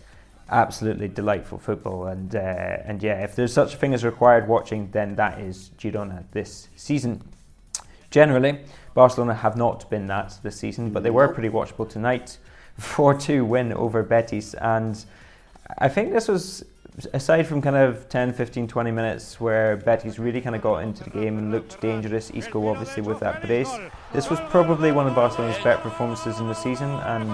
absolutely 0.50 1.08
delightful 1.08 1.58
football. 1.58 2.06
And, 2.06 2.34
uh, 2.34 2.38
and 2.84 3.02
yeah, 3.02 3.22
if 3.24 3.34
there's 3.36 3.52
such 3.52 3.74
a 3.74 3.76
thing 3.76 3.94
as 3.94 4.04
required 4.04 4.48
watching, 4.48 4.90
then 4.90 5.16
that 5.16 5.38
is 5.38 5.70
Girona 5.78 6.24
this 6.32 6.68
season. 6.76 7.22
Generally, 8.10 8.60
Barcelona 8.94 9.34
have 9.34 9.56
not 9.56 9.88
been 9.90 10.06
that 10.06 10.38
this 10.42 10.56
season, 10.56 10.90
but 10.90 11.02
they 11.02 11.10
were 11.10 11.28
pretty 11.28 11.48
watchable 11.48 11.88
tonight. 11.88 12.38
4 12.78 13.14
2 13.14 13.44
win 13.44 13.72
over 13.72 14.02
Betis. 14.02 14.54
And 14.54 15.04
I 15.78 15.88
think 15.88 16.12
this 16.12 16.28
was, 16.28 16.64
aside 17.12 17.46
from 17.46 17.62
kind 17.62 17.76
of 17.76 18.08
10, 18.08 18.32
15, 18.32 18.68
20 18.68 18.90
minutes 18.90 19.40
where 19.40 19.76
Betis 19.76 20.18
really 20.18 20.40
kind 20.40 20.56
of 20.56 20.62
got 20.62 20.78
into 20.78 21.04
the 21.04 21.10
game 21.10 21.38
and 21.38 21.50
looked 21.50 21.80
dangerous, 21.80 22.30
Isco 22.30 22.68
obviously 22.68 23.02
with 23.02 23.20
that 23.20 23.42
brace, 23.42 23.72
this 24.12 24.30
was 24.30 24.40
probably 24.48 24.92
one 24.92 25.06
of 25.06 25.14
Barcelona's 25.14 25.58
better 25.58 25.82
performances 25.82 26.38
in 26.38 26.48
the 26.48 26.54
season. 26.54 26.90
And 26.90 27.30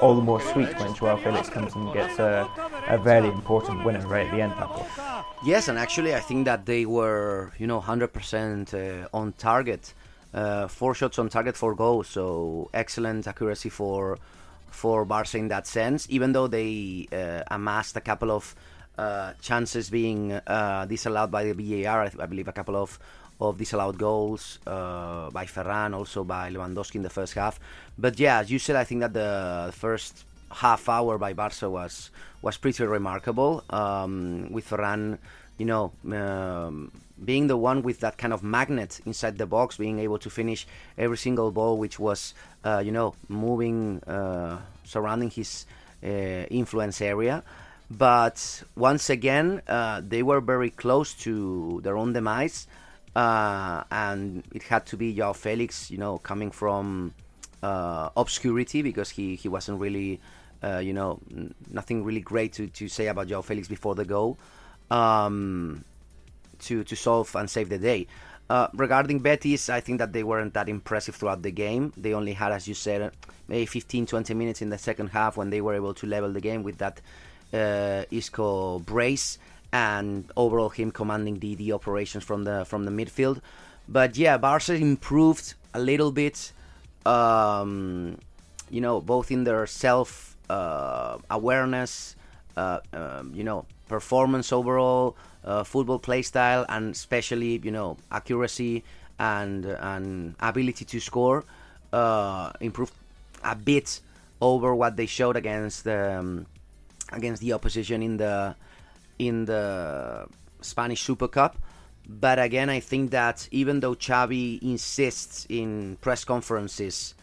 all 0.00 0.14
the 0.14 0.22
more 0.22 0.40
sweet 0.40 0.78
when 0.78 0.94
Joao 0.94 1.16
Felix 1.16 1.48
comes 1.48 1.74
and 1.74 1.92
gets 1.92 2.18
a, 2.18 2.48
a 2.88 2.98
very 2.98 3.28
important 3.28 3.84
winner 3.84 4.06
right 4.06 4.26
at 4.26 4.32
the 4.34 4.40
end, 4.40 4.54
Paco. 4.54 4.86
Yes, 5.44 5.68
and 5.68 5.78
actually, 5.78 6.14
I 6.14 6.20
think 6.20 6.44
that 6.46 6.66
they 6.66 6.86
were, 6.86 7.52
you 7.58 7.66
know, 7.66 7.80
100% 7.80 9.04
uh, 9.04 9.08
on 9.12 9.32
target 9.32 9.94
uh, 10.34 10.68
four 10.68 10.94
shots 10.94 11.18
on 11.18 11.28
target, 11.28 11.56
four 11.56 11.74
goals. 11.74 12.08
So 12.08 12.70
excellent 12.74 13.26
accuracy 13.26 13.68
for 13.68 14.18
for 14.70 15.04
Barca 15.04 15.38
in 15.38 15.48
that 15.48 15.66
sense. 15.66 16.06
Even 16.10 16.32
though 16.32 16.46
they 16.46 17.08
uh, 17.12 17.42
amassed 17.50 17.96
a 17.96 18.00
couple 18.00 18.30
of 18.30 18.54
uh, 18.98 19.32
chances 19.40 19.90
being 19.90 20.32
uh, 20.32 20.86
disallowed 20.86 21.30
by 21.30 21.44
the 21.50 21.54
VAR, 21.84 22.02
I, 22.02 22.10
I, 22.20 22.26
believe 22.26 22.48
a 22.48 22.52
couple 22.52 22.76
of 22.76 22.98
of 23.40 23.58
disallowed 23.58 23.98
goals 23.98 24.58
uh, 24.66 25.30
by 25.30 25.44
Ferran, 25.46 25.94
also 25.94 26.24
by 26.24 26.50
Lewandowski 26.50 26.96
in 26.96 27.02
the 27.02 27.10
first 27.10 27.34
half. 27.34 27.60
But 27.96 28.18
yeah, 28.18 28.40
as 28.40 28.50
you 28.50 28.58
said, 28.58 28.76
I 28.76 28.84
think 28.84 29.00
that 29.00 29.12
the 29.12 29.72
first 29.74 30.24
half 30.50 30.88
hour 30.88 31.18
by 31.18 31.32
Barca 31.32 31.68
was 31.68 32.10
was 32.42 32.56
pretty 32.56 32.84
remarkable. 32.84 33.64
Um, 33.70 34.50
with 34.50 34.68
Ferran, 34.68 35.18
you 35.58 35.66
know. 35.66 35.92
Um, 36.10 36.92
being 37.24 37.48
the 37.48 37.56
one 37.56 37.82
with 37.82 38.00
that 38.00 38.16
kind 38.16 38.32
of 38.32 38.42
magnet 38.42 39.00
inside 39.04 39.38
the 39.38 39.46
box, 39.46 39.76
being 39.76 39.98
able 39.98 40.18
to 40.18 40.30
finish 40.30 40.66
every 40.96 41.16
single 41.16 41.50
ball 41.50 41.76
which 41.78 41.98
was, 41.98 42.34
uh, 42.64 42.82
you 42.84 42.92
know, 42.92 43.14
moving, 43.28 44.00
uh, 44.06 44.58
surrounding 44.84 45.30
his 45.30 45.66
uh, 46.02 46.06
influence 46.06 47.00
area. 47.00 47.42
But 47.90 48.62
once 48.76 49.10
again, 49.10 49.62
uh, 49.66 50.02
they 50.06 50.22
were 50.22 50.40
very 50.40 50.70
close 50.70 51.14
to 51.24 51.80
their 51.82 51.96
own 51.96 52.12
demise, 52.12 52.66
uh, 53.18 53.84
and 53.90 54.44
it 54.54 54.62
had 54.62 54.86
to 54.86 54.96
be 54.96 55.14
Joao 55.14 55.32
Felix, 55.32 55.90
you 55.90 55.98
know, 55.98 56.18
coming 56.18 56.50
from 56.50 57.14
uh, 57.62 58.10
obscurity 58.16 58.82
because 58.82 59.10
he, 59.10 59.34
he 59.34 59.48
wasn't 59.48 59.80
really, 59.80 60.20
you 60.62 60.92
know, 60.92 61.20
nothing 61.70 62.04
really 62.04 62.20
great 62.20 62.52
to, 62.54 62.66
to 62.68 62.88
say 62.88 63.06
about 63.06 63.28
Joao 63.28 63.42
Felix 63.42 63.68
before 63.68 63.94
the 63.94 64.04
goal. 64.04 64.38
Um, 64.90 65.84
to, 66.60 66.84
to 66.84 66.96
solve 66.96 67.34
and 67.36 67.48
save 67.48 67.68
the 67.68 67.78
day. 67.78 68.06
Uh, 68.50 68.68
regarding 68.74 69.18
Betis, 69.18 69.68
I 69.68 69.80
think 69.80 69.98
that 69.98 70.12
they 70.12 70.24
weren't 70.24 70.54
that 70.54 70.68
impressive 70.68 71.14
throughout 71.14 71.42
the 71.42 71.50
game. 71.50 71.92
They 71.96 72.14
only 72.14 72.32
had, 72.32 72.52
as 72.52 72.66
you 72.66 72.74
said, 72.74 73.12
maybe 73.46 73.66
15 73.66 74.06
20 74.06 74.34
minutes 74.34 74.62
in 74.62 74.70
the 74.70 74.78
second 74.78 75.08
half 75.08 75.36
when 75.36 75.50
they 75.50 75.60
were 75.60 75.74
able 75.74 75.94
to 75.94 76.06
level 76.06 76.32
the 76.32 76.40
game 76.40 76.62
with 76.62 76.78
that 76.78 77.00
uh, 77.52 78.04
Isco 78.10 78.78
brace 78.78 79.38
and 79.72 80.30
overall 80.36 80.70
him 80.70 80.90
commanding 80.90 81.38
the, 81.38 81.54
the 81.54 81.72
operations 81.72 82.24
from 82.24 82.44
the 82.44 82.64
from 82.64 82.84
the 82.84 82.90
midfield. 82.90 83.40
But 83.88 84.16
yeah, 84.16 84.36
Barca 84.36 84.74
improved 84.74 85.54
a 85.74 85.80
little 85.80 86.12
bit, 86.12 86.52
um, 87.06 88.18
you 88.70 88.80
know, 88.80 89.00
both 89.00 89.30
in 89.30 89.44
their 89.44 89.66
self 89.66 90.36
uh, 90.50 91.18
awareness, 91.30 92.16
uh, 92.56 92.80
um, 92.92 93.32
you 93.34 93.44
know, 93.44 93.64
performance 93.88 94.52
overall 94.52 95.16
uh, 95.44 95.64
football 95.64 95.98
play 95.98 96.22
style 96.22 96.64
and 96.68 96.94
especially 96.94 97.58
you 97.64 97.70
know 97.70 97.96
accuracy 98.12 98.84
and 99.18 99.64
and 99.64 100.34
ability 100.40 100.84
to 100.84 101.00
score 101.00 101.44
uh, 101.92 102.52
improved 102.60 102.92
a 103.42 103.56
bit 103.56 104.00
over 104.40 104.74
what 104.74 104.96
they 104.96 105.06
showed 105.06 105.36
against 105.36 105.88
um, 105.88 106.46
against 107.12 107.40
the 107.40 107.52
opposition 107.52 108.02
in 108.02 108.18
the 108.18 108.54
in 109.18 109.44
the 109.44 110.26
Spanish 110.60 111.02
Super 111.02 111.28
Cup. 111.28 111.56
But 112.08 112.38
again, 112.38 112.70
I 112.70 112.80
think 112.80 113.10
that 113.10 113.48
even 113.50 113.80
though 113.80 113.94
Xavi 113.94 114.62
insists 114.62 115.46
in 115.48 115.98
press 116.00 116.24
conferences 116.24 117.14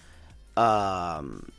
um, 0.55 1.51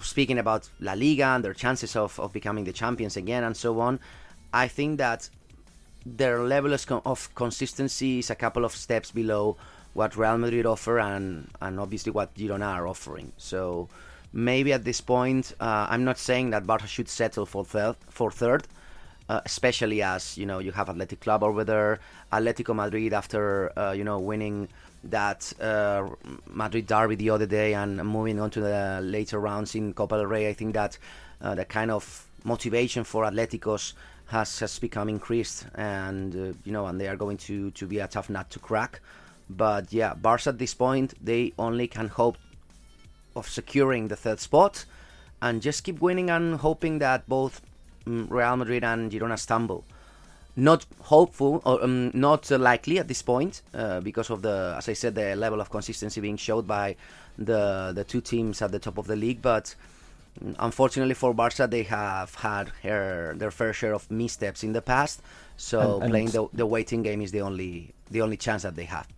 speaking 0.00 0.38
about 0.38 0.68
La 0.80 0.94
Liga 0.94 1.26
and 1.26 1.44
their 1.44 1.54
chances 1.54 1.94
of, 1.96 2.18
of 2.18 2.32
becoming 2.32 2.64
the 2.64 2.72
champions 2.72 3.16
again 3.16 3.44
and 3.44 3.56
so 3.56 3.80
on, 3.80 4.00
I 4.52 4.68
think 4.68 4.98
that 4.98 5.28
their 6.04 6.40
level 6.40 6.74
of 7.06 7.34
consistency 7.34 8.18
is 8.18 8.30
a 8.30 8.34
couple 8.34 8.64
of 8.64 8.72
steps 8.72 9.10
below 9.10 9.56
what 9.94 10.16
Real 10.16 10.36
Madrid 10.36 10.66
offer 10.66 10.98
and 10.98 11.48
and 11.62 11.80
obviously 11.80 12.12
what 12.12 12.34
Girona 12.34 12.74
are 12.74 12.86
offering. 12.86 13.32
So 13.36 13.88
maybe 14.32 14.72
at 14.72 14.84
this 14.84 15.00
point, 15.00 15.54
uh, 15.60 15.86
I'm 15.88 16.04
not 16.04 16.18
saying 16.18 16.50
that 16.50 16.66
Barca 16.66 16.86
should 16.86 17.08
settle 17.08 17.46
for 17.46 17.64
third, 17.64 17.96
for 18.10 18.30
third, 18.30 18.66
uh, 19.28 19.40
especially 19.44 20.02
as 20.02 20.36
you 20.36 20.46
know 20.46 20.58
you 20.58 20.72
have 20.72 20.88
Athletic 20.88 21.20
Club 21.20 21.42
over 21.42 21.64
there, 21.64 22.00
Atletico 22.32 22.74
Madrid 22.74 23.12
after 23.12 23.76
uh, 23.78 23.92
you 23.92 24.04
know 24.04 24.18
winning 24.18 24.68
that 25.04 25.52
uh, 25.60 26.08
Madrid 26.46 26.86
derby 26.86 27.14
the 27.14 27.30
other 27.30 27.46
day 27.46 27.74
and 27.74 27.96
moving 28.04 28.40
on 28.40 28.50
to 28.50 28.60
the 28.60 29.00
later 29.02 29.38
rounds 29.38 29.74
in 29.74 29.92
Copa 29.92 30.16
del 30.16 30.26
Rey. 30.26 30.48
I 30.48 30.52
think 30.52 30.74
that 30.74 30.98
uh, 31.40 31.54
the 31.54 31.64
kind 31.64 31.90
of 31.90 32.26
motivation 32.44 33.04
for 33.04 33.24
Atleticos 33.24 33.94
has 34.26 34.58
has 34.58 34.78
become 34.78 35.08
increased, 35.08 35.66
and 35.74 36.34
uh, 36.34 36.56
you 36.64 36.72
know, 36.72 36.86
and 36.86 37.00
they 37.00 37.08
are 37.08 37.16
going 37.16 37.36
to 37.38 37.70
to 37.72 37.86
be 37.86 37.98
a 37.98 38.08
tough 38.08 38.30
nut 38.30 38.50
to 38.50 38.58
crack. 38.58 39.00
But 39.48 39.92
yeah, 39.92 40.14
Barca 40.14 40.50
at 40.50 40.58
this 40.58 40.74
point 40.74 41.14
they 41.22 41.52
only 41.58 41.86
can 41.86 42.08
hope 42.08 42.38
of 43.36 43.48
securing 43.48 44.08
the 44.08 44.16
third 44.16 44.40
spot, 44.40 44.84
and 45.40 45.60
just 45.62 45.84
keep 45.84 46.00
winning 46.00 46.30
and 46.30 46.56
hoping 46.56 46.98
that 47.00 47.28
both 47.28 47.60
Real 48.06 48.56
Madrid 48.56 48.84
and 48.84 49.10
Girona 49.10 49.38
stumble. 49.38 49.84
Not 50.56 50.86
hopeful 51.00 51.62
or 51.64 51.82
um, 51.82 52.12
not 52.14 52.50
uh, 52.52 52.58
likely 52.58 52.98
at 52.98 53.08
this 53.08 53.22
point 53.22 53.62
uh, 53.74 54.00
because 54.00 54.30
of 54.30 54.42
the, 54.42 54.74
as 54.78 54.88
I 54.88 54.92
said, 54.92 55.16
the 55.16 55.34
level 55.34 55.60
of 55.60 55.68
consistency 55.70 56.20
being 56.20 56.36
showed 56.36 56.66
by 56.66 56.96
the 57.36 57.92
the 57.92 58.04
two 58.04 58.20
teams 58.20 58.62
at 58.62 58.70
the 58.70 58.78
top 58.78 58.96
of 58.96 59.08
the 59.08 59.16
league, 59.16 59.42
but 59.42 59.74
unfortunately 60.58 61.14
for 61.14 61.34
Barca, 61.34 61.66
they 61.66 61.84
have 61.84 62.34
had 62.36 62.68
her, 62.82 63.34
their 63.36 63.50
fair 63.50 63.72
share 63.72 63.94
of 63.94 64.10
missteps 64.10 64.62
in 64.62 64.72
the 64.72 64.82
past. 64.82 65.22
So 65.56 65.94
and, 65.94 66.04
and 66.04 66.10
playing 66.10 66.30
the, 66.30 66.48
the 66.52 66.66
waiting 66.66 67.02
game 67.02 67.20
is 67.20 67.32
the 67.32 67.40
only 67.40 67.94
the 68.10 68.22
only 68.22 68.36
chance 68.36 68.62
that 68.62 68.76
they 68.76 68.84
have. 68.84 69.08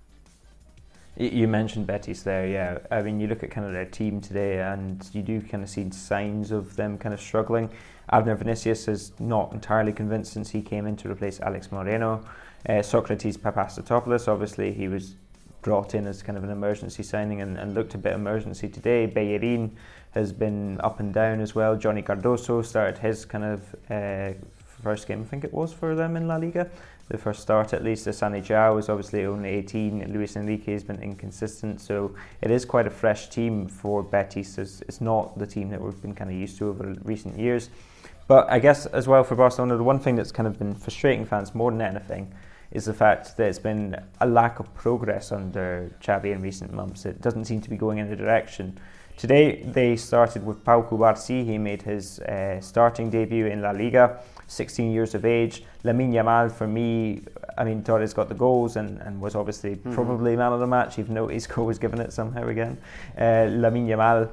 You 1.19 1.49
mentioned 1.49 1.87
Betis 1.87 2.23
there, 2.23 2.47
yeah. 2.47 2.79
I 2.91 3.01
mean, 3.01 3.21
you 3.21 3.27
look 3.27 3.43
at 3.43 3.51
kind 3.51 3.67
of 3.67 3.73
their 3.73 3.87
team 3.87 4.21
today, 4.21 4.61
and 4.61 5.09
you 5.13 5.23
do 5.23 5.41
kind 5.41 5.63
of 5.63 5.71
see 5.71 5.91
signs 5.91 6.51
of 6.51 6.77
them 6.77 6.99
kind 6.99 7.15
of 7.15 7.21
struggling. 7.21 7.71
Abner 8.11 8.35
Vinicius 8.35 8.87
is 8.87 9.13
not 9.19 9.51
entirely 9.53 9.95
convinced 9.95 10.35
since 10.35 10.51
he 10.51 10.61
came 10.61 10.87
in 10.87 10.95
to 10.97 11.11
replace 11.11 11.41
Alex 11.41 11.73
Moreno. 11.73 12.23
Uh, 12.69 12.83
Socrates 12.83 13.39
Papastathopoulos, 13.39 14.29
obviously, 14.29 14.75
he 14.75 14.89
was 14.89 15.17
brought 15.63 15.95
in 15.95 16.07
as 16.07 16.23
kind 16.23 16.37
of 16.37 16.45
an 16.45 16.51
emergency 16.51 17.03
signing 17.03 17.41
and, 17.41 17.57
and 17.57 17.75
looked 17.75 17.95
a 17.95 17.99
bit 17.99 18.13
emergency 18.13 18.69
today. 18.69 19.07
Bellerin 19.07 19.75
has 20.11 20.33
been 20.33 20.79
up 20.83 21.01
and 21.01 21.15
down 21.15 21.41
as 21.41 21.55
well. 21.55 21.77
Johnny 21.77 22.03
Cardoso 22.03 22.63
started 22.63 22.99
his 22.99 23.25
kind 23.25 23.45
of 23.45 23.75
uh, 23.91 24.33
first 24.83 25.09
game, 25.09 25.23
I 25.23 25.25
think 25.25 25.45
it 25.45 25.53
was 25.53 25.73
for 25.73 25.95
them 25.95 26.15
in 26.17 26.29
La 26.29 26.37
Liga. 26.37 26.69
The 27.09 27.19
first 27.19 27.41
start, 27.41 27.73
at 27.73 27.85
least. 27.85 28.07
Assane 28.07 28.45
Diao 28.45 28.79
is 28.81 28.89
obviously 28.89 29.27
only 29.27 29.49
18. 29.51 30.13
Luiz 30.13 30.37
Henrique 30.37 30.67
has 30.67 30.83
been 30.83 31.01
inconsistent, 31.01 31.81
so 31.81 32.15
it 32.43 32.51
is 32.51 32.65
quite 32.65 32.87
a 32.87 32.91
fresh 32.91 33.29
team 33.29 33.69
for 33.69 34.03
Betis. 34.03 34.59
It's, 34.59 34.81
it's 34.83 35.01
not 35.01 35.39
the 35.39 35.47
team 35.47 35.71
that 35.71 35.81
we've 35.81 36.01
been 36.03 36.15
kind 36.15 36.31
of 36.31 36.37
used 36.37 36.59
to 36.59 36.69
over 36.69 36.97
recent 37.05 37.39
years. 37.39 37.71
But 38.27 38.51
I 38.51 38.59
guess 38.59 38.87
as 38.87 39.07
well 39.07 39.23
for 39.23 39.37
Barcelona, 39.37 39.77
the 39.77 39.85
one 39.85 40.01
thing 40.01 40.17
that's 40.17 40.33
kind 40.33 40.49
of 40.49 40.59
been 40.59 40.75
frustrating 40.75 41.25
fans 41.25 41.55
more 41.55 41.71
than 41.71 41.81
anything 41.81 42.35
is 42.73 42.87
the 42.87 42.95
fact 42.95 43.37
that 43.37 43.49
it's 43.49 43.61
been 43.61 43.97
a 44.21 44.27
lack 44.27 44.59
of 44.59 44.75
progress 44.75 45.31
under 45.31 45.95
Xavi 46.03 46.33
in 46.33 46.43
recent 46.43 46.73
months. 46.73 47.07
It 47.07 47.21
doesn't 47.21 47.45
seem 47.45 47.61
to 47.61 47.71
be 47.71 47.77
going 47.77 47.99
in 47.99 48.11
the 48.11 48.17
direction 48.17 48.79
Today 49.17 49.63
they 49.63 49.97
started 49.97 50.45
with 50.45 50.63
Pau 50.63 50.83
Cubarsí. 50.83 51.43
He 51.43 51.57
made 51.57 51.81
his 51.81 52.21
uh, 52.21 52.61
starting 52.61 53.09
debut 53.09 53.47
in 53.47 53.63
La 53.63 53.71
Liga, 53.71 54.21
16 54.47 54.93
years 54.93 55.15
of 55.15 55.25
age. 55.25 55.65
Lamine 55.85 56.13
Yamal, 56.13 56.53
for 56.53 56.67
me, 56.67 57.23
I 57.57 57.65
mean, 57.65 57.83
Torres 57.83 58.13
got 58.13 58.29
the 58.29 58.35
goals 58.35 58.77
and, 58.77 59.01
and 59.01 59.19
was 59.19 59.35
obviously 59.35 59.77
mm-hmm. 59.77 59.95
probably 59.95 60.37
man 60.37 60.53
of 60.53 60.61
the 60.61 60.67
match, 60.67 60.99
even 60.99 61.15
though 61.15 61.31
Isco 61.31 61.65
was 61.65 61.79
given 61.79 61.99
it 61.99 62.13
somehow 62.13 62.47
again. 62.49 62.77
Uh, 63.17 63.49
Lamine 63.49 63.87
Yamal, 63.87 64.29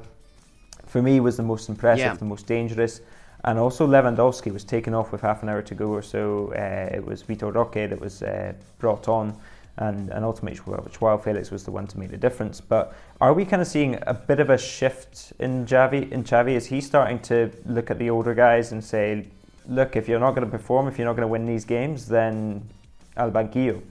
for 0.86 1.02
me, 1.02 1.22
was 1.22 1.38
the 1.38 1.44
most 1.44 1.70
impressive, 1.70 2.06
yeah. 2.06 2.14
the 2.16 2.26
most 2.26 2.46
dangerous. 2.46 3.00
And 3.46 3.58
also 3.58 3.88
Lewandowski 3.88 4.52
was 4.52 4.66
taken 4.66 4.94
off 4.94 5.14
with 5.14 5.22
half 5.22 5.44
an 5.44 5.50
hour 5.50 5.62
to 5.62 5.76
go 5.76 5.90
or 5.90 6.02
so. 6.02 6.52
Uh, 6.54 6.94
it 6.94 7.06
was 7.06 7.24
Vitor 7.24 7.54
Roque 7.54 7.90
that 7.90 8.00
was 8.00 8.22
uh, 8.22 8.52
brought 8.80 9.08
on 9.08 9.38
and, 9.78 10.10
and 10.10 10.24
ultimately 10.24 10.60
Joao 10.92 11.18
Felix 11.18 11.50
was 11.50 11.64
the 11.64 11.72
one 11.72 11.88
to 11.88 11.98
make 11.98 12.12
the 12.12 12.18
difference. 12.18 12.62
But 12.62 12.96
are 13.20 13.34
we 13.34 13.46
kind 13.46 13.62
of 13.62 13.68
seeing 13.68 13.98
a 14.06 14.14
bit 14.14 14.40
of 14.40 14.50
a 14.50 14.58
shift 14.58 15.34
in 15.40 15.66
Javi? 15.66 16.12
In 16.12 16.24
Xavi, 16.24 16.52
is 16.52 16.68
he 16.68 16.80
starting 16.82 17.20
to 17.20 17.52
look 17.66 17.90
at 17.90 17.98
the 17.98 18.10
older 18.10 18.34
guys 18.34 18.72
and 18.72 18.84
say, 18.84 19.28
"Look, 19.68 19.96
if 19.96 20.08
you're 20.08 20.20
not 20.20 20.32
going 20.36 20.46
to 20.46 20.52
perform, 20.52 20.88
if 20.88 20.98
you're 20.98 21.08
not 21.08 21.14
going 21.14 21.28
to 21.28 21.32
win 21.32 21.46
these 21.46 21.66
games, 21.66 22.08
then 22.08 22.70
al 23.18 23.32
banquillo, 23.32 23.82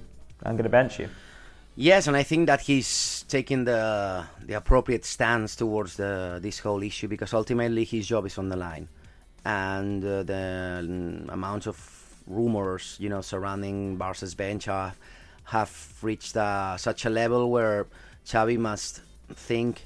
I'm 0.45 0.55
going 0.57 0.64
to 0.64 0.71
bench 0.71 1.01
you." 1.01 1.09
Yes, 1.75 2.07
and 2.07 2.16
I 2.16 2.23
think 2.23 2.47
that 2.47 2.61
he's 2.61 3.25
taking 3.29 3.64
the 3.64 4.25
the 4.47 4.55
appropriate 4.55 5.05
stance 5.05 5.57
towards 5.57 5.97
the 5.97 6.38
this 6.40 6.61
whole 6.61 6.83
issue 6.83 7.09
because 7.09 7.35
ultimately 7.35 7.85
his 7.85 8.07
job 8.07 8.27
is 8.27 8.38
on 8.38 8.51
the 8.51 8.57
line, 8.57 8.88
and 9.45 10.05
uh, 10.05 10.23
the 10.23 11.27
amount 11.29 11.66
of 11.66 11.77
rumors 12.29 12.97
you 13.01 13.09
know 13.09 13.21
surrounding 13.21 13.97
Barca's 13.97 14.35
bench 14.37 14.68
are 14.68 14.92
have 15.45 15.95
reached 16.03 16.37
uh, 16.37 16.77
such 16.77 17.05
a 17.05 17.11
level 17.11 17.51
where 17.51 17.87
Xavi 18.25 18.59
must 18.59 19.03
think 19.35 19.83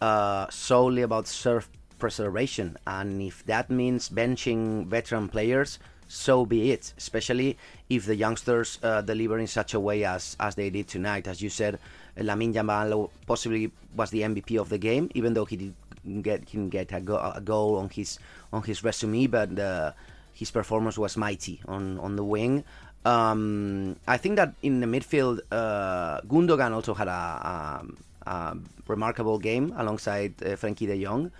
uh, 0.00 0.46
solely 0.50 1.02
about 1.02 1.26
self 1.26 1.70
preservation, 1.98 2.76
and 2.86 3.22
if 3.22 3.44
that 3.46 3.70
means 3.70 4.08
benching 4.08 4.86
veteran 4.86 5.28
players, 5.28 5.78
so 6.08 6.44
be 6.44 6.72
it. 6.72 6.92
Especially 6.98 7.56
if 7.88 8.06
the 8.06 8.16
youngsters 8.16 8.78
uh, 8.82 9.00
deliver 9.00 9.38
in 9.38 9.46
such 9.46 9.74
a 9.74 9.80
way 9.80 10.04
as 10.04 10.36
as 10.40 10.54
they 10.54 10.68
did 10.70 10.88
tonight, 10.88 11.26
as 11.26 11.40
you 11.40 11.48
said. 11.48 11.78
Lamine 12.18 12.52
Yamal 12.52 13.08
possibly 13.26 13.70
was 13.96 14.10
the 14.10 14.20
MVP 14.20 14.60
of 14.60 14.68
the 14.68 14.76
game, 14.78 15.08
even 15.14 15.32
though 15.32 15.46
he 15.46 15.56
didn't 15.56 16.22
get 16.22 16.44
didn't 16.44 16.68
get 16.68 16.92
a, 16.92 17.00
go, 17.00 17.16
a 17.16 17.40
goal 17.40 17.76
on 17.76 17.88
his 17.88 18.18
on 18.52 18.62
his 18.62 18.84
resume, 18.84 19.26
but 19.28 19.58
uh, 19.58 19.92
his 20.34 20.50
performance 20.50 20.98
was 20.98 21.16
mighty 21.16 21.60
on 21.66 21.98
on 22.00 22.16
the 22.16 22.24
wing. 22.24 22.64
Um, 23.04 23.96
I 24.06 24.16
think 24.16 24.36
that 24.36 24.54
in 24.62 24.80
the 24.80 24.86
midfield, 24.86 25.40
uh, 25.50 26.20
Gundogan 26.22 26.72
also 26.72 26.94
had 26.94 27.08
a, 27.08 27.10
a, 27.10 28.30
a 28.30 28.56
remarkable 28.86 29.38
game 29.38 29.74
alongside 29.76 30.34
uh, 30.42 30.50
Frenkie 30.50 30.86
de 30.86 31.02
Jong. 31.02 31.30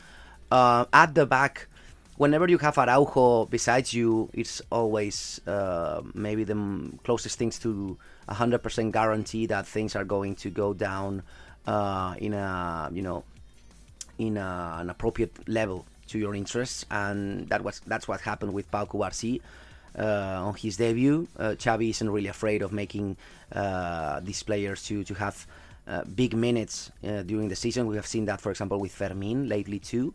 Uh, 0.51 0.85
at 0.93 1.15
the 1.15 1.25
back, 1.25 1.69
whenever 2.17 2.49
you 2.49 2.59
have 2.59 2.77
Araujo 2.79 3.47
besides 3.47 3.95
you, 3.95 4.29
it's 4.33 4.61
always 4.71 5.41
uh, 5.47 6.03
maybe 6.15 6.45
the 6.45 6.57
closest 7.05 7.39
things 7.39 7.59
to 7.61 7.97
a 8.29 8.35
hundred 8.35 8.63
percent 8.63 8.93
guarantee 8.93 9.47
that 9.47 9.67
things 9.67 9.95
are 9.95 10.05
going 10.05 10.35
to 10.37 10.51
go 10.51 10.75
down 10.75 11.23
uh, 11.67 12.15
in 12.19 12.35
a 12.35 12.91
you 12.93 13.03
know 13.03 13.25
in 14.19 14.37
a, 14.37 14.77
an 14.81 14.91
appropriate 14.91 15.49
level 15.49 15.87
to 16.09 16.19
your 16.19 16.35
interests, 16.35 16.85
and 16.91 17.49
that 17.49 17.63
was 17.63 17.81
that's 17.87 18.07
what 18.09 18.21
happened 18.21 18.53
with 18.53 18.71
Pau 18.71 18.85
Cubarsí 18.85 19.41
on 19.99 20.55
his 20.55 20.77
debut. 20.77 21.29
Uh, 21.39 21.51
Xavi 21.51 21.91
isn't 21.91 22.11
really 22.11 22.29
afraid 22.29 22.63
of 22.63 22.73
making 22.73 23.17
uh, 23.53 24.21
these 24.21 24.43
players 24.43 24.85
to 24.85 25.05
to 25.05 25.15
have 25.15 25.47
uh, 25.87 26.05
big 26.05 26.35
minutes 26.35 26.91
uh, 27.07 27.23
during 27.23 27.49
the 27.49 27.57
season. 27.57 27.87
We 27.87 27.97
have 27.97 28.07
seen 28.07 28.25
that, 28.27 28.41
for 28.41 28.51
example, 28.51 28.79
with 28.79 28.93
Fermin 28.93 29.49
lately 29.49 29.79
too. 29.79 30.15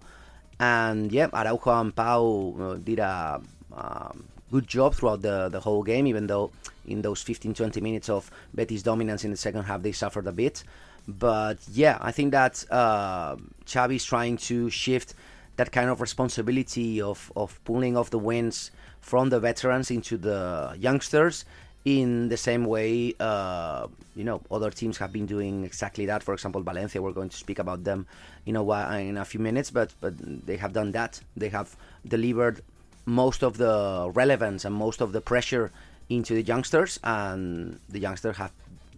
And 0.59 1.11
yeah, 1.11 1.27
Araujo 1.33 1.71
and 1.79 1.95
Pau 1.95 2.55
uh, 2.59 2.73
did 2.75 2.99
a 2.99 3.41
um, 3.75 4.23
good 4.51 4.67
job 4.67 4.95
throughout 4.95 5.21
the, 5.21 5.49
the 5.49 5.59
whole 5.59 5.83
game, 5.83 6.07
even 6.07 6.27
though 6.27 6.51
in 6.87 7.01
those 7.01 7.21
15 7.21 7.53
20 7.53 7.81
minutes 7.81 8.09
of 8.09 8.31
Betis 8.55 8.81
dominance 8.81 9.23
in 9.23 9.31
the 9.31 9.37
second 9.37 9.63
half, 9.63 9.81
they 9.81 9.91
suffered 9.91 10.27
a 10.27 10.31
bit. 10.31 10.63
But 11.07 11.59
yeah, 11.71 11.97
I 12.01 12.11
think 12.11 12.31
that 12.31 12.65
uh, 12.71 13.35
Xavi 13.65 13.95
is 13.95 14.05
trying 14.05 14.37
to 14.37 14.69
shift 14.69 15.13
that 15.57 15.71
kind 15.71 15.89
of 15.89 16.01
responsibility 16.01 17.01
of, 17.01 17.31
of 17.35 17.63
pulling 17.65 17.97
off 17.97 18.09
the 18.09 18.19
wins 18.19 18.71
from 19.07 19.29
the 19.29 19.39
veterans 19.39 19.89
into 19.89 20.17
the 20.17 20.75
youngsters 20.77 21.45
in 21.85 22.27
the 22.27 22.35
same 22.35 22.65
way 22.65 23.13
uh, 23.21 23.87
you 24.17 24.25
know 24.25 24.41
other 24.51 24.69
teams 24.69 24.97
have 24.97 25.13
been 25.13 25.25
doing 25.25 25.63
exactly 25.63 26.05
that. 26.07 26.21
For 26.21 26.33
example 26.33 26.61
valencia 26.61 27.01
we're 27.01 27.13
going 27.13 27.29
to 27.29 27.37
speak 27.45 27.59
about 27.59 27.85
them 27.85 28.05
you 28.43 28.51
know 28.51 28.69
in 29.09 29.15
a 29.15 29.23
few 29.23 29.39
minutes 29.39 29.71
but 29.71 29.93
but 30.01 30.13
they 30.45 30.57
have 30.57 30.73
done 30.73 30.91
that. 30.91 31.21
They 31.37 31.47
have 31.49 31.69
delivered 32.05 32.61
most 33.05 33.43
of 33.43 33.55
the 33.55 34.11
relevance 34.13 34.65
and 34.65 34.75
most 34.75 34.99
of 34.99 35.13
the 35.13 35.21
pressure 35.21 35.71
into 36.09 36.33
the 36.33 36.41
youngsters 36.41 36.99
and 37.05 37.79
the 37.87 37.99
youngsters 37.99 38.35
have 38.35 38.51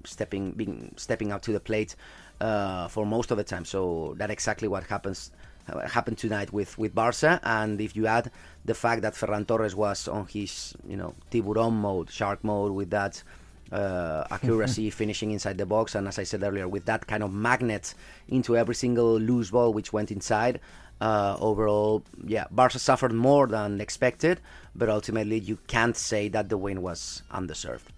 stepping 0.06 0.54
being 0.54 0.92
stepping 0.98 1.32
up 1.32 1.44
to 1.44 1.52
the 1.52 1.60
plate 1.60 1.96
uh, 2.42 2.88
for 2.88 3.06
most 3.06 3.30
of 3.30 3.38
the 3.38 3.44
time. 3.44 3.64
So 3.64 4.16
that's 4.18 4.34
exactly 4.34 4.68
what 4.68 4.84
happens 4.86 5.30
happened 5.88 6.18
tonight 6.18 6.52
with 6.54 6.78
with 6.78 6.94
Barca. 6.94 7.40
And 7.44 7.80
if 7.82 7.96
you 7.96 8.08
add 8.08 8.32
the 8.66 8.74
fact 8.74 9.02
that 9.02 9.14
Ferran 9.14 9.48
Torres 9.48 9.76
was 9.76 10.08
on 10.08 10.28
his 10.28 10.76
you 10.88 10.98
know 10.98 11.16
tiburon 11.32 11.74
mode, 11.74 12.10
shark 12.10 12.44
mode, 12.44 12.72
with 12.72 12.90
that 12.92 13.22
uh, 13.72 14.26
accuracy 14.32 14.90
finishing 14.90 15.32
inside 15.32 15.58
the 15.58 15.66
box, 15.66 15.96
and 15.96 16.08
as 16.08 16.20
I 16.20 16.24
said 16.24 16.44
earlier, 16.44 16.68
with 16.68 16.86
that 16.86 17.08
kind 17.08 17.24
of 17.24 17.34
magnet 17.34 17.94
into 18.28 18.56
every 18.58 18.76
single 18.76 19.20
loose 19.20 19.52
ball 19.52 19.74
which 19.74 19.94
went 19.94 20.12
inside. 20.12 20.60
Uh, 21.02 21.38
overall, 21.40 22.04
yeah, 22.26 22.44
Barca 22.52 22.78
suffered 22.78 23.14
more 23.14 23.48
than 23.48 23.80
expected, 23.80 24.42
but 24.76 24.90
ultimately 24.90 25.40
you 25.40 25.58
can't 25.68 25.96
say 25.96 26.28
that 26.28 26.50
the 26.50 26.58
win 26.58 26.82
was 26.82 27.24
undeserved. 27.32 27.90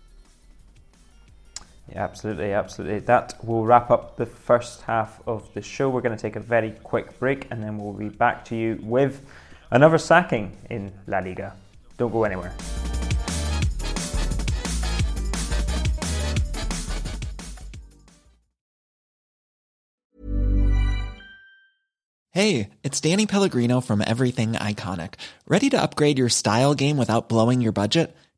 Yeah, 1.92 2.04
absolutely, 2.04 2.54
absolutely. 2.54 3.00
That 3.00 3.36
will 3.44 3.66
wrap 3.66 3.92
up 3.92 4.16
the 4.16 4.26
first 4.26 4.82
half 4.84 5.20
of 5.28 5.54
the 5.54 5.62
show. 5.62 5.90
We're 5.90 6.02
going 6.02 6.16
to 6.16 6.22
take 6.22 6.38
a 6.38 6.40
very 6.40 6.72
quick 6.72 7.20
break 7.20 7.48
and 7.52 7.62
then 7.62 7.78
we'll 7.78 7.94
be 7.94 8.08
back 8.08 8.46
to 8.46 8.56
you 8.56 8.80
with 8.82 9.26
another 9.72 9.98
sacking 9.98 10.56
in 10.70 10.94
La 11.08 11.20
Liga. 11.20 11.54
Don't 11.98 12.12
go 12.12 12.24
anywhere. 12.24 12.54
Hey, 22.34 22.70
it's 22.82 23.02
Danny 23.02 23.26
Pellegrino 23.26 23.82
from 23.82 24.02
Everything 24.02 24.54
Iconic. 24.54 25.16
Ready 25.46 25.70
to 25.72 25.82
upgrade 25.82 26.18
your 26.18 26.30
style 26.30 26.74
game 26.74 26.96
without 26.96 27.28
blowing 27.28 27.60
your 27.60 27.74
budget? 27.74 28.16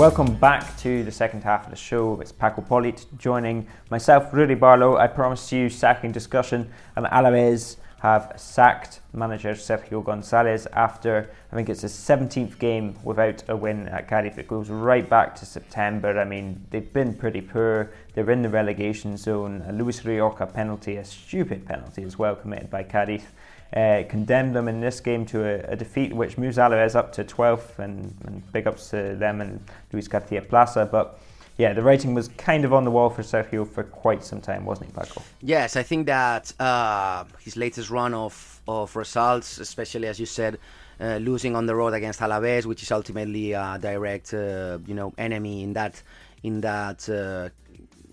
Welcome 0.00 0.36
back 0.36 0.78
to 0.78 1.04
the 1.04 1.12
second 1.12 1.44
half 1.44 1.64
of 1.64 1.70
the 1.70 1.76
show. 1.76 2.22
It's 2.22 2.32
Paco 2.32 2.62
Polit 2.62 3.04
joining 3.18 3.66
myself, 3.90 4.32
Ruri 4.32 4.58
Barlow. 4.58 4.96
I 4.96 5.06
promised 5.06 5.52
you 5.52 5.68
sacking 5.68 6.10
discussion, 6.10 6.72
and 6.96 7.04
Alaves 7.04 7.76
have 8.00 8.32
sacked 8.36 9.00
manager 9.12 9.50
Sergio 9.50 10.02
Gonzalez 10.02 10.66
after 10.72 11.28
I 11.52 11.54
think 11.54 11.68
it's 11.68 11.82
his 11.82 11.92
17th 11.92 12.58
game 12.58 12.96
without 13.04 13.42
a 13.50 13.54
win 13.54 13.88
at 13.88 14.08
Cadiz. 14.08 14.38
It 14.38 14.48
goes 14.48 14.70
right 14.70 15.06
back 15.06 15.34
to 15.36 15.44
September. 15.44 16.18
I 16.18 16.24
mean, 16.24 16.64
they've 16.70 16.90
been 16.94 17.12
pretty 17.12 17.42
poor. 17.42 17.92
They're 18.14 18.30
in 18.30 18.40
the 18.40 18.48
relegation 18.48 19.18
zone. 19.18 19.62
A 19.68 19.72
Luis 19.74 20.06
Rioja 20.06 20.46
penalty, 20.46 20.96
a 20.96 21.04
stupid 21.04 21.66
penalty 21.66 22.04
as 22.04 22.18
well, 22.18 22.36
committed 22.36 22.70
by 22.70 22.84
Cadiz. 22.84 23.24
Uh, 23.74 24.02
condemned 24.08 24.56
them 24.56 24.66
in 24.66 24.80
this 24.80 24.98
game 25.00 25.24
to 25.24 25.44
a, 25.44 25.72
a, 25.72 25.76
defeat, 25.76 26.12
which 26.12 26.36
moves 26.36 26.56
Alaves 26.56 26.96
up 26.96 27.12
to 27.12 27.22
12th, 27.22 27.78
and, 27.78 28.12
and 28.24 28.52
big 28.52 28.66
ups 28.66 28.90
to 28.90 29.14
them 29.14 29.40
and 29.40 29.60
Luis 29.92 30.08
Garcia 30.08 30.42
Plaza. 30.42 30.88
But 30.90 31.20
yeah, 31.56 31.72
the 31.72 31.82
writing 31.82 32.12
was 32.12 32.28
kind 32.36 32.64
of 32.64 32.72
on 32.72 32.84
the 32.84 32.90
wall 32.90 33.10
for 33.10 33.22
Sergio 33.22 33.68
for 33.68 33.84
quite 33.84 34.24
some 34.24 34.40
time, 34.40 34.64
wasn't 34.64 34.88
it, 34.88 34.96
Paco? 34.96 35.22
Yes, 35.42 35.76
I 35.76 35.84
think 35.84 36.06
that 36.06 36.52
uh, 36.58 37.24
his 37.38 37.56
latest 37.56 37.90
run 37.90 38.12
of, 38.14 38.60
of 38.66 38.96
results, 38.96 39.58
especially 39.58 40.08
as 40.08 40.18
you 40.18 40.26
said, 40.26 40.58
uh, 41.00 41.18
losing 41.18 41.54
on 41.54 41.66
the 41.66 41.74
road 41.74 41.92
against 41.92 42.20
Alaves, 42.20 42.66
which 42.66 42.82
is 42.82 42.90
ultimately 42.90 43.52
a 43.52 43.78
direct, 43.80 44.34
uh, 44.34 44.78
you 44.86 44.94
know, 44.94 45.12
enemy 45.16 45.62
in 45.62 45.74
that 45.74 46.02
in 46.42 46.60
that 46.62 47.08
uh, 47.08 47.50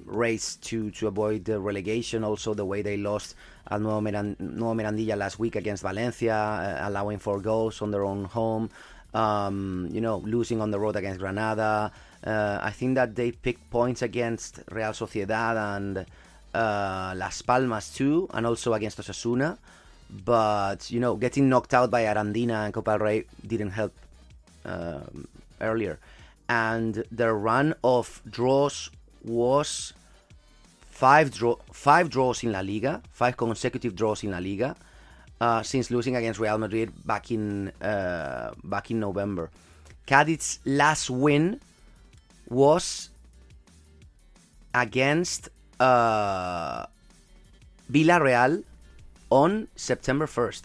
race 0.08 0.56
to 0.56 0.90
to 0.92 1.08
avoid 1.08 1.46
the 1.46 1.60
relegation. 1.60 2.24
Also, 2.24 2.54
the 2.54 2.66
way 2.66 2.82
they 2.82 2.98
lost 2.98 3.36
at 3.70 3.82
Nuevo, 3.82 4.00
nuevo 4.02 4.74
Mirandilla 4.74 5.18
last 5.18 5.40
week 5.40 5.56
against 5.56 5.84
Valencia, 5.84 6.36
uh, 6.36 6.88
allowing 6.88 7.20
four 7.20 7.40
goals 7.40 7.82
on 7.82 7.92
their 7.92 8.06
own 8.06 8.26
home. 8.26 8.70
Um, 9.14 9.90
you 9.92 10.02
know, 10.02 10.18
losing 10.18 10.62
on 10.62 10.72
the 10.72 10.80
road 10.80 10.96
against 10.96 11.20
Granada. 11.20 11.92
Uh, 12.24 12.60
I 12.62 12.72
think 12.72 12.96
that 12.96 13.16
they 13.16 13.32
picked 13.32 13.70
points 13.70 14.02
against 14.02 14.60
Real 14.72 14.92
Sociedad 14.92 15.56
and 15.78 16.06
uh, 16.54 17.14
Las 17.16 17.42
Palmas 17.42 17.94
too, 17.94 18.28
and 18.34 18.46
also 18.46 18.74
against 18.74 19.00
Osasuna. 19.00 19.58
But 20.10 20.90
you 20.92 21.00
know, 21.00 21.16
getting 21.16 21.50
knocked 21.50 21.74
out 21.74 21.90
by 21.92 22.04
Arandina 22.04 22.66
and 22.66 22.74
Copa 22.74 22.98
del 22.98 23.00
Rey 23.00 23.26
didn't 23.46 23.72
help 23.72 23.94
um, 24.66 25.28
earlier. 25.62 26.00
And 26.50 27.04
their 27.12 27.36
run 27.36 27.76
of 27.84 28.22
draws 28.30 28.90
was 29.24 29.94
five 30.98 31.30
draw 31.30 31.56
five 31.72 32.10
draws 32.10 32.44
in 32.44 32.52
La 32.52 32.62
Liga, 32.62 33.02
five 33.12 33.38
consecutive 33.38 33.94
draws 33.96 34.24
in 34.24 34.32
La 34.32 34.40
Liga, 34.40 34.76
uh, 35.40 35.62
since 35.62 35.92
losing 35.92 36.16
against 36.16 36.40
Real 36.40 36.58
Madrid 36.58 36.90
back 37.06 37.30
in 37.30 37.70
uh, 37.82 38.52
back 38.64 38.90
in 38.90 39.00
November. 39.00 39.52
Cadiz's 40.08 40.60
last 40.66 41.10
win 41.10 41.60
was 42.50 43.10
against 44.74 45.50
uh, 45.80 46.86
Villarreal 47.92 48.64
on 49.30 49.68
September 49.76 50.26
1st. 50.26 50.64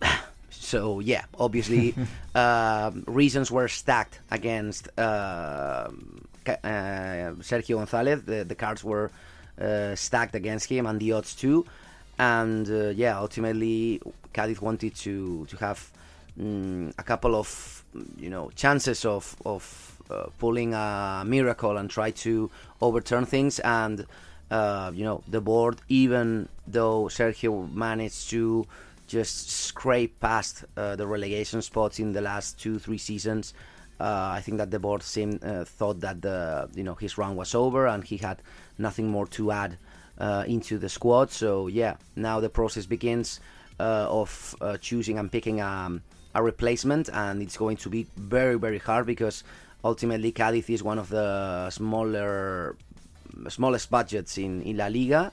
so, 0.50 1.00
yeah, 1.00 1.24
obviously, 1.38 1.94
uh, 2.34 2.92
reasons 3.06 3.50
were 3.50 3.68
stacked 3.68 4.20
against 4.30 4.88
uh, 4.96 5.00
uh, 5.00 5.90
Sergio 6.54 7.76
Gonzalez. 7.76 8.22
The, 8.22 8.44
the 8.44 8.54
cards 8.54 8.82
were 8.84 9.10
uh, 9.60 9.94
stacked 9.94 10.34
against 10.34 10.68
him 10.68 10.86
and 10.86 11.00
the 11.00 11.12
odds 11.12 11.34
too. 11.34 11.66
And 12.18 12.68
uh, 12.70 12.88
yeah, 12.88 13.18
ultimately, 13.18 14.00
Cadiz 14.32 14.60
wanted 14.60 14.94
to, 14.96 15.46
to 15.46 15.56
have 15.58 15.90
mm, 16.38 16.92
a 16.98 17.02
couple 17.02 17.34
of 17.34 17.84
you 18.18 18.30
know 18.30 18.50
chances 18.54 19.04
of, 19.04 19.36
of 19.44 20.02
uh, 20.10 20.26
pulling 20.38 20.74
a 20.74 21.24
miracle 21.26 21.76
and 21.76 21.90
try 21.90 22.10
to 22.10 22.50
overturn 22.80 23.26
things. 23.26 23.58
And 23.60 24.06
uh, 24.50 24.92
you 24.94 25.04
know, 25.04 25.22
the 25.28 25.40
board, 25.40 25.80
even 25.88 26.48
though 26.66 27.04
Sergio 27.04 27.72
managed 27.72 28.30
to 28.30 28.66
just 29.06 29.50
scrape 29.50 30.18
past 30.20 30.64
uh, 30.76 30.96
the 30.96 31.06
relegation 31.06 31.62
spots 31.62 31.98
in 31.98 32.12
the 32.12 32.20
last 32.20 32.58
two, 32.58 32.78
three 32.78 32.98
seasons. 32.98 33.54
Uh, 33.98 34.30
I 34.34 34.40
think 34.40 34.58
that 34.58 34.70
the 34.70 34.78
board 34.78 35.02
seemed 35.02 35.42
uh, 35.42 35.64
thought 35.64 36.00
that 36.00 36.20
the 36.22 36.68
you 36.74 36.84
know 36.84 36.94
his 36.94 37.16
run 37.16 37.36
was 37.36 37.54
over 37.54 37.86
and 37.86 38.04
he 38.04 38.18
had 38.18 38.42
nothing 38.78 39.08
more 39.08 39.26
to 39.28 39.52
add 39.52 39.78
uh, 40.18 40.44
into 40.46 40.78
the 40.78 40.88
squad. 40.88 41.30
So 41.30 41.66
yeah, 41.66 41.96
now 42.14 42.40
the 42.40 42.50
process 42.50 42.86
begins 42.86 43.40
of 43.78 44.54
choosing 44.80 45.18
and 45.18 45.30
picking 45.30 45.60
um, 45.60 46.02
a 46.34 46.42
replacement, 46.42 47.08
and 47.12 47.42
it's 47.42 47.56
going 47.56 47.76
to 47.78 47.90
be 47.90 48.06
very 48.16 48.58
very 48.58 48.78
hard 48.78 49.06
because 49.06 49.44
ultimately 49.84 50.32
Cadiz 50.32 50.68
is 50.68 50.82
one 50.82 50.98
of 50.98 51.08
the 51.08 51.70
smaller 51.70 52.76
smallest 53.48 53.90
budgets 53.90 54.38
in, 54.38 54.62
in 54.62 54.76
La 54.76 54.86
Liga. 54.86 55.32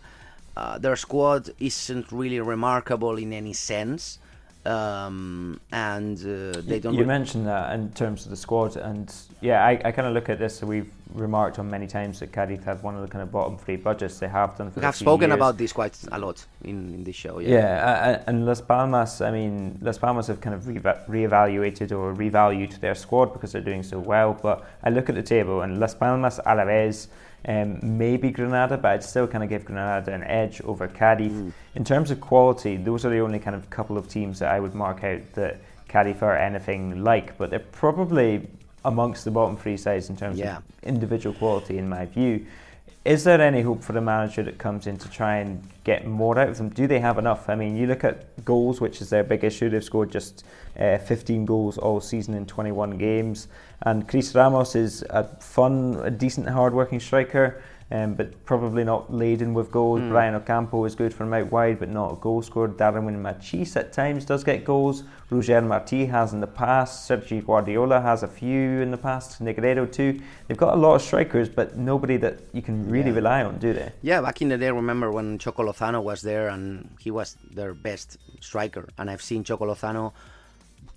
Uh, 0.56 0.78
their 0.78 0.96
squad 0.96 1.50
isn't 1.60 2.12
really 2.12 2.40
remarkable 2.40 3.18
in 3.18 3.34
any 3.34 3.54
sense. 3.54 4.20
Um, 4.66 5.60
and 5.74 6.18
uh, 6.20 6.62
they 6.62 6.80
don't. 6.80 6.94
You 6.94 7.02
re- 7.02 7.06
mentioned 7.06 7.48
that 7.48 7.74
in 7.74 7.92
terms 7.92 8.24
of 8.24 8.30
the 8.30 8.38
squad, 8.38 8.78
and 8.78 9.14
yeah, 9.42 9.66
I, 9.66 9.72
I 9.84 9.92
kind 9.92 10.08
of 10.08 10.14
look 10.14 10.30
at 10.30 10.40
this. 10.40 10.60
So 10.60 10.66
we've 10.68 10.90
remarked 11.14 11.60
on 11.60 11.70
many 11.70 11.86
times 11.86 12.22
that 12.22 12.32
Cadiz 12.32 12.64
have 12.64 12.82
one 12.82 12.96
of 12.96 13.02
the 13.02 13.10
kind 13.10 13.22
of 13.22 13.30
bottom 13.30 13.58
three 13.58 13.76
budgets. 13.76 14.20
They 14.20 14.30
have 14.30 14.58
done. 14.58 14.72
For 14.72 14.80
we 14.80 14.86
have 14.86 14.96
spoken 14.96 15.30
years. 15.30 15.36
about 15.36 15.58
this 15.58 15.74
quite 15.74 15.98
a 16.14 16.18
lot 16.18 16.46
in, 16.64 16.94
in 16.94 17.04
this 17.04 17.16
show. 17.16 17.40
Yeah, 17.40 17.50
yeah, 17.50 18.24
and 18.26 18.46
Las 18.46 18.62
Palmas. 18.62 19.20
I 19.20 19.32
mean, 19.32 19.80
Las 19.82 19.98
Palmas 19.98 20.28
have 20.28 20.40
kind 20.40 20.56
of 20.56 20.66
re- 20.66 20.80
reevaluated 21.26 21.92
or 21.92 22.14
revalued 22.14 22.80
their 22.80 22.96
squad 22.96 23.34
because 23.34 23.52
they're 23.52 23.62
doing 23.62 23.84
so 23.84 24.00
well. 24.00 24.34
But 24.42 24.66
I 24.82 24.92
look 24.92 25.10
at 25.10 25.16
the 25.16 25.24
table, 25.24 25.62
and 25.62 25.78
Las 25.78 25.94
Palmas, 25.94 26.40
Alaves 26.46 27.08
um, 27.46 27.80
maybe 27.98 28.32
Granada, 28.32 28.78
but 28.78 28.92
I'd 28.92 29.04
still 29.04 29.28
kind 29.28 29.44
of 29.44 29.50
give 29.50 29.66
Granada 29.66 30.14
an 30.14 30.24
edge 30.24 30.62
over 30.62 30.88
Cadiz. 30.88 31.32
Mm. 31.32 31.54
In 31.76 31.84
terms 31.84 32.12
of 32.12 32.22
quality, 32.22 32.78
those 32.78 33.06
are 33.06 33.10
the 33.10 33.20
only 33.20 33.40
kind 33.40 33.56
of 33.56 33.70
couple 33.70 33.98
of 33.98 34.08
teams 34.08 34.40
that 34.40 34.52
I 34.52 34.60
would 34.60 34.74
mark 34.74 35.04
out 35.04 35.22
that 35.34 35.60
Cadiz 35.88 36.22
are 36.22 36.38
anything 36.38 37.04
like, 37.04 37.38
but 37.38 37.50
they're 37.50 37.60
probably 37.60 38.48
amongst 38.86 39.26
the 39.26 39.32
bottom 39.32 39.58
three 39.58 39.78
sides 39.78 40.10
in 40.10 40.18
terms 40.18 40.38
yeah. 40.40 40.58
of 40.58 40.64
individual 40.84 41.36
quality, 41.36 41.78
in 41.78 41.88
my 41.88 42.06
view. 42.06 42.46
Is 43.06 43.26
there 43.26 43.42
any 43.42 43.62
hope 43.62 43.84
for 43.84 43.92
the 43.92 44.00
manager 44.00 44.44
that 44.44 44.58
comes 44.58 44.88
in 44.88 44.98
to 45.00 45.10
try 45.10 45.36
and 45.38 45.62
get 45.84 46.08
more 46.08 46.40
out 46.40 46.48
of 46.48 46.58
them? 46.58 46.70
Do 46.70 46.88
they 46.88 47.00
have 47.00 47.18
enough? 47.18 47.50
I 47.50 47.56
mean, 47.56 47.76
you 47.76 47.86
look 47.86 48.06
at 48.06 48.46
goals, 48.46 48.80
which 48.80 49.02
is 49.02 49.10
their 49.10 49.26
big 49.26 49.44
issue. 49.44 49.70
They've 49.70 49.84
scored 49.84 50.10
just 50.10 50.46
uh, 50.80 51.00
15 51.00 51.46
goals 51.46 51.78
all 51.78 52.00
season 52.00 52.34
in 52.34 52.46
21 52.46 52.98
games. 52.98 53.50
And 53.82 54.08
Chris 54.08 54.34
Ramos 54.34 54.76
is 54.76 55.04
a 55.10 55.26
fun, 55.42 56.00
a 56.02 56.10
decent, 56.10 56.48
hard-working 56.48 57.02
striker 57.02 57.62
um, 57.94 58.16
but 58.16 58.44
probably 58.44 58.84
not 58.84 59.14
laden 59.14 59.54
with 59.54 59.72
goals. 59.72 60.02
Mm. 60.02 60.10
Brian 60.10 60.34
Ocampo 60.34 60.84
is 60.86 60.96
good 60.96 61.14
from 61.14 61.32
out 61.32 61.52
wide, 61.52 61.78
but 61.78 61.90
not 61.90 62.14
a 62.14 62.16
goal 62.16 62.42
scorer. 62.42 62.68
Darwin 62.68 63.22
Machis 63.22 63.78
at 63.78 63.94
times 63.94 64.26
does 64.26 64.44
get 64.44 64.66
goals. 64.66 65.04
Roger 65.30 65.62
Marti 65.62 66.08
has 66.08 66.34
in 66.34 66.40
the 66.40 66.48
past. 66.48 67.08
Sergio 67.08 67.46
Guardiola 67.46 68.02
has 68.02 68.24
a 68.24 68.28
few 68.28 68.82
in 68.82 68.90
the 68.90 68.98
past. 68.98 69.44
Negredo 69.44 69.92
too. 69.92 70.20
They've 70.48 70.58
got 70.58 70.74
a 70.74 70.78
lot 70.78 70.96
of 70.96 71.04
strikers, 71.04 71.50
but 71.50 71.78
nobody 71.78 72.18
that 72.18 72.40
you 72.52 72.64
can 72.64 72.90
really 72.90 73.12
yeah. 73.12 73.16
rely 73.16 73.44
on, 73.44 73.60
do 73.60 73.74
they? 73.74 73.92
Yeah, 74.02 74.22
back 74.22 74.42
in 74.42 74.50
the 74.50 74.58
day, 74.58 74.72
remember 74.72 75.12
when 75.12 75.38
Choco 75.38 75.64
Lozano 75.64 76.02
was 76.02 76.24
there 76.24 76.50
and 76.50 76.90
he 77.00 77.12
was 77.12 77.38
their 77.52 77.76
best 77.76 78.18
striker. 78.40 78.90
And 78.98 79.08
I've 79.08 79.22
seen 79.22 79.44
Choco 79.44 79.68
Lozano 79.68 80.14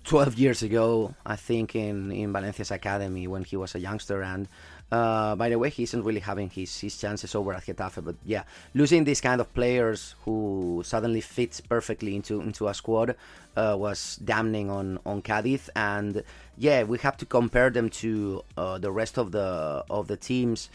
12 0.03 0.39
years 0.39 0.63
ago, 0.63 1.13
I 1.25 1.35
think, 1.35 1.75
in, 1.75 2.11
in 2.11 2.33
Valencia's 2.33 2.71
academy 2.71 3.27
when 3.27 3.43
he 3.43 3.55
was 3.55 3.75
a 3.75 3.79
youngster. 3.79 4.23
And 4.23 4.47
uh, 4.91 5.35
by 5.35 5.49
the 5.49 5.59
way, 5.59 5.69
he 5.69 5.83
isn't 5.83 6.03
really 6.03 6.21
having 6.21 6.49
his, 6.49 6.79
his 6.79 6.97
chances 6.97 7.35
over 7.35 7.53
at 7.53 7.65
Getafe, 7.65 8.03
but 8.03 8.15
yeah, 8.23 8.43
losing 8.73 9.03
these 9.03 9.19
kind 9.19 9.41
of 9.41 9.53
players 9.53 10.15
who 10.23 10.81
suddenly 10.85 11.19
fits 11.19 11.59
perfectly 11.59 12.15
into 12.15 12.39
into 12.39 12.67
a 12.69 12.73
squad 12.73 13.15
uh, 13.57 13.75
was 13.77 14.17
damning 14.23 14.69
on 14.69 14.99
on 15.05 15.21
Cadiz, 15.21 15.69
and 15.75 16.23
yeah, 16.57 16.83
we 16.83 16.97
have 16.99 17.17
to 17.17 17.25
compare 17.25 17.69
them 17.69 17.89
to 17.89 18.43
uh, 18.55 18.77
the 18.77 18.91
rest 18.91 19.17
of 19.17 19.31
the 19.31 19.83
of 19.89 20.07
the 20.07 20.15
teams 20.15 20.69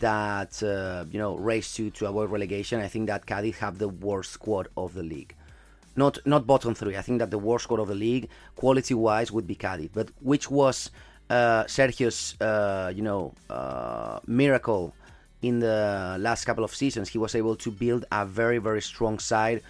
that 0.00 0.60
uh, 0.62 1.04
you 1.12 1.20
know 1.20 1.36
race 1.36 1.72
to 1.74 1.90
to 1.90 2.06
avoid 2.06 2.30
relegation. 2.30 2.80
I 2.80 2.88
think 2.88 3.06
that 3.06 3.26
Cadiz 3.26 3.58
have 3.58 3.78
the 3.78 3.88
worst 3.88 4.32
squad 4.32 4.68
of 4.76 4.94
the 4.94 5.04
league. 5.04 5.36
Not 5.94 6.18
not 6.26 6.48
bottom 6.48 6.74
three. 6.74 6.96
I 6.96 7.02
think 7.02 7.20
that 7.20 7.30
the 7.30 7.38
worst 7.38 7.64
squad 7.64 7.78
of 7.78 7.86
the 7.86 7.94
league, 7.94 8.28
quality 8.56 8.94
wise, 8.94 9.30
would 9.30 9.46
be 9.46 9.54
Cadiz, 9.54 9.90
but 9.92 10.10
which 10.20 10.50
was 10.50 10.90
uh, 11.32 11.64
Sergio's, 11.64 12.40
uh, 12.40 12.92
you 12.94 13.02
know, 13.02 13.32
uh, 13.48 14.20
miracle 14.26 14.94
in 15.40 15.58
the 15.58 16.16
last 16.20 16.44
couple 16.44 16.64
of 16.64 16.74
seasons. 16.74 17.08
He 17.08 17.18
was 17.18 17.34
able 17.34 17.56
to 17.56 17.70
build 17.70 18.04
a 18.12 18.24
very, 18.26 18.58
very 18.58 18.82
strong 18.82 19.18
side 19.18 19.62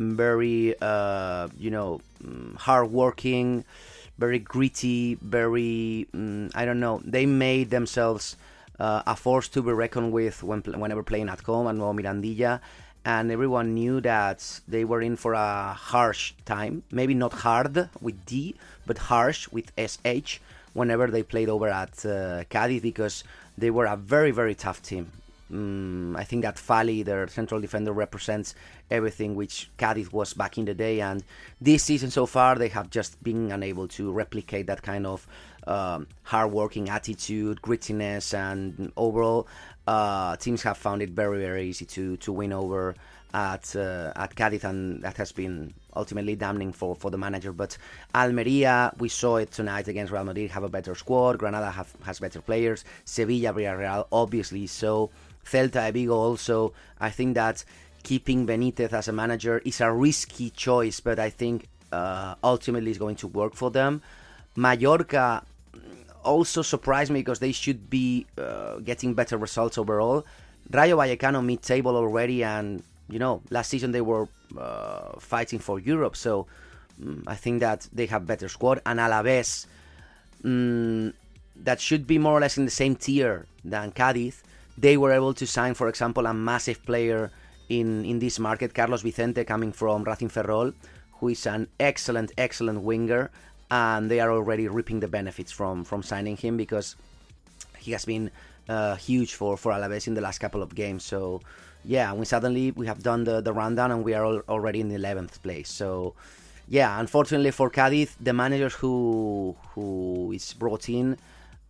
very 0.00 0.74
uh, 0.80 1.48
you 1.58 1.70
know 1.70 2.00
mm, 2.24 2.56
hardworking, 2.56 3.64
very 4.18 4.38
gritty, 4.38 5.16
very 5.20 6.06
mm, 6.14 6.50
I 6.54 6.64
don't 6.64 6.80
know. 6.80 7.00
They 7.04 7.26
made 7.26 7.70
themselves 7.70 8.36
uh, 8.78 9.02
a 9.06 9.14
force 9.14 9.48
to 9.48 9.62
be 9.62 9.72
reckoned 9.72 10.12
with 10.12 10.42
when 10.42 10.62
whenever 10.62 11.02
playing 11.02 11.28
at 11.28 11.40
home 11.40 11.66
and 11.66 11.78
Mirandilla. 11.78 12.60
And 13.02 13.30
everyone 13.32 13.72
knew 13.72 14.00
that 14.02 14.60
they 14.68 14.84
were 14.84 15.00
in 15.00 15.16
for 15.16 15.32
a 15.32 15.72
harsh 15.72 16.34
time. 16.44 16.82
Maybe 16.90 17.14
not 17.14 17.32
hard 17.32 17.88
with 18.00 18.26
D, 18.26 18.54
but 18.86 18.98
harsh 18.98 19.48
with 19.48 19.72
SH 19.78 20.38
whenever 20.72 21.06
they 21.08 21.22
played 21.22 21.48
over 21.48 21.68
at 21.68 22.04
uh, 22.06 22.44
Cadiz 22.50 22.82
because 22.82 23.24
they 23.58 23.70
were 23.70 23.86
a 23.86 23.96
very, 23.96 24.30
very 24.30 24.54
tough 24.54 24.82
team. 24.82 25.10
Mm, 25.52 26.16
I 26.16 26.22
think 26.22 26.42
that 26.42 26.56
Fali, 26.56 27.04
their 27.04 27.26
central 27.26 27.60
defender, 27.60 27.92
represents 27.92 28.54
everything 28.90 29.34
which 29.34 29.68
Cadiz 29.78 30.12
was 30.12 30.32
back 30.32 30.58
in 30.58 30.64
the 30.64 30.74
day. 30.74 31.00
And 31.00 31.24
this 31.60 31.82
season 31.82 32.10
so 32.10 32.26
far, 32.26 32.54
they 32.54 32.68
have 32.68 32.88
just 32.90 33.20
been 33.22 33.50
unable 33.50 33.88
to 33.88 34.12
replicate 34.12 34.68
that 34.68 34.82
kind 34.82 35.06
of 35.06 35.26
um, 35.66 36.06
hard-working 36.22 36.88
attitude, 36.88 37.60
grittiness, 37.62 38.32
and 38.32 38.92
overall, 38.96 39.48
uh, 39.86 40.36
teams 40.36 40.62
have 40.62 40.78
found 40.78 41.02
it 41.02 41.10
very, 41.10 41.40
very 41.40 41.68
easy 41.68 41.84
to 41.84 42.16
to 42.18 42.32
win 42.32 42.52
over 42.52 42.94
at 43.32 43.74
uh, 43.76 44.12
at 44.16 44.34
Cadiz, 44.34 44.64
and 44.64 45.02
that 45.02 45.16
has 45.16 45.32
been 45.32 45.72
ultimately 45.96 46.36
damning 46.36 46.72
for, 46.72 46.94
for 46.94 47.10
the 47.10 47.18
manager. 47.18 47.52
But 47.52 47.76
Almeria, 48.14 48.92
we 48.98 49.08
saw 49.08 49.36
it 49.36 49.50
tonight 49.50 49.88
against 49.88 50.12
Real 50.12 50.24
Madrid, 50.24 50.50
have 50.50 50.64
a 50.64 50.68
better 50.68 50.94
squad. 50.94 51.38
Granada 51.38 51.70
have, 51.70 51.94
has 52.04 52.20
better 52.20 52.40
players. 52.40 52.84
Sevilla, 53.04 53.52
Villarreal, 53.52 54.06
obviously. 54.12 54.66
So 54.66 55.10
Celta 55.44 55.92
Vigo 55.92 56.14
also. 56.14 56.72
I 57.00 57.10
think 57.10 57.34
that 57.34 57.64
keeping 58.02 58.46
Benitez 58.46 58.92
as 58.92 59.08
a 59.08 59.12
manager 59.12 59.60
is 59.64 59.80
a 59.80 59.92
risky 59.92 60.50
choice, 60.50 61.00
but 61.00 61.18
I 61.18 61.30
think 61.30 61.68
uh, 61.92 62.34
ultimately 62.42 62.90
is 62.90 62.98
going 62.98 63.16
to 63.16 63.26
work 63.26 63.54
for 63.54 63.70
them. 63.70 64.02
Mallorca 64.56 65.44
also 66.24 66.62
surprised 66.62 67.10
me 67.10 67.20
because 67.20 67.38
they 67.38 67.52
should 67.52 67.88
be 67.88 68.26
uh, 68.38 68.76
getting 68.78 69.14
better 69.14 69.36
results 69.36 69.78
overall. 69.78 70.24
Rayo 70.70 70.98
Vallecano 70.98 71.44
mid-table 71.44 71.96
already, 71.96 72.44
and 72.44 72.82
you 73.10 73.18
know 73.18 73.42
last 73.50 73.70
season 73.70 73.92
they 73.92 74.00
were 74.00 74.28
uh, 74.58 75.18
fighting 75.18 75.58
for 75.58 75.78
Europe, 75.78 76.16
so 76.16 76.46
um, 77.02 77.24
I 77.26 77.34
think 77.34 77.60
that 77.60 77.88
they 77.92 78.06
have 78.06 78.26
better 78.26 78.48
squad. 78.48 78.80
And 78.86 78.98
Alaves, 78.98 79.66
um, 80.44 81.12
that 81.56 81.80
should 81.80 82.06
be 82.06 82.18
more 82.18 82.32
or 82.32 82.40
less 82.40 82.58
in 82.58 82.64
the 82.64 82.70
same 82.70 82.96
tier 82.96 83.46
than 83.64 83.92
Cadiz 83.92 84.42
they 84.80 84.96
were 84.96 85.12
able 85.12 85.34
to 85.34 85.46
sign, 85.46 85.74
for 85.74 85.88
example, 85.88 86.26
a 86.26 86.32
massive 86.32 86.82
player 86.84 87.30
in, 87.68 88.04
in 88.04 88.18
this 88.18 88.38
market, 88.38 88.74
Carlos 88.74 89.02
Vicente, 89.02 89.44
coming 89.44 89.72
from 89.72 90.04
Racing 90.04 90.30
Ferrol, 90.30 90.72
who 91.18 91.28
is 91.28 91.46
an 91.46 91.68
excellent, 91.78 92.32
excellent 92.38 92.80
winger, 92.80 93.30
and 93.70 94.10
they 94.10 94.20
are 94.20 94.32
already 94.32 94.68
reaping 94.68 95.00
the 95.00 95.08
benefits 95.08 95.52
from, 95.52 95.84
from 95.84 96.02
signing 96.02 96.36
him 96.36 96.56
because 96.56 96.96
he 97.78 97.92
has 97.92 98.06
been 98.06 98.30
uh, 98.68 98.96
huge 98.96 99.34
for, 99.34 99.56
for 99.56 99.72
Alaves 99.72 100.06
in 100.06 100.14
the 100.14 100.20
last 100.20 100.38
couple 100.38 100.62
of 100.62 100.74
games. 100.74 101.04
So, 101.04 101.42
yeah, 101.84 102.12
we 102.12 102.24
suddenly 102.24 102.70
we 102.72 102.86
have 102.86 103.02
done 103.02 103.24
the, 103.24 103.40
the 103.40 103.52
rundown 103.52 103.90
and 103.90 104.04
we 104.04 104.14
are 104.14 104.24
all, 104.24 104.40
already 104.48 104.80
in 104.80 104.88
the 104.88 104.96
11th 104.96 105.42
place. 105.42 105.68
So, 105.68 106.14
yeah, 106.68 107.00
unfortunately 107.00 107.50
for 107.50 107.70
Cadiz, 107.70 108.14
the 108.20 108.32
manager 108.32 108.68
who 108.68 109.56
who 109.74 110.32
is 110.32 110.52
brought 110.54 110.88
in 110.88 111.16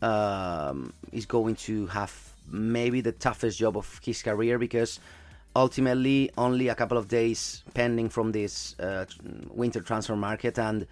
um, 0.03 0.93
is 1.13 1.27
going 1.27 1.57
to 1.57 1.87
have 1.87 2.13
maybe 2.49 3.01
the 3.01 3.13
toughest 3.13 3.59
job 3.59 3.77
of 3.77 4.01
his 4.03 4.23
career 4.23 4.59
because 4.59 4.99
ultimately 5.55 6.31
only 6.37 6.69
a 6.69 6.75
couple 6.75 6.99
of 6.99 7.09
days 7.09 7.63
pending 7.75 8.09
from 8.09 8.33
this 8.33 8.79
uh, 8.81 9.05
winter 9.51 9.81
transfer 9.81 10.17
market 10.17 10.59
and 10.59 10.87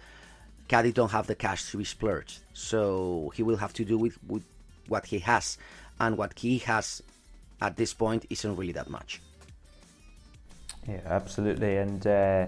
Cadiz 0.69 0.93
don't 0.93 1.11
have 1.11 1.27
the 1.27 1.35
cash 1.35 1.71
to 1.71 1.77
be 1.77 1.83
splurged. 1.83 2.39
So 2.53 3.31
he 3.35 3.43
will 3.43 3.57
have 3.57 3.73
to 3.73 3.83
do 3.83 3.97
with, 3.97 4.17
with 4.27 4.43
what 4.87 5.07
he 5.07 5.19
has. 5.19 5.57
And 5.99 6.17
what 6.17 6.37
he 6.39 6.59
has 6.59 7.01
at 7.61 7.75
this 7.77 7.93
point 7.93 8.25
isn't 8.29 8.55
really 8.55 8.73
that 8.73 8.89
much. 8.89 9.21
Yeah, 10.87 11.01
absolutely. 11.05 11.77
And 11.77 12.05
uh, 12.07 12.47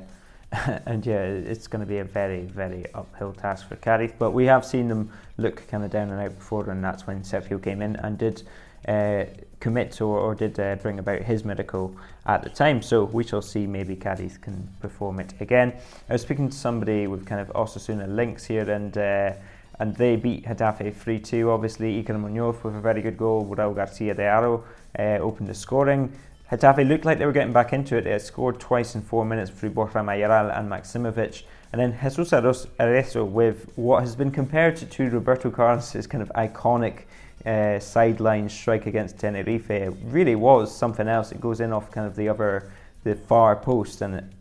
and 0.86 1.06
yeah, 1.06 1.24
it's 1.24 1.68
going 1.68 1.80
to 1.80 1.86
be 1.86 2.00
a 2.00 2.04
very, 2.04 2.42
very 2.42 2.86
uphill 2.94 3.34
task 3.34 3.68
for 3.70 3.78
Cadiz. 3.78 4.12
But 4.18 4.32
we 4.32 4.46
have 4.46 4.66
seen 4.66 4.88
them 4.88 5.12
look 5.38 5.68
kind 5.70 5.84
of 5.84 5.92
down 5.92 6.10
and 6.10 6.20
out 6.20 6.36
before, 6.36 6.70
and 6.70 6.84
that's 6.84 7.08
when 7.08 7.22
Sergio 7.22 7.62
came 7.62 7.82
in 7.82 7.96
and 7.98 8.18
did 8.18 8.44
uh, 8.88 9.26
commit 9.60 10.02
or, 10.02 10.20
or 10.20 10.36
did 10.36 10.60
uh, 10.60 10.76
bring 10.76 11.00
about 11.00 11.22
his 11.22 11.46
miracle 11.46 11.96
at 12.26 12.44
the 12.44 12.50
time. 12.50 12.82
So 12.82 13.06
we 13.06 13.24
shall 13.24 13.42
see 13.42 13.66
maybe 13.66 13.96
Cadiz 13.96 14.38
can 14.38 14.68
perform 14.82 15.20
it 15.20 15.34
again. 15.40 15.74
I 16.10 16.14
was 16.14 16.22
speaking 16.22 16.50
to 16.50 16.58
somebody 16.58 17.08
with 17.08 17.26
kind 17.26 17.40
of 17.40 17.48
Osasuna 17.50 18.14
links 18.14 18.44
here 18.44 18.70
and 18.70 18.98
uh, 18.98 19.34
and 19.82 19.96
they 19.96 20.16
beat 20.16 20.46
Getafe 20.46 20.94
3-2. 20.94 21.50
Obviously, 21.50 22.04
Iker 22.04 22.20
Munoz 22.20 22.64
with 22.64 22.76
a 22.76 22.80
very 22.80 23.02
good 23.02 23.18
goal. 23.18 23.44
Raul 23.48 23.76
Garcia 23.76 24.14
de 24.14 24.30
Haro 24.30 24.64
uh, 25.00 25.18
opened 25.18 25.50
the 25.50 25.56
scoring. 25.56 26.14
Getafe 26.52 26.88
looked 26.88 27.04
like 27.04 27.18
they 27.18 27.26
were 27.26 27.32
getting 27.32 27.52
back 27.52 27.74
into 27.74 27.98
it. 27.98 28.04
They 28.04 28.20
scored 28.20 28.60
twice 28.60 28.94
in 28.94 29.02
four 29.02 29.26
minutes 29.26 29.50
through 29.50 29.72
Borja 29.72 30.04
Mayoral 30.04 30.52
and 30.52 30.70
Maksimovic. 30.70 31.44
And 31.74 31.82
then 31.82 31.98
Jesus 32.00 32.32
Areso 32.32 33.28
with 33.28 33.72
what 33.76 34.02
has 34.02 34.16
been 34.16 34.30
compared 34.30 34.76
to, 34.78 34.86
to 34.86 35.10
Roberto 35.10 35.50
Carlos' 35.50 36.06
kind 36.06 36.22
of 36.22 36.32
iconic 36.36 37.06
uh, 37.44 37.80
sideline 37.80 38.50
strike 38.50 38.86
against 38.86 39.18
Tenerife. 39.18 39.72
It 39.72 39.96
really 40.04 40.36
was 40.36 40.76
something 40.76 41.08
else. 41.08 41.32
It 41.32 41.42
goes 41.42 41.60
in 41.60 41.74
off 41.74 41.90
kind 41.90 42.06
of 42.06 42.16
the 42.16 42.30
other, 42.30 42.72
the 43.04 43.16
far 43.16 43.56
post, 43.56 44.02
and 44.04 44.32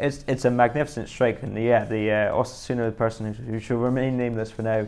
it's 0.00 0.24
it's 0.26 0.44
a 0.44 0.50
magnificent 0.50 1.08
strike. 1.08 1.42
And 1.42 1.56
yeah, 1.56 1.84
the 1.84 2.10
uh, 2.10 2.34
Osasuna 2.34 2.96
person 2.96 3.32
who, 3.32 3.42
who 3.44 3.60
shall 3.60 3.78
remain 3.78 4.16
nameless 4.16 4.50
for 4.50 4.62
now. 4.62 4.86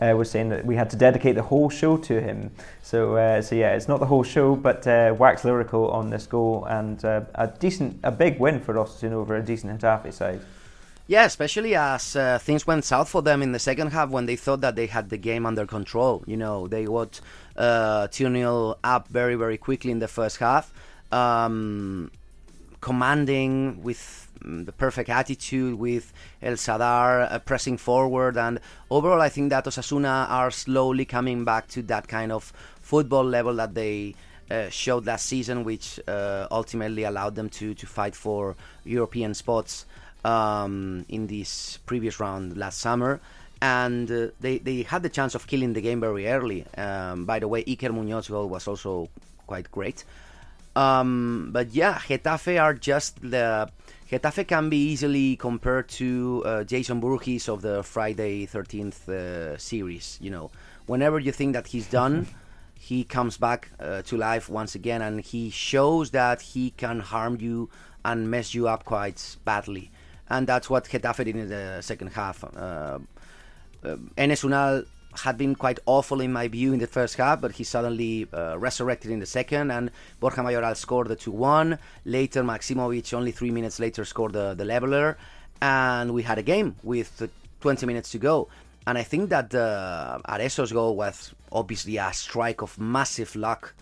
Uh, 0.00 0.14
was 0.16 0.30
saying 0.30 0.48
that 0.48 0.64
we 0.64 0.74
had 0.74 0.88
to 0.88 0.96
dedicate 0.96 1.34
the 1.34 1.42
whole 1.42 1.68
show 1.68 1.98
to 1.98 2.18
him. 2.18 2.50
So, 2.80 3.16
uh, 3.16 3.42
so 3.42 3.54
yeah, 3.54 3.74
it's 3.74 3.88
not 3.88 4.00
the 4.00 4.06
whole 4.06 4.22
show, 4.22 4.56
but 4.56 4.86
uh, 4.86 5.14
wax 5.18 5.44
lyrical 5.44 5.90
on 5.90 6.08
this 6.08 6.26
goal 6.26 6.64
and 6.64 7.04
uh, 7.04 7.20
a 7.34 7.48
decent, 7.48 8.00
a 8.02 8.10
big 8.10 8.40
win 8.40 8.58
for 8.58 8.72
Osasuna 8.72 9.12
over 9.12 9.36
a 9.36 9.42
decent 9.42 9.78
Getafe 9.78 10.10
side. 10.14 10.40
Yeah, 11.08 11.24
especially 11.24 11.74
as 11.74 12.16
uh, 12.16 12.38
things 12.38 12.66
went 12.66 12.84
south 12.84 13.08
for 13.08 13.22
them 13.22 13.42
in 13.42 13.52
the 13.52 13.58
second 13.58 13.88
half 13.92 14.08
when 14.08 14.26
they 14.26 14.36
thought 14.36 14.60
that 14.60 14.76
they 14.76 14.86
had 14.86 15.10
the 15.10 15.18
game 15.18 15.44
under 15.44 15.66
control. 15.66 16.22
You 16.26 16.36
know, 16.36 16.68
they 16.68 16.84
got 16.84 17.20
uh, 17.56 18.06
2 18.08 18.32
0 18.32 18.76
up 18.82 19.08
very, 19.08 19.34
very 19.34 19.58
quickly 19.58 19.90
in 19.90 19.98
the 19.98 20.08
first 20.08 20.38
half, 20.38 20.72
um, 21.10 22.10
commanding 22.80 23.82
with 23.82 24.21
the 24.44 24.72
perfect 24.72 25.08
attitude, 25.08 25.78
with 25.78 26.12
El 26.42 26.54
Sadar 26.54 27.30
uh, 27.30 27.38
pressing 27.40 27.76
forward. 27.78 28.36
And 28.36 28.60
overall, 28.90 29.20
I 29.20 29.28
think 29.28 29.50
that 29.50 29.64
Osasuna 29.64 30.28
are 30.28 30.50
slowly 30.50 31.04
coming 31.04 31.44
back 31.44 31.68
to 31.68 31.82
that 31.82 32.08
kind 32.08 32.32
of 32.32 32.52
football 32.80 33.24
level 33.24 33.54
that 33.56 33.74
they. 33.74 34.14
Uh, 34.50 34.68
showed 34.68 35.06
last 35.06 35.24
season, 35.24 35.64
which 35.64 35.98
uh, 36.06 36.46
ultimately 36.50 37.04
allowed 37.04 37.34
them 37.34 37.48
to, 37.48 37.72
to 37.72 37.86
fight 37.86 38.14
for 38.14 38.54
European 38.84 39.32
spots 39.32 39.86
um, 40.26 41.06
in 41.08 41.26
this 41.26 41.78
previous 41.86 42.20
round 42.20 42.54
last 42.58 42.78
summer. 42.78 43.18
And 43.62 44.10
uh, 44.10 44.26
they, 44.40 44.58
they 44.58 44.82
had 44.82 45.04
the 45.04 45.08
chance 45.08 45.34
of 45.34 45.46
killing 45.46 45.72
the 45.72 45.80
game 45.80 46.00
very 46.00 46.28
early. 46.28 46.66
Um, 46.76 47.24
by 47.24 47.38
the 47.38 47.48
way, 47.48 47.64
Iker 47.64 47.94
Munoz 47.94 48.28
goal 48.28 48.48
was 48.48 48.68
also 48.68 49.08
quite 49.46 49.70
great. 49.70 50.04
Um, 50.76 51.50
but 51.52 51.72
yeah, 51.72 51.94
Getafe 51.94 52.60
are 52.60 52.74
just 52.74 53.22
the. 53.22 53.70
Getafe 54.12 54.46
can 54.46 54.68
be 54.68 54.76
easily 54.76 55.36
compared 55.36 55.88
to 55.88 56.42
uh, 56.44 56.64
Jason 56.64 57.00
Voorhees 57.00 57.48
of 57.48 57.62
the 57.62 57.82
Friday 57.82 58.46
13th 58.46 59.08
uh, 59.08 59.56
series. 59.56 60.18
You 60.20 60.30
know, 60.30 60.50
whenever 60.84 61.18
you 61.18 61.32
think 61.32 61.54
that 61.54 61.66
he's 61.66 61.86
done, 61.88 62.26
he 62.78 63.04
comes 63.04 63.38
back 63.38 63.70
uh, 63.80 64.02
to 64.02 64.18
life 64.18 64.50
once 64.50 64.74
again 64.74 65.00
and 65.00 65.22
he 65.22 65.48
shows 65.48 66.10
that 66.10 66.42
he 66.42 66.72
can 66.72 67.00
harm 67.00 67.38
you 67.40 67.70
and 68.04 68.30
mess 68.30 68.54
you 68.54 68.68
up 68.68 68.84
quite 68.84 69.36
badly 69.46 69.90
and 70.28 70.46
that's 70.46 70.68
what 70.68 70.84
Getafe 70.84 71.24
did 71.24 71.36
in 71.36 71.48
the 71.48 71.80
second 71.82 72.08
half. 72.08 72.42
Uh, 72.44 72.98
uh, 73.84 73.96
Enes 74.16 74.44
Unal 74.44 74.86
had 75.20 75.36
been 75.36 75.54
quite 75.54 75.78
awful 75.86 76.20
in 76.20 76.32
my 76.32 76.48
view 76.48 76.72
in 76.72 76.78
the 76.78 76.86
first 76.86 77.16
half, 77.16 77.40
but 77.40 77.52
he 77.52 77.64
suddenly 77.64 78.26
uh, 78.32 78.58
resurrected 78.58 79.10
in 79.10 79.20
the 79.20 79.26
second, 79.26 79.70
and 79.70 79.90
Borja 80.20 80.42
Mayoral 80.42 80.74
scored 80.74 81.08
the 81.08 81.16
2-1. 81.16 81.78
Later, 82.04 82.42
Maksimovic, 82.42 83.12
only 83.14 83.30
three 83.30 83.50
minutes 83.50 83.78
later, 83.78 84.04
scored 84.04 84.32
the, 84.32 84.54
the 84.54 84.64
leveler, 84.64 85.18
and 85.60 86.14
we 86.14 86.22
had 86.22 86.38
a 86.38 86.42
game 86.42 86.76
with 86.82 87.28
20 87.60 87.86
minutes 87.86 88.10
to 88.10 88.18
go. 88.18 88.48
And 88.86 88.98
I 88.98 89.02
think 89.02 89.30
that 89.30 89.54
uh, 89.54 90.18
Areso's 90.28 90.72
goal 90.72 90.96
was 90.96 91.32
obviously 91.52 91.98
a 91.98 92.12
strike 92.12 92.62
of 92.62 92.78
massive 92.78 93.36
luck. 93.36 93.74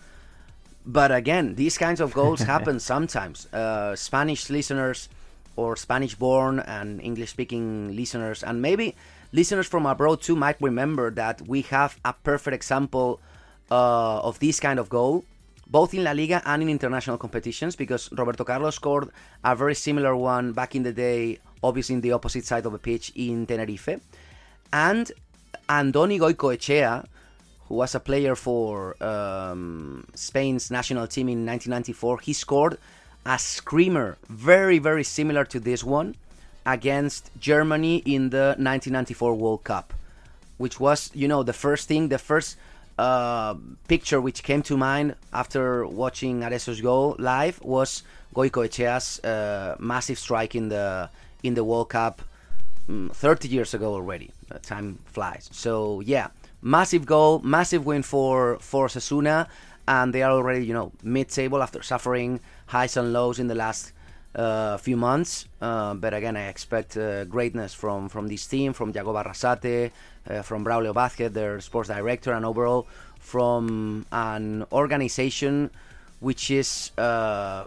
But 0.85 1.13
again, 1.13 1.55
these 1.55 1.79
kinds 1.79 2.01
of 2.01 2.13
goals 2.13 2.41
happen 2.55 2.81
sometimes. 2.81 3.47
Uh, 3.53 3.97
Spanish 3.97 4.51
listeners 4.51 5.09
or 5.57 5.77
Spanish 5.77 6.15
born 6.15 6.61
and 6.61 7.01
English 7.01 7.31
speaking 7.31 7.95
listeners, 7.97 8.43
and 8.43 8.61
maybe 8.63 8.95
listeners 9.33 9.67
from 9.67 9.87
abroad 9.87 10.23
too, 10.23 10.37
might 10.37 10.61
remember 10.61 11.11
that 11.13 11.43
we 11.47 11.63
have 11.63 11.99
a 12.05 12.13
perfect 12.13 12.55
example 12.55 13.21
uh, 13.71 14.21
of 14.21 14.39
this 14.39 14.61
kind 14.61 14.79
of 14.79 14.89
goal 14.89 15.25
both 15.71 15.95
in 15.95 16.03
La 16.03 16.11
Liga 16.11 16.43
and 16.45 16.63
in 16.63 16.69
international 16.69 17.17
competitions, 17.17 17.77
because 17.77 18.11
Roberto 18.13 18.45
Carlos 18.45 18.75
scored 18.75 19.09
a 19.45 19.55
very 19.55 19.75
similar 19.75 20.17
one 20.17 20.53
back 20.53 20.75
in 20.75 20.83
the 20.83 20.93
day, 20.93 21.39
obviously 21.63 21.95
in 21.95 22.01
the 22.01 22.13
opposite 22.13 22.45
side 22.45 22.67
of 22.67 22.73
the 22.73 22.79
pitch 22.79 23.13
in 23.15 23.47
Tenerife. 23.47 24.01
And 24.73 25.11
Andoni 25.69 26.19
Goicoechea, 26.19 27.07
who 27.69 27.75
was 27.77 27.95
a 27.95 28.01
player 28.01 28.35
for 28.35 29.01
um, 29.03 30.07
Spain's 30.15 30.73
national 30.73 31.07
team 31.07 31.29
in 31.29 31.47
1994, 31.47 32.19
he 32.19 32.33
scored 32.33 32.77
a 33.25 33.39
screamer, 33.39 34.19
very, 34.29 34.79
very 34.79 35.05
similar 35.05 35.45
to 35.45 35.61
this 35.61 35.85
one, 35.85 36.17
against 36.67 37.31
Germany 37.39 37.99
in 37.99 38.31
the 38.31 38.55
1994 38.59 39.35
World 39.35 39.65
Cup, 39.65 39.95
which 40.59 40.79
was, 40.79 41.11
you 41.15 41.29
know, 41.29 41.43
the 41.43 41.53
first 41.53 41.89
thing, 41.89 42.09
the 42.09 42.19
first 42.19 42.57
uh, 42.99 43.55
picture 43.89 44.21
which 44.21 44.43
came 44.43 44.63
to 44.63 44.77
mind 44.77 45.15
after 45.33 45.87
watching 45.87 46.43
Areso's 46.43 46.81
goal 46.81 47.17
live 47.19 47.59
was 47.63 48.03
Goicoechea's 48.35 49.25
uh, 49.25 49.77
massive 49.79 50.19
strike 50.19 50.55
in 50.55 50.69
the 50.69 51.09
in 51.43 51.55
the 51.55 51.65
World 51.65 51.89
Cup 51.89 52.21
um, 52.89 53.11
30 53.15 53.49
years 53.49 53.73
ago 53.73 53.95
already. 53.95 54.31
Uh, 54.51 54.59
time 54.63 54.99
flies. 55.07 55.49
So 55.53 56.01
yeah, 56.01 56.29
massive 56.61 57.07
goal, 57.07 57.41
massive 57.41 57.87
win 57.87 58.03
for 58.03 58.59
for 58.61 58.87
Osasuna, 58.87 59.49
and 59.89 60.13
they 60.13 60.23
are 60.23 60.33
already 60.33 60.67
you 60.67 60.75
know 60.75 60.93
mid-table 61.03 61.63
after 61.63 61.83
suffering 61.83 62.41
highs 62.67 62.97
and 62.97 63.13
lows 63.13 63.39
in 63.39 63.47
the 63.49 63.55
last 63.55 63.93
uh, 64.35 64.77
few 64.79 64.97
months. 64.97 65.47
Uh, 65.61 65.95
but 65.95 66.15
again, 66.15 66.37
I 66.37 66.49
expect 66.49 66.97
uh, 66.97 67.25
greatness 67.25 67.75
from 67.75 68.09
from 68.09 68.29
this 68.29 68.47
team, 68.47 68.73
from 68.73 68.93
Jagoba 68.93 69.25
Arrasate, 69.25 69.91
uh, 70.29 70.43
from 70.43 70.65
Braulio 70.65 70.95
Vázquez, 70.95 71.33
their 71.33 71.61
sports 71.61 71.89
director, 71.89 72.33
and 72.33 72.45
overall 72.45 72.87
from 73.19 74.07
an 74.13 74.65
organization 74.73 75.71
which 76.21 76.51
is 76.51 76.91
uh, 76.99 77.65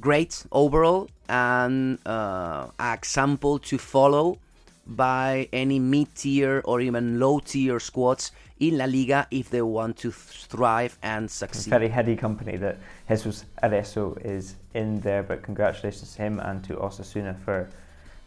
great 0.00 0.44
overall 0.52 1.08
and 1.28 1.98
uh, 2.06 2.68
example 2.78 3.58
to 3.58 3.78
follow 3.78 4.38
by 4.86 5.48
any 5.52 5.80
mid-tier 5.80 6.62
or 6.64 6.80
even 6.80 7.18
low-tier 7.18 7.80
squads 7.80 8.30
in 8.58 8.78
La 8.78 8.86
Liga 8.86 9.26
if 9.30 9.50
they 9.50 9.62
want 9.62 9.96
to 9.98 10.10
thrive 10.10 10.98
and 11.02 11.30
succeed. 11.30 11.70
Very 11.70 11.88
heady 11.88 12.16
company 12.16 12.56
that 12.56 12.78
Jesus 13.08 13.44
Areso 13.62 14.24
is 14.24 14.56
in 14.74 15.00
there, 15.00 15.22
but 15.22 15.42
congratulations 15.42 16.14
to 16.14 16.22
him 16.22 16.40
and 16.40 16.64
to 16.64 16.74
Osasuna 16.76 17.38
for, 17.38 17.68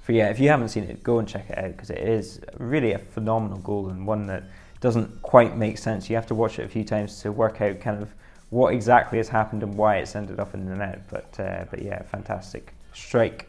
for 0.01 0.11
yeah. 0.11 0.29
If 0.29 0.39
you 0.39 0.49
haven't 0.49 0.69
seen 0.69 0.83
it, 0.83 1.03
go 1.03 1.19
and 1.19 1.27
check 1.27 1.49
it 1.49 1.57
out 1.57 1.71
because 1.71 1.89
it 1.89 1.99
is 1.99 2.41
really 2.57 2.93
a 2.93 2.99
phenomenal 2.99 3.59
goal 3.59 3.89
and 3.89 4.05
one 4.05 4.27
that 4.27 4.43
doesn't 4.81 5.21
quite 5.21 5.57
make 5.57 5.77
sense. 5.77 6.09
You 6.09 6.15
have 6.15 6.27
to 6.27 6.35
watch 6.35 6.59
it 6.59 6.63
a 6.63 6.69
few 6.69 6.83
times 6.83 7.21
to 7.21 7.31
work 7.31 7.61
out 7.61 7.79
kind 7.79 8.01
of 8.01 8.09
what 8.49 8.73
exactly 8.73 9.17
has 9.17 9.29
happened 9.29 9.63
and 9.63 9.75
why 9.75 9.97
it's 9.97 10.15
ended 10.15 10.39
up 10.39 10.53
in 10.53 10.65
the 10.65 10.75
net. 10.75 11.01
But 11.09 11.39
uh, 11.39 11.65
but 11.69 11.81
yeah, 11.81 12.01
fantastic 12.03 12.73
strike. 12.93 13.47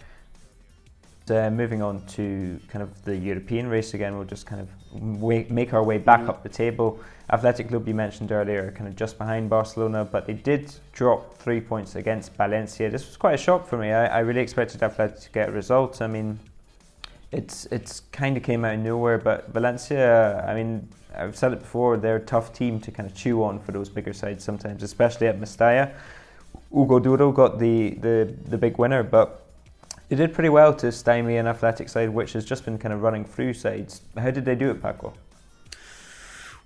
Uh, 1.30 1.48
moving 1.48 1.80
on 1.80 2.04
to 2.06 2.58
kind 2.68 2.82
of 2.82 3.04
the 3.04 3.16
European 3.16 3.68
race 3.68 3.94
again, 3.94 4.16
we'll 4.16 4.24
just 4.24 4.46
kind 4.46 4.60
of 4.60 5.22
way, 5.22 5.46
make 5.48 5.72
our 5.72 5.84
way 5.84 5.96
back 5.96 6.28
up 6.28 6.42
the 6.42 6.48
table. 6.48 6.98
Athletic 7.32 7.68
Club, 7.68 7.86
you 7.86 7.94
mentioned 7.94 8.32
earlier, 8.32 8.72
kind 8.72 8.88
of 8.88 8.96
just 8.96 9.16
behind 9.16 9.48
Barcelona, 9.48 10.04
but 10.04 10.26
they 10.26 10.32
did 10.32 10.74
drop 10.92 11.38
three 11.38 11.60
points 11.60 11.94
against 11.94 12.34
Valencia. 12.34 12.90
This 12.90 13.06
was 13.06 13.16
quite 13.16 13.34
a 13.34 13.38
shock 13.38 13.68
for 13.68 13.78
me. 13.78 13.92
I, 13.92 14.06
I 14.06 14.18
really 14.20 14.40
expected 14.40 14.82
Athletic 14.82 15.20
to 15.20 15.30
get 15.30 15.50
a 15.50 15.52
result. 15.52 16.02
I 16.02 16.08
mean, 16.08 16.40
it's 17.30 17.66
it's 17.66 18.00
kind 18.10 18.36
of 18.36 18.42
came 18.42 18.64
out 18.64 18.74
of 18.74 18.80
nowhere, 18.80 19.18
but 19.18 19.52
Valencia, 19.52 20.44
I 20.48 20.54
mean, 20.54 20.88
I've 21.14 21.36
said 21.36 21.52
it 21.52 21.60
before, 21.60 21.96
they're 21.96 22.16
a 22.16 22.20
tough 22.20 22.52
team 22.52 22.80
to 22.80 22.90
kind 22.90 23.08
of 23.08 23.14
chew 23.14 23.44
on 23.44 23.60
for 23.60 23.70
those 23.70 23.88
bigger 23.88 24.12
sides 24.12 24.42
sometimes, 24.42 24.82
especially 24.82 25.28
at 25.28 25.40
Mestalla. 25.40 25.92
Hugo 26.72 26.98
Duro 26.98 27.30
got 27.30 27.60
the, 27.60 27.90
the, 28.00 28.34
the 28.48 28.58
big 28.58 28.78
winner, 28.78 29.04
but 29.04 29.46
they 30.10 30.16
did 30.16 30.34
pretty 30.34 30.48
well 30.48 30.74
to 30.74 30.90
stymie 30.90 31.36
an 31.36 31.46
athletic 31.46 31.88
side 31.88 32.10
which 32.10 32.32
has 32.32 32.44
just 32.44 32.64
been 32.64 32.76
kind 32.78 32.92
of 32.92 33.00
running 33.00 33.24
through 33.24 33.54
sides. 33.54 34.02
How 34.18 34.32
did 34.32 34.44
they 34.44 34.56
do 34.56 34.70
it, 34.70 34.82
Paco? 34.82 35.14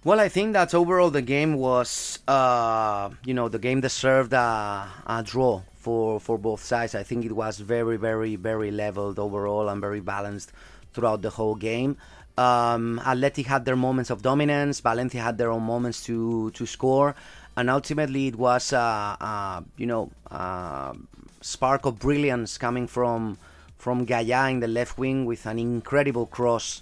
Well, 0.03 0.19
I 0.19 0.29
think 0.29 0.55
that 0.55 0.75
overall 0.75 1.11
the 1.11 1.23
game 1.23 1.55
was, 1.55 2.19
uh, 2.27 3.11
you 3.25 3.35
know, 3.35 3.49
the 3.49 3.59
game 3.59 3.81
deserved 3.83 4.33
a, 4.33 4.89
a, 5.07 5.23
draw 5.23 5.63
for, 5.77 6.21
for 6.21 6.39
both 6.39 6.65
sides. 6.65 6.95
I 6.95 7.03
think 7.03 7.25
it 7.25 7.33
was 7.33 7.59
very, 7.59 7.97
very, 7.99 8.37
very 8.37 8.71
leveled 8.71 9.19
overall 9.19 9.69
and 9.69 9.81
very 9.81 10.01
balanced 10.01 10.53
throughout 10.95 11.21
the 11.21 11.31
whole 11.31 11.55
game. 11.55 11.99
Um, 12.37 12.99
Athletic 13.01 13.47
had 13.47 13.65
their 13.65 13.77
moments 13.77 14.11
of 14.11 14.23
dominance. 14.23 14.81
Valencia 14.81 15.21
had 15.21 15.39
their 15.39 15.51
own 15.51 15.63
moments 15.63 16.03
to 16.07 16.51
to 16.53 16.67
score, 16.67 17.15
and 17.57 17.71
ultimately 17.71 18.27
it 18.27 18.37
was, 18.37 18.73
a, 18.73 19.17
uh, 19.21 19.61
you 19.77 19.87
know, 19.87 20.11
uh, 20.31 20.93
spark 21.41 21.85
of 21.87 21.99
brilliance 21.99 22.59
coming 22.59 22.87
from 22.87 23.37
from 23.77 24.07
Gaya 24.07 24.49
in 24.49 24.61
the 24.61 24.69
left 24.69 24.97
wing 24.97 25.27
with 25.27 25.45
an 25.45 25.59
incredible 25.59 26.25
cross. 26.25 26.81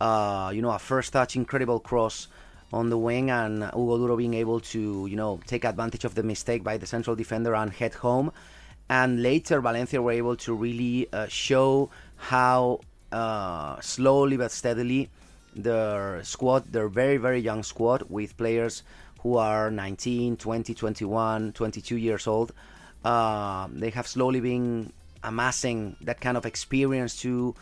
Uh, 0.00 0.50
you 0.54 0.60
know, 0.60 0.70
a 0.70 0.78
first 0.78 1.12
touch, 1.12 1.34
incredible 1.34 1.80
cross 1.80 2.28
on 2.72 2.90
the 2.90 2.98
wing, 2.98 3.30
and 3.30 3.62
Hugo 3.64 3.96
Duro 3.96 4.16
being 4.16 4.34
able 4.34 4.60
to, 4.60 5.06
you 5.06 5.16
know, 5.16 5.40
take 5.46 5.64
advantage 5.64 6.04
of 6.04 6.14
the 6.14 6.22
mistake 6.22 6.62
by 6.62 6.76
the 6.76 6.86
central 6.86 7.16
defender 7.16 7.54
and 7.54 7.72
head 7.72 7.94
home. 7.94 8.32
And 8.90 9.22
later, 9.22 9.62
Valencia 9.62 10.02
were 10.02 10.12
able 10.12 10.36
to 10.36 10.54
really 10.54 11.08
uh, 11.12 11.26
show 11.28 11.88
how 12.16 12.80
uh, 13.12 13.80
slowly 13.80 14.36
but 14.36 14.50
steadily 14.50 15.08
their 15.54 16.22
squad, 16.24 16.72
their 16.72 16.88
very, 16.88 17.16
very 17.16 17.40
young 17.40 17.62
squad 17.62 18.02
with 18.10 18.36
players 18.36 18.82
who 19.22 19.36
are 19.36 19.70
19, 19.70 20.36
20, 20.36 20.74
21, 20.74 21.52
22 21.52 21.96
years 21.96 22.26
old, 22.26 22.52
uh, 23.04 23.68
they 23.72 23.90
have 23.90 24.06
slowly 24.06 24.40
been 24.40 24.92
amassing 25.22 25.96
that 26.00 26.20
kind 26.20 26.36
of 26.36 26.46
experience 26.46 27.20
to 27.20 27.54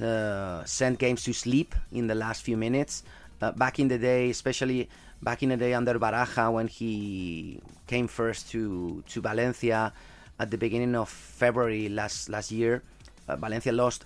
uh, 0.00 0.64
send 0.64 0.98
games 0.98 1.22
to 1.24 1.32
sleep 1.32 1.74
in 1.92 2.06
the 2.06 2.14
last 2.14 2.42
few 2.42 2.56
minutes. 2.56 3.02
Uh, 3.40 3.52
back 3.52 3.78
in 3.78 3.88
the 3.88 3.98
day, 3.98 4.30
especially 4.30 4.88
back 5.22 5.42
in 5.42 5.50
the 5.50 5.56
day 5.56 5.74
under 5.74 5.98
Baraja, 5.98 6.52
when 6.52 6.68
he 6.68 7.60
came 7.86 8.08
first 8.08 8.50
to, 8.50 9.02
to 9.08 9.20
Valencia 9.20 9.92
at 10.38 10.50
the 10.50 10.56
beginning 10.56 10.94
of 10.94 11.08
February 11.08 11.88
last 11.88 12.28
last 12.28 12.50
year, 12.50 12.82
uh, 13.28 13.36
Valencia 13.36 13.72
lost 13.72 14.04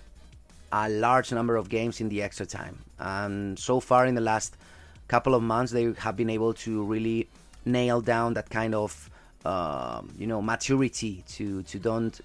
a 0.71 0.89
large 0.89 1.31
number 1.31 1.55
of 1.55 1.69
games 1.69 2.01
in 2.01 2.09
the 2.09 2.21
extra 2.21 2.45
time. 2.45 2.79
And 2.99 3.57
so 3.57 3.79
far, 3.79 4.05
in 4.05 4.15
the 4.15 4.21
last 4.21 4.57
couple 5.07 5.35
of 5.35 5.43
months, 5.43 5.71
they 5.71 5.93
have 5.99 6.15
been 6.15 6.29
able 6.29 6.53
to 6.53 6.83
really 6.83 7.27
nail 7.65 8.01
down 8.01 8.33
that 8.35 8.49
kind 8.49 8.73
of 8.73 9.09
um, 9.45 10.09
you 10.17 10.27
know 10.27 10.41
maturity 10.41 11.23
to 11.27 11.63
to 11.63 11.79
don't 11.79 12.19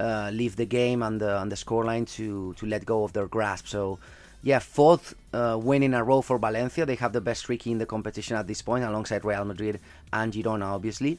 uh, 0.00 0.30
leave 0.32 0.56
the 0.56 0.66
game 0.66 1.02
on 1.02 1.18
the 1.18 1.36
on 1.36 1.48
the 1.48 1.56
scoreline 1.56 2.06
to 2.16 2.54
to 2.54 2.66
let 2.66 2.84
go 2.84 3.04
of 3.04 3.12
their 3.12 3.26
grasp. 3.26 3.66
So 3.66 3.98
yeah, 4.42 4.58
fourth 4.58 5.14
uh, 5.32 5.58
win 5.60 5.82
in 5.82 5.94
a 5.94 6.04
row 6.04 6.22
for 6.22 6.38
Valencia. 6.38 6.86
They 6.86 6.96
have 6.96 7.12
the 7.12 7.20
best 7.20 7.40
streak 7.40 7.66
in 7.66 7.78
the 7.78 7.86
competition 7.86 8.36
at 8.36 8.46
this 8.46 8.62
point, 8.62 8.84
alongside 8.84 9.24
Real 9.24 9.44
Madrid 9.44 9.80
and 10.12 10.32
Girona, 10.32 10.66
obviously. 10.66 11.18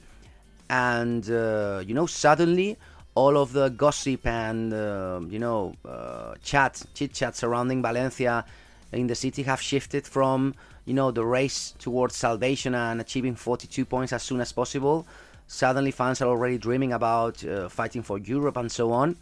And 0.70 1.30
uh, 1.30 1.84
you 1.86 1.94
know, 1.94 2.06
suddenly 2.06 2.78
all 3.16 3.36
of 3.36 3.52
the 3.52 3.70
gossip 3.70 4.28
and 4.28 4.72
uh, 4.74 5.20
you 5.28 5.40
know 5.40 5.76
uh, 5.84 6.36
chat, 6.44 6.86
chit 6.94 7.14
chat 7.14 7.36
surrounding 7.36 7.82
Valencia 7.82 8.46
in 8.92 9.08
the 9.08 9.16
city 9.16 9.44
have 9.44 9.62
shifted 9.62 10.06
from 10.06 10.54
you 10.88 10.96
know 10.96 11.12
the 11.12 11.24
race 11.24 11.76
towards 11.78 12.16
salvation 12.16 12.74
and 12.74 13.00
achieving 13.00 13.36
42 13.36 13.86
points 13.86 14.12
as 14.12 14.24
soon 14.24 14.42
as 14.42 14.52
possible 14.52 15.06
Suddenly, 15.48 15.92
fans 15.92 16.22
are 16.22 16.28
already 16.28 16.58
dreaming 16.58 16.92
about 16.92 17.44
uh, 17.44 17.70
fighting 17.70 18.04
for 18.04 18.18
Europe 18.18 18.58
and 18.58 18.70
so 18.70 18.92
on. 18.92 19.16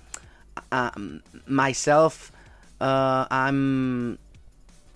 Um, 0.72 1.22
myself, 1.46 2.32
uh, 2.82 3.28
I'm 3.30 4.18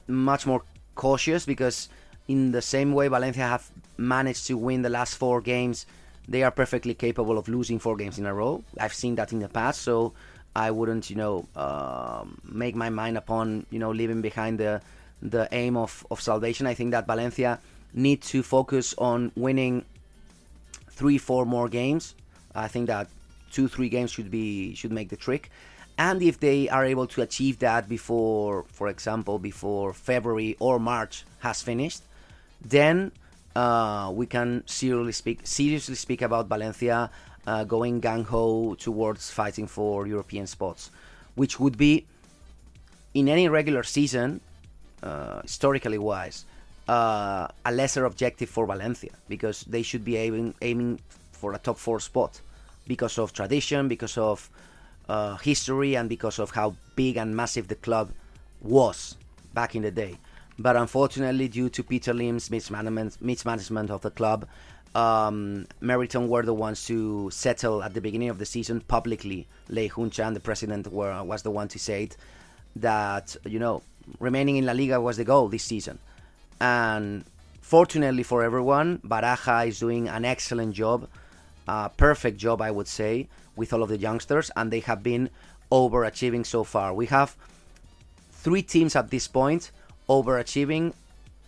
much 0.08 0.48
more 0.48 0.64
cautious 0.96 1.46
because, 1.46 1.88
in 2.28 2.52
the 2.52 2.64
same 2.64 2.94
way 2.94 3.08
Valencia 3.08 3.44
have 3.44 3.70
managed 3.98 4.48
to 4.48 4.58
win 4.58 4.82
the 4.82 4.90
last 4.90 5.18
four 5.18 5.40
games, 5.40 5.86
they 6.28 6.42
are 6.42 6.52
perfectly 6.52 6.96
capable 6.96 7.38
of 7.38 7.48
losing 7.48 7.78
four 7.78 7.96
games 7.96 8.18
in 8.18 8.26
a 8.26 8.34
row. 8.34 8.64
I've 8.80 8.94
seen 8.94 9.14
that 9.16 9.32
in 9.32 9.38
the 9.38 9.50
past, 9.50 9.84
so 9.84 10.14
I 10.56 10.72
wouldn't, 10.72 11.12
you 11.12 11.16
know, 11.16 11.46
uh, 11.56 12.26
make 12.44 12.76
my 12.76 12.90
mind 12.90 13.18
upon, 13.18 13.68
you 13.70 13.78
know, 13.78 13.92
leaving 13.92 14.22
behind 14.22 14.60
the 14.60 14.82
the 15.22 15.48
aim 15.52 15.78
of, 15.78 16.06
of 16.12 16.22
salvation. 16.22 16.68
I 16.68 16.74
think 16.74 16.92
that 16.92 17.08
Valencia 17.08 17.60
need 17.94 18.22
to 18.22 18.44
focus 18.44 18.94
on 18.98 19.32
winning 19.36 19.86
three, 20.90 21.18
four 21.18 21.46
more 21.46 21.68
games. 21.68 22.16
I 22.56 22.68
think 22.68 22.88
that 22.88 23.08
two, 23.52 23.68
three 23.68 23.90
games 23.90 24.12
should 24.12 24.32
be 24.32 24.76
should 24.76 24.92
make 24.92 25.10
the 25.10 25.18
trick. 25.18 25.50
And 25.98 26.22
if 26.22 26.40
they 26.40 26.70
are 26.70 26.86
able 26.86 27.08
to 27.08 27.22
achieve 27.22 27.60
that 27.60 27.90
before, 27.90 28.64
for 28.72 28.88
example, 28.88 29.38
before 29.38 29.92
February 29.94 30.56
or 30.60 30.80
March 30.80 31.26
has 31.40 31.62
finished, 31.62 32.04
then 32.64 33.12
uh, 33.56 34.10
we 34.14 34.26
can 34.26 34.64
seriously 34.66 35.12
speak 35.12 35.40
seriously 35.44 35.96
speak 35.96 36.22
about 36.22 36.48
Valencia 36.48 37.10
uh, 37.46 37.64
going 37.64 38.00
gung 38.00 38.26
ho 38.26 38.76
towards 38.76 39.32
fighting 39.32 39.68
for 39.68 40.08
European 40.08 40.48
spots, 40.48 40.92
which 41.36 41.60
would 41.60 41.78
be 41.78 42.06
in 43.14 43.28
any 43.28 43.50
regular 43.50 43.84
season, 43.84 44.40
uh, 45.04 45.42
historically 45.42 45.98
wise, 45.98 46.46
uh, 46.88 47.48
a 47.66 47.72
lesser 47.72 48.06
objective 48.06 48.50
for 48.50 48.66
Valencia 48.66 49.12
because 49.28 49.64
they 49.64 49.82
should 49.82 50.04
be 50.04 50.18
aiming 50.18 50.54
aiming 50.62 51.00
for 51.32 51.54
a 51.54 51.58
top 51.58 51.78
four 51.78 52.00
spot 52.00 52.42
because 52.88 53.18
of 53.18 53.32
tradition, 53.34 53.88
because 53.88 54.18
of 54.18 54.50
uh, 55.08 55.38
history, 55.38 55.96
and 55.96 56.10
because 56.10 56.40
of 56.40 56.52
how 56.52 56.76
big 56.96 57.18
and 57.18 57.36
massive 57.36 57.68
the 57.68 57.76
club 57.76 58.12
was 58.62 59.16
back 59.54 59.76
in 59.76 59.84
the 59.84 59.92
day. 59.92 60.18
But 60.58 60.76
unfortunately, 60.76 61.48
due 61.48 61.70
to 61.70 61.84
Peter 61.84 62.14
Lim's 62.14 62.52
mismanagement, 62.52 63.22
mismanagement 63.22 63.90
of 63.90 64.02
the 64.02 64.12
club, 64.12 64.46
um, 64.96 65.68
Meriton 65.80 66.28
were 66.28 66.44
the 66.44 66.54
ones 66.54 66.86
to 66.88 67.30
settle 67.30 67.82
at 67.84 67.94
the 67.94 68.02
beginning 68.02 68.30
of 68.30 68.40
the 68.40 68.46
season 68.46 68.82
publicly. 68.82 69.48
Layhoon 69.70 70.12
Chan, 70.12 70.34
the 70.34 70.40
president, 70.40 70.92
were, 70.92 71.24
was 71.24 71.44
the 71.44 71.52
one 71.52 71.68
to 71.70 71.80
say 71.80 72.04
it 72.04 72.18
that 72.76 73.36
you 73.46 73.60
know 73.60 73.82
remaining 74.20 74.58
in 74.58 74.66
La 74.66 74.74
Liga 74.74 75.00
was 75.00 75.18
the 75.18 75.24
goal 75.24 75.48
this 75.48 75.64
season. 75.64 76.00
And 76.60 77.24
fortunately 77.62 78.24
for 78.24 78.44
everyone, 78.44 79.00
Baraja 79.00 79.68
is 79.68 79.80
doing 79.80 80.08
an 80.08 80.26
excellent 80.26 80.74
job, 80.74 81.08
a 81.68 81.90
perfect 81.90 82.38
job, 82.38 82.62
I 82.62 82.72
would 82.72 82.88
say, 82.88 83.28
with 83.56 83.74
all 83.74 83.84
of 83.84 83.90
the 83.90 83.98
youngsters, 83.98 84.52
and 84.56 84.72
they 84.72 84.80
have 84.82 85.04
been 85.04 85.30
overachieving 85.72 86.46
so 86.46 86.64
far. 86.64 86.94
We 86.94 87.06
have 87.08 87.36
three 88.32 88.62
teams 88.62 88.96
at 88.96 89.12
this 89.12 89.28
point 89.28 89.72
overachieving, 90.10 90.94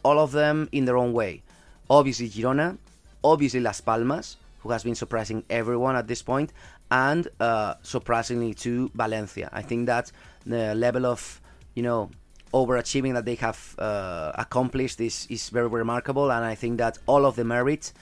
all 0.04 0.20
of 0.20 0.32
them 0.32 0.70
in 0.72 0.86
their 0.86 0.98
own 0.98 1.14
way. 1.14 1.42
Obviously, 1.90 2.30
Girona, 2.30 2.78
obviously, 3.24 3.60
Las 3.60 3.82
Palmas, 3.82 4.38
who 4.60 4.70
has 4.70 4.84
been 4.84 4.96
surprising 4.96 5.44
everyone 5.50 5.96
at 5.96 6.08
this 6.08 6.22
point, 6.22 6.54
and 6.92 7.28
uh, 7.40 7.74
surprisingly 7.82 8.54
to 8.54 8.92
Valencia. 8.94 9.50
I 9.52 9.62
think 9.62 9.88
that 9.88 10.12
the 10.46 10.76
level 10.76 11.06
of, 11.06 11.42
you 11.74 11.84
know, 11.84 12.12
overachieving 12.54 13.14
that 13.14 13.26
they 13.26 13.36
have 13.36 13.76
uh, 13.80 14.32
accomplished 14.36 15.00
is, 15.02 15.28
is 15.30 15.50
very 15.50 15.68
remarkable, 15.68 16.32
and 16.32 16.44
I 16.46 16.56
think 16.56 16.78
that 16.78 16.98
all 17.06 17.26
of 17.26 17.36
the 17.36 17.44
merit 17.44 17.94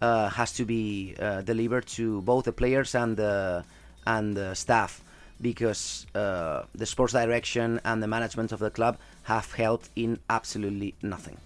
uh, 0.00 0.28
has 0.28 0.52
to 0.54 0.64
be 0.64 1.14
uh, 1.18 1.42
delivered 1.42 1.86
to 1.86 2.22
both 2.22 2.44
the 2.44 2.52
players 2.52 2.94
and 2.94 3.16
the 3.16 3.64
and 4.06 4.36
the 4.36 4.54
staff 4.54 5.02
because 5.40 6.06
uh, 6.14 6.62
the 6.74 6.86
sports 6.86 7.12
direction 7.12 7.80
and 7.84 8.02
the 8.02 8.06
management 8.06 8.52
of 8.52 8.58
the 8.58 8.70
club 8.70 8.96
have 9.24 9.52
helped 9.52 9.90
in 9.94 10.18
absolutely 10.30 10.94
nothing. 11.02 11.36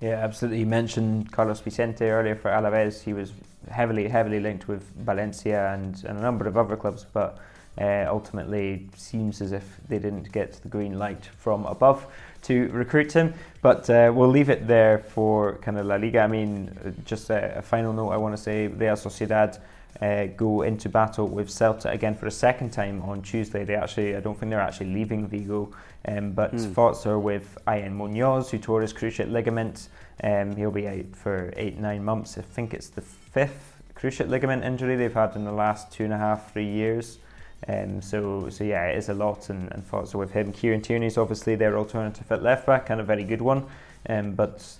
Yeah, 0.00 0.18
absolutely. 0.22 0.60
You 0.60 0.66
mentioned 0.66 1.32
Carlos 1.32 1.60
Vicente 1.60 2.04
earlier 2.04 2.34
for 2.34 2.50
Alaves. 2.50 3.02
He 3.02 3.12
was 3.12 3.32
heavily, 3.70 4.08
heavily 4.08 4.40
linked 4.40 4.68
with 4.68 4.82
Valencia 4.96 5.72
and, 5.72 6.02
and 6.04 6.18
a 6.18 6.20
number 6.20 6.46
of 6.46 6.56
other 6.56 6.76
clubs, 6.76 7.06
but 7.10 7.38
uh, 7.80 8.06
ultimately 8.08 8.88
seems 8.96 9.40
as 9.40 9.52
if 9.52 9.80
they 9.88 9.98
didn't 9.98 10.30
get 10.32 10.52
the 10.62 10.68
green 10.68 10.98
light 10.98 11.24
from 11.36 11.66
above 11.66 12.06
to 12.42 12.68
recruit 12.68 13.12
him. 13.12 13.34
But 13.62 13.88
uh, 13.90 14.12
we'll 14.14 14.28
leave 14.28 14.50
it 14.50 14.66
there 14.66 14.98
for 14.98 15.56
kind 15.58 15.78
of 15.78 15.86
La 15.86 15.96
Liga. 15.96 16.20
I 16.20 16.26
mean, 16.26 16.94
just 17.04 17.30
a, 17.30 17.58
a 17.58 17.62
final 17.62 17.92
note 17.92 18.10
I 18.10 18.16
want 18.16 18.36
to 18.36 18.42
say 18.42 18.68
Real 18.68 18.94
Sociedad. 18.94 19.58
Uh, 20.02 20.26
go 20.36 20.62
into 20.62 20.88
battle 20.88 21.28
with 21.28 21.48
Celta 21.48 21.92
again 21.92 22.16
for 22.16 22.26
a 22.26 22.30
second 22.30 22.70
time 22.70 23.00
on 23.02 23.22
Tuesday. 23.22 23.64
They 23.64 23.76
actually, 23.76 24.16
I 24.16 24.20
don't 24.20 24.36
think 24.36 24.50
they're 24.50 24.60
actually 24.60 24.92
leaving 24.92 25.28
Vigo, 25.28 25.72
um, 26.08 26.32
but 26.32 26.52
mm. 26.52 26.74
thoughts 26.74 27.06
are 27.06 27.18
with 27.18 27.56
Aihen 27.68 27.92
Munoz, 27.92 28.50
who 28.50 28.58
tore 28.58 28.82
his 28.82 28.92
cruciate 28.92 29.30
ligament. 29.30 29.88
Um, 30.22 30.56
he'll 30.56 30.72
be 30.72 30.88
out 30.88 31.14
for 31.14 31.52
eight, 31.56 31.78
nine 31.78 32.04
months. 32.04 32.36
I 32.36 32.42
think 32.42 32.74
it's 32.74 32.88
the 32.88 33.02
fifth 33.02 33.82
cruciate 33.94 34.28
ligament 34.28 34.64
injury 34.64 34.96
they've 34.96 35.14
had 35.14 35.36
in 35.36 35.44
the 35.44 35.52
last 35.52 35.92
two 35.92 36.02
and 36.02 36.12
a 36.12 36.18
half, 36.18 36.52
three 36.52 36.70
years. 36.70 37.18
Um, 37.66 38.02
so, 38.02 38.48
so 38.50 38.64
yeah, 38.64 38.86
it 38.86 38.98
is 38.98 39.08
a 39.08 39.14
lot, 39.14 39.48
and, 39.48 39.72
and 39.72 39.86
thoughts 39.86 40.14
are 40.14 40.18
with 40.18 40.32
him. 40.32 40.52
Kieran 40.52 40.82
Tierney 40.82 41.06
is 41.06 41.16
obviously 41.16 41.56
their 41.56 41.78
alternative 41.78 42.30
at 42.30 42.42
left 42.42 42.66
back, 42.66 42.90
and 42.90 43.00
a 43.00 43.04
very 43.04 43.24
good 43.24 43.40
one. 43.42 43.66
Um, 44.08 44.32
but 44.32 44.76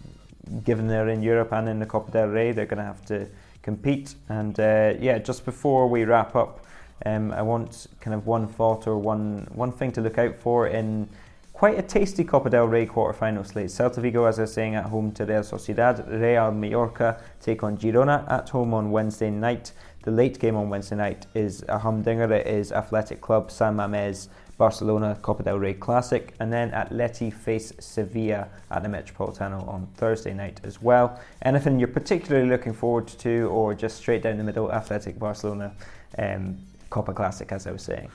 given 0.65 0.87
they're 0.87 1.09
in 1.09 1.23
Europe 1.23 1.53
and 1.53 1.69
in 1.69 1.79
the 1.79 1.87
Copa 1.87 2.11
del 2.11 2.29
Rey, 2.29 2.53
they're 2.53 2.67
going 2.67 2.79
to 2.79 2.85
have 2.85 3.05
to 3.07 3.27
compete. 3.63 4.15
And 4.29 4.59
uh, 4.61 4.95
yeah, 5.01 5.19
just 5.19 5.45
before 5.45 5.89
we 5.89 6.05
wrap 6.05 6.37
up, 6.37 6.65
um, 7.07 7.33
I 7.33 7.43
want 7.43 7.87
kind 8.01 8.15
of 8.15 8.27
one 8.27 8.47
thought 8.47 8.87
or 8.87 8.99
one 8.99 9.49
one 9.55 9.73
thing 9.73 9.91
to 9.93 10.01
look 10.01 10.19
out 10.19 10.37
for 10.37 10.69
in 10.69 11.09
quite 11.53 11.79
a 11.79 11.83
tasty 11.83 12.25
Copa 12.25 12.51
del 12.51 12.67
Rey 12.67 12.85
quarter-final 12.85 13.45
slate. 13.45 13.71
Celta 13.71 14.01
Vigo, 14.01 14.25
as 14.27 14.39
I 14.39 14.43
was 14.43 14.53
saying, 14.53 14.75
at 14.75 14.85
home 14.87 15.13
to 15.13 15.25
Real 15.25 15.43
Sociedad. 15.43 16.07
Real 16.21 16.53
Mallorca 16.53 17.21
take 17.41 17.63
on 17.63 17.79
Girona 17.79 18.31
at 18.31 18.51
home 18.51 18.75
on 18.75 18.91
Wednesday 18.91 19.31
night. 19.31 19.73
The 20.05 20.11
late 20.11 20.39
game 20.39 20.55
on 20.55 20.69
Wednesday 20.69 20.97
night 20.97 21.25
is 21.33 21.65
a 21.67 21.79
humdinger. 21.79 22.31
It 22.31 22.47
is 22.47 22.73
Athletic 22.73 23.23
Club 23.23 23.51
San 23.51 23.75
Mamés 23.75 24.29
Barcelona 24.59 25.19
Copa 25.23 25.43
del 25.43 25.59
Rey 25.59 25.73
Classic, 25.73 26.35
and 26.41 26.53
then 26.53 26.73
Atleti 26.73 27.33
face 27.33 27.73
Sevilla 27.79 28.49
at 28.71 28.83
the 28.83 28.89
Metropolitano 28.91 29.67
on 29.67 29.89
Thursday 29.95 30.35
night 30.35 30.61
as 30.63 30.83
well. 30.83 31.19
Anything 31.41 31.79
you're 31.79 31.89
particularly 31.89 32.47
looking 32.47 32.75
forward 32.75 33.09
to, 33.09 33.49
or 33.51 33.75
just 33.75 33.97
straight 33.97 34.23
down 34.23 34.37
the 34.37 34.45
middle, 34.45 34.71
Athletic 34.71 35.19
Barcelona 35.19 35.73
um, 36.19 36.59
Copa 36.91 37.15
Classic, 37.15 37.51
as 37.51 37.67
I 37.67 37.73
was 37.73 37.83
saying? 37.83 38.11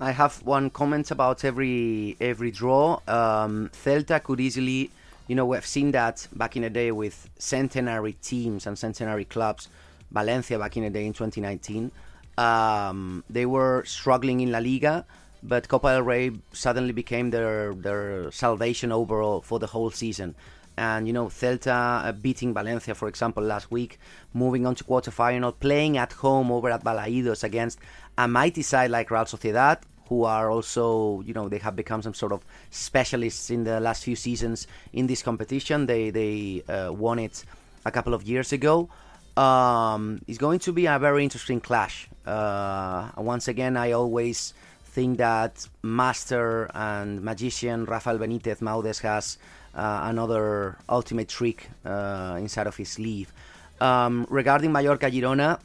I 0.00 0.10
have 0.10 0.42
one 0.42 0.68
comment 0.68 1.10
about 1.10 1.42
every 1.42 2.18
every 2.20 2.50
draw. 2.50 3.00
Um, 3.08 3.70
Celta 3.72 4.22
could 4.22 4.40
easily, 4.40 4.90
you 5.26 5.36
know, 5.36 5.46
we've 5.46 5.64
seen 5.64 5.90
that 5.92 6.28
back 6.34 6.54
in 6.54 6.62
the 6.62 6.70
day 6.70 6.92
with 6.92 7.30
centenary 7.38 8.12
teams 8.20 8.66
and 8.66 8.78
centenary 8.78 9.24
clubs 9.24 9.70
Valencia 10.14 10.58
back 10.58 10.76
in 10.76 10.84
the 10.84 10.90
day 10.90 11.04
in 11.04 11.12
2019. 11.12 11.90
Um, 12.38 13.24
they 13.28 13.46
were 13.46 13.84
struggling 13.84 14.40
in 14.40 14.50
La 14.50 14.58
Liga, 14.58 15.04
but 15.42 15.68
Copa 15.68 15.88
del 15.88 16.02
Rey 16.02 16.30
suddenly 16.52 16.92
became 16.92 17.30
their 17.30 17.74
their 17.74 18.30
salvation 18.30 18.90
overall 18.92 19.42
for 19.42 19.58
the 19.58 19.66
whole 19.66 19.90
season. 19.90 20.34
And 20.76 21.06
you 21.06 21.12
know, 21.12 21.26
Celta 21.26 22.04
uh, 22.04 22.12
beating 22.12 22.52
Valencia, 22.52 22.94
for 22.94 23.06
example, 23.06 23.44
last 23.44 23.70
week, 23.70 23.98
moving 24.32 24.66
on 24.66 24.74
to 24.76 24.84
quarterfinal, 24.84 25.54
playing 25.60 25.98
at 25.98 26.12
home 26.12 26.50
over 26.50 26.70
at 26.70 26.82
Balaidos 26.82 27.44
against 27.44 27.78
a 28.18 28.26
mighty 28.26 28.62
side 28.62 28.90
like 28.90 29.10
Real 29.10 29.24
Sociedad, 29.24 29.78
who 30.08 30.24
are 30.24 30.50
also, 30.50 31.20
you 31.24 31.32
know, 31.32 31.48
they 31.48 31.58
have 31.58 31.76
become 31.76 32.02
some 32.02 32.14
sort 32.14 32.32
of 32.32 32.44
specialists 32.70 33.50
in 33.50 33.62
the 33.62 33.78
last 33.78 34.02
few 34.02 34.16
seasons 34.16 34.66
in 34.92 35.06
this 35.06 35.22
competition. 35.22 35.86
They 35.86 36.10
they 36.10 36.64
uh, 36.68 36.90
won 36.92 37.20
it 37.20 37.44
a 37.84 37.92
couple 37.92 38.14
of 38.14 38.24
years 38.24 38.52
ago 38.52 38.88
um, 39.36 40.20
it's 40.26 40.38
going 40.38 40.58
to 40.60 40.72
be 40.72 40.86
a 40.86 40.98
very 40.98 41.24
interesting 41.24 41.60
clash. 41.60 42.08
Uh, 42.26 43.10
once 43.16 43.48
again, 43.48 43.76
I 43.76 43.92
always 43.92 44.54
think 44.84 45.18
that 45.18 45.66
master 45.82 46.70
and 46.74 47.20
magician 47.22 47.84
Rafael 47.84 48.18
Benitez 48.18 48.60
Maudes 48.60 49.00
has 49.00 49.38
uh, 49.74 50.00
another 50.04 50.76
ultimate 50.88 51.28
trick 51.28 51.68
uh, 51.84 52.36
inside 52.38 52.66
of 52.66 52.76
his 52.76 52.90
sleeve. 52.90 53.32
Um, 53.80 54.26
regarding 54.30 54.70
Mallorca 54.70 55.10
Girona, 55.10 55.58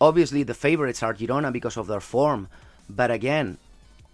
obviously 0.00 0.44
the 0.44 0.54
favorites 0.54 1.02
are 1.02 1.12
Girona 1.14 1.52
because 1.52 1.76
of 1.76 1.88
their 1.88 2.00
form, 2.00 2.48
but 2.88 3.10
again, 3.10 3.58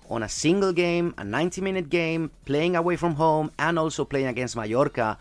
on 0.08 0.22
a 0.22 0.28
single 0.28 0.72
game, 0.72 1.12
a 1.18 1.24
90 1.24 1.60
minute 1.60 1.90
game, 1.90 2.30
playing 2.46 2.76
away 2.76 2.96
from 2.96 3.16
home, 3.16 3.50
and 3.58 3.78
also 3.78 4.04
playing 4.04 4.26
against 4.26 4.56
Mallorca 4.56 5.18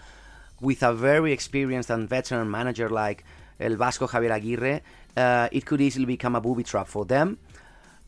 with 0.61 0.81
a 0.81 0.93
very 0.93 1.33
experienced 1.33 1.89
and 1.89 2.07
veteran 2.07 2.49
manager 2.49 2.89
like 2.89 3.25
El 3.59 3.75
Vasco 3.77 4.07
Javier 4.07 4.31
Aguirre, 4.31 4.81
uh, 5.17 5.47
it 5.51 5.65
could 5.65 5.81
easily 5.81 6.05
become 6.05 6.35
a 6.35 6.41
booby 6.41 6.63
trap 6.63 6.87
for 6.87 7.05
them. 7.05 7.37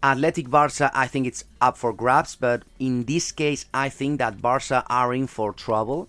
Athletic 0.04 0.50
Barca, 0.50 0.92
I 0.94 1.08
think 1.08 1.26
it's 1.26 1.44
up 1.60 1.78
for 1.78 1.92
grabs, 1.92 2.36
but 2.36 2.64
in 2.80 3.06
this 3.06 3.32
case, 3.32 3.66
I 3.74 3.90
think 3.90 4.20
that 4.20 4.42
Barca 4.42 4.84
are 4.90 5.14
in 5.14 5.26
for 5.28 5.54
trouble 5.54 6.08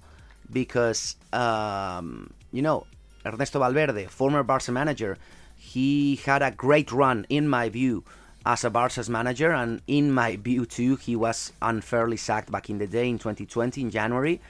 because, 0.52 1.16
um, 1.32 2.30
you 2.52 2.60
know, 2.60 2.86
Ernesto 3.24 3.58
Valverde, 3.58 4.06
former 4.06 4.42
Barca 4.42 4.72
manager, 4.72 5.16
he 5.56 6.16
had 6.16 6.42
a 6.42 6.50
great 6.50 6.92
run, 6.92 7.26
in 7.28 7.48
my 7.48 7.68
view, 7.68 8.04
as 8.44 8.64
a 8.64 8.70
Barca's 8.70 9.10
manager, 9.10 9.52
and 9.52 9.80
in 9.86 10.12
my 10.12 10.36
view, 10.48 10.66
too, 10.66 10.96
he 10.96 11.16
was 11.16 11.52
unfairly 11.62 12.16
sacked 12.16 12.50
back 12.50 12.70
in 12.70 12.78
the 12.78 12.86
day 12.86 13.08
in 13.08 13.18
2020 13.18 13.80
in 13.80 13.90
January, 13.90 14.40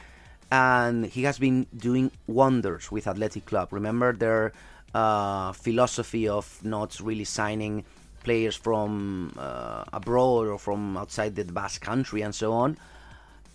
and 0.50 1.06
he 1.06 1.22
has 1.22 1.38
been 1.38 1.66
doing 1.76 2.10
wonders 2.26 2.90
with 2.90 3.06
Athletic 3.06 3.46
Club. 3.46 3.72
Remember 3.72 4.12
their 4.12 4.52
uh, 4.94 5.52
philosophy 5.52 6.28
of 6.28 6.64
not 6.64 6.98
really 7.00 7.24
signing 7.24 7.84
players 8.22 8.56
from 8.56 9.32
uh, 9.38 9.84
abroad 9.92 10.48
or 10.48 10.58
from 10.58 10.96
outside 10.96 11.34
the 11.36 11.44
Basque 11.44 11.80
country 11.80 12.22
and 12.22 12.34
so 12.34 12.52
on. 12.52 12.76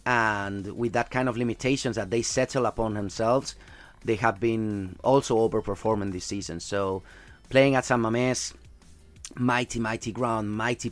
And 0.06 0.76
with 0.76 0.94
that 0.94 1.10
kind 1.10 1.30
of 1.30 1.38
limitations 1.38 1.96
that 1.96 2.10
they 2.10 2.22
settle 2.22 2.66
upon 2.66 2.94
themselves, 2.94 3.56
they 4.04 4.16
have 4.16 4.40
been 4.40 4.98
also 5.04 5.48
overperforming 5.48 6.12
this 6.12 6.26
season. 6.26 6.60
So 6.60 7.04
playing 7.50 7.76
at 7.76 7.86
San 7.86 8.02
Mamés, 8.02 8.54
mighty, 9.36 9.80
mighty 9.80 10.12
ground, 10.12 10.52
mighty, 10.52 10.92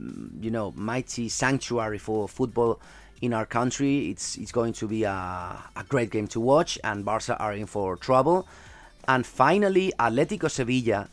mm, 0.00 0.42
you 0.42 0.50
know, 0.50 0.72
mighty 0.76 1.28
sanctuary 1.28 1.98
for 1.98 2.28
football 2.28 2.80
in 3.20 3.32
our 3.32 3.46
country. 3.46 4.10
It's 4.10 4.36
it's 4.36 4.52
going 4.52 4.72
to 4.74 4.88
be 4.88 5.04
a, 5.04 5.10
a 5.12 5.84
great 5.88 6.10
game 6.10 6.28
to 6.28 6.40
watch, 6.40 6.78
and 6.84 7.04
Barca 7.04 7.36
are 7.38 7.52
in 7.52 7.66
for 7.66 7.96
trouble. 7.96 8.46
And 9.08 9.24
finally, 9.24 9.92
Atletico 9.98 10.50
Sevilla. 10.50 11.08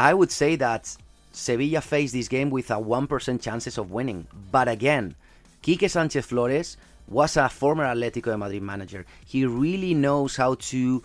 I 0.00 0.14
would 0.14 0.30
say 0.30 0.56
that 0.56 0.96
Sevilla 1.32 1.80
faced 1.80 2.14
this 2.14 2.28
game 2.28 2.50
with 2.50 2.70
a 2.70 2.74
1% 2.74 3.40
chances 3.40 3.78
of 3.78 3.90
winning. 3.90 4.26
But 4.50 4.68
again, 4.68 5.14
Quique 5.62 5.90
Sanchez 5.90 6.26
Flores 6.26 6.76
was 7.08 7.36
a 7.36 7.48
former 7.48 7.84
Atletico 7.84 8.24
de 8.24 8.38
Madrid 8.38 8.62
manager. 8.62 9.06
He 9.26 9.44
really 9.44 9.94
knows 9.94 10.36
how 10.36 10.54
to 10.54 11.02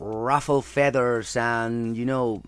ruffle 0.00 0.60
feathers 0.60 1.36
and 1.36 1.96
you 1.96 2.04
know 2.04 2.42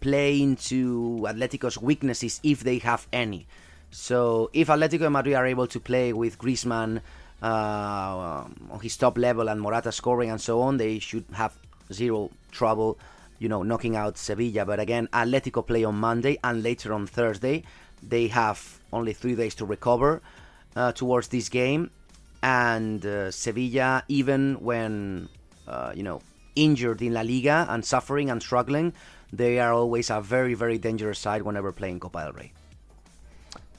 play 0.00 0.40
into 0.40 1.20
Atletico's 1.28 1.78
weaknesses 1.78 2.40
if 2.42 2.60
they 2.60 2.78
have 2.78 3.06
any. 3.12 3.46
So 3.90 4.50
if 4.52 4.68
Atletico 4.68 5.00
de 5.00 5.10
Madrid 5.10 5.34
are 5.34 5.46
able 5.46 5.66
to 5.68 5.80
play 5.80 6.12
with 6.12 6.38
Griezmann 6.38 7.00
uh, 7.42 8.44
on 8.70 8.80
his 8.82 8.96
top 8.96 9.16
level 9.16 9.48
and 9.48 9.60
Morata 9.60 9.92
scoring 9.92 10.30
and 10.30 10.40
so 10.40 10.60
on, 10.62 10.76
they 10.76 10.98
should 10.98 11.24
have 11.32 11.54
zero 11.92 12.30
trouble, 12.50 12.98
you 13.38 13.48
know, 13.48 13.62
knocking 13.62 13.96
out 13.96 14.18
Sevilla. 14.18 14.64
But 14.64 14.80
again, 14.80 15.08
Atletico 15.12 15.66
play 15.66 15.84
on 15.84 15.96
Monday 15.96 16.38
and 16.42 16.62
later 16.62 16.92
on 16.92 17.06
Thursday. 17.06 17.64
They 18.02 18.28
have 18.28 18.80
only 18.92 19.12
three 19.12 19.34
days 19.34 19.54
to 19.56 19.66
recover 19.66 20.22
uh, 20.76 20.92
towards 20.92 21.28
this 21.28 21.48
game, 21.48 21.90
and 22.42 23.04
uh, 23.04 23.30
Sevilla, 23.30 24.04
even 24.08 24.54
when 24.60 25.28
uh, 25.66 25.92
you 25.94 26.02
know 26.02 26.22
injured 26.54 27.02
in 27.02 27.14
La 27.14 27.22
Liga 27.22 27.66
and 27.68 27.84
suffering 27.84 28.30
and 28.30 28.42
struggling, 28.42 28.92
they 29.32 29.58
are 29.58 29.72
always 29.72 30.10
a 30.10 30.20
very 30.20 30.54
very 30.54 30.78
dangerous 30.78 31.18
side 31.18 31.42
whenever 31.42 31.72
playing 31.72 32.00
Copa 32.00 32.24
del 32.24 32.32
Rey. 32.32 32.52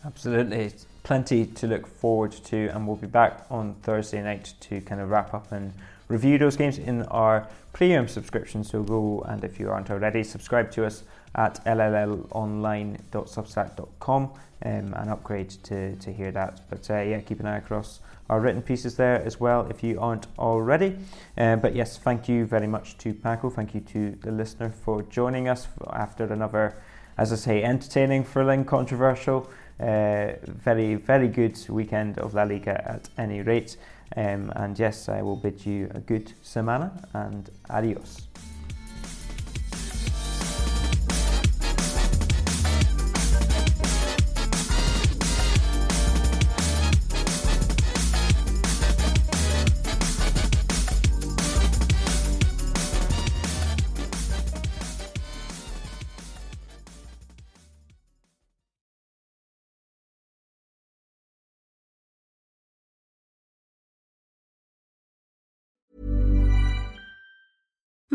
Absolutely. 0.06 0.72
Plenty 1.04 1.46
to 1.46 1.68
look 1.68 1.88
forward 1.88 2.32
to, 2.32 2.68
and 2.68 2.88
we'll 2.88 2.96
be 2.96 3.08
back 3.08 3.46
on 3.50 3.76
Thursday 3.82 4.22
night 4.22 4.54
to 4.62 4.82
kind 4.82 5.02
of 5.02 5.10
wrap 5.10 5.34
up 5.34 5.52
and 5.52 5.74
review 6.10 6.38
those 6.38 6.58
games 6.58 6.78
in 6.78 7.04
our 7.04 7.48
premium 7.72 8.10
subscription. 8.10 8.66
So 8.66 8.84
go 8.84 9.26
and 9.28 9.42
if 9.44 9.60
you 9.60 9.70
aren't 9.70 9.90
already, 9.90 10.24
subscribe 10.24 10.70
to 10.72 10.86
us 10.86 11.04
at 11.36 11.64
llonline.substack.com 11.66 14.24
um, 14.24 14.34
and 14.62 15.10
upgrade 15.10 15.50
to, 15.50 15.96
to 15.96 16.12
hear 16.12 16.32
that. 16.32 16.62
But 16.70 16.90
uh, 16.90 17.02
yeah, 17.02 17.22
keep 17.22 17.40
an 17.40 17.46
eye 17.46 17.58
across 17.58 18.00
our 18.30 18.40
written 18.40 18.62
pieces 18.62 18.96
there 18.96 19.22
as 19.24 19.40
well 19.40 19.68
if 19.70 19.84
you 19.84 20.00
aren't 20.00 20.28
already. 20.38 20.98
Uh, 21.38 21.56
but 21.56 21.76
yes, 21.76 21.98
thank 21.98 22.28
you 22.28 22.46
very 22.46 22.68
much 22.68 22.98
to 23.00 23.14
Paco. 23.14 23.50
Thank 23.50 23.74
you 23.74 23.82
to 23.82 24.12
the 24.22 24.32
listener 24.32 24.70
for 24.70 25.04
joining 25.04 25.48
us 25.48 25.68
after 25.92 26.26
another, 26.26 26.76
as 27.18 27.32
I 27.32 27.36
say, 27.36 27.64
entertaining, 27.64 28.24
thrilling, 28.24 28.66
controversial. 28.66 29.50
Uh, 29.80 30.34
very, 30.44 30.96
very 30.96 31.30
good 31.30 31.58
weekend 31.70 32.20
of 32.20 32.34
La 32.34 32.44
Liga 32.44 32.84
at 32.90 33.10
any 33.18 33.42
rate. 33.42 33.78
Um, 34.16 34.52
and 34.56 34.78
yes, 34.78 35.10
I 35.10 35.22
will 35.22 35.36
bid 35.36 35.66
you 35.66 35.90
a 35.94 36.00
good 36.00 36.34
semana 36.44 36.92
and 37.14 37.50
adios. 37.70 38.28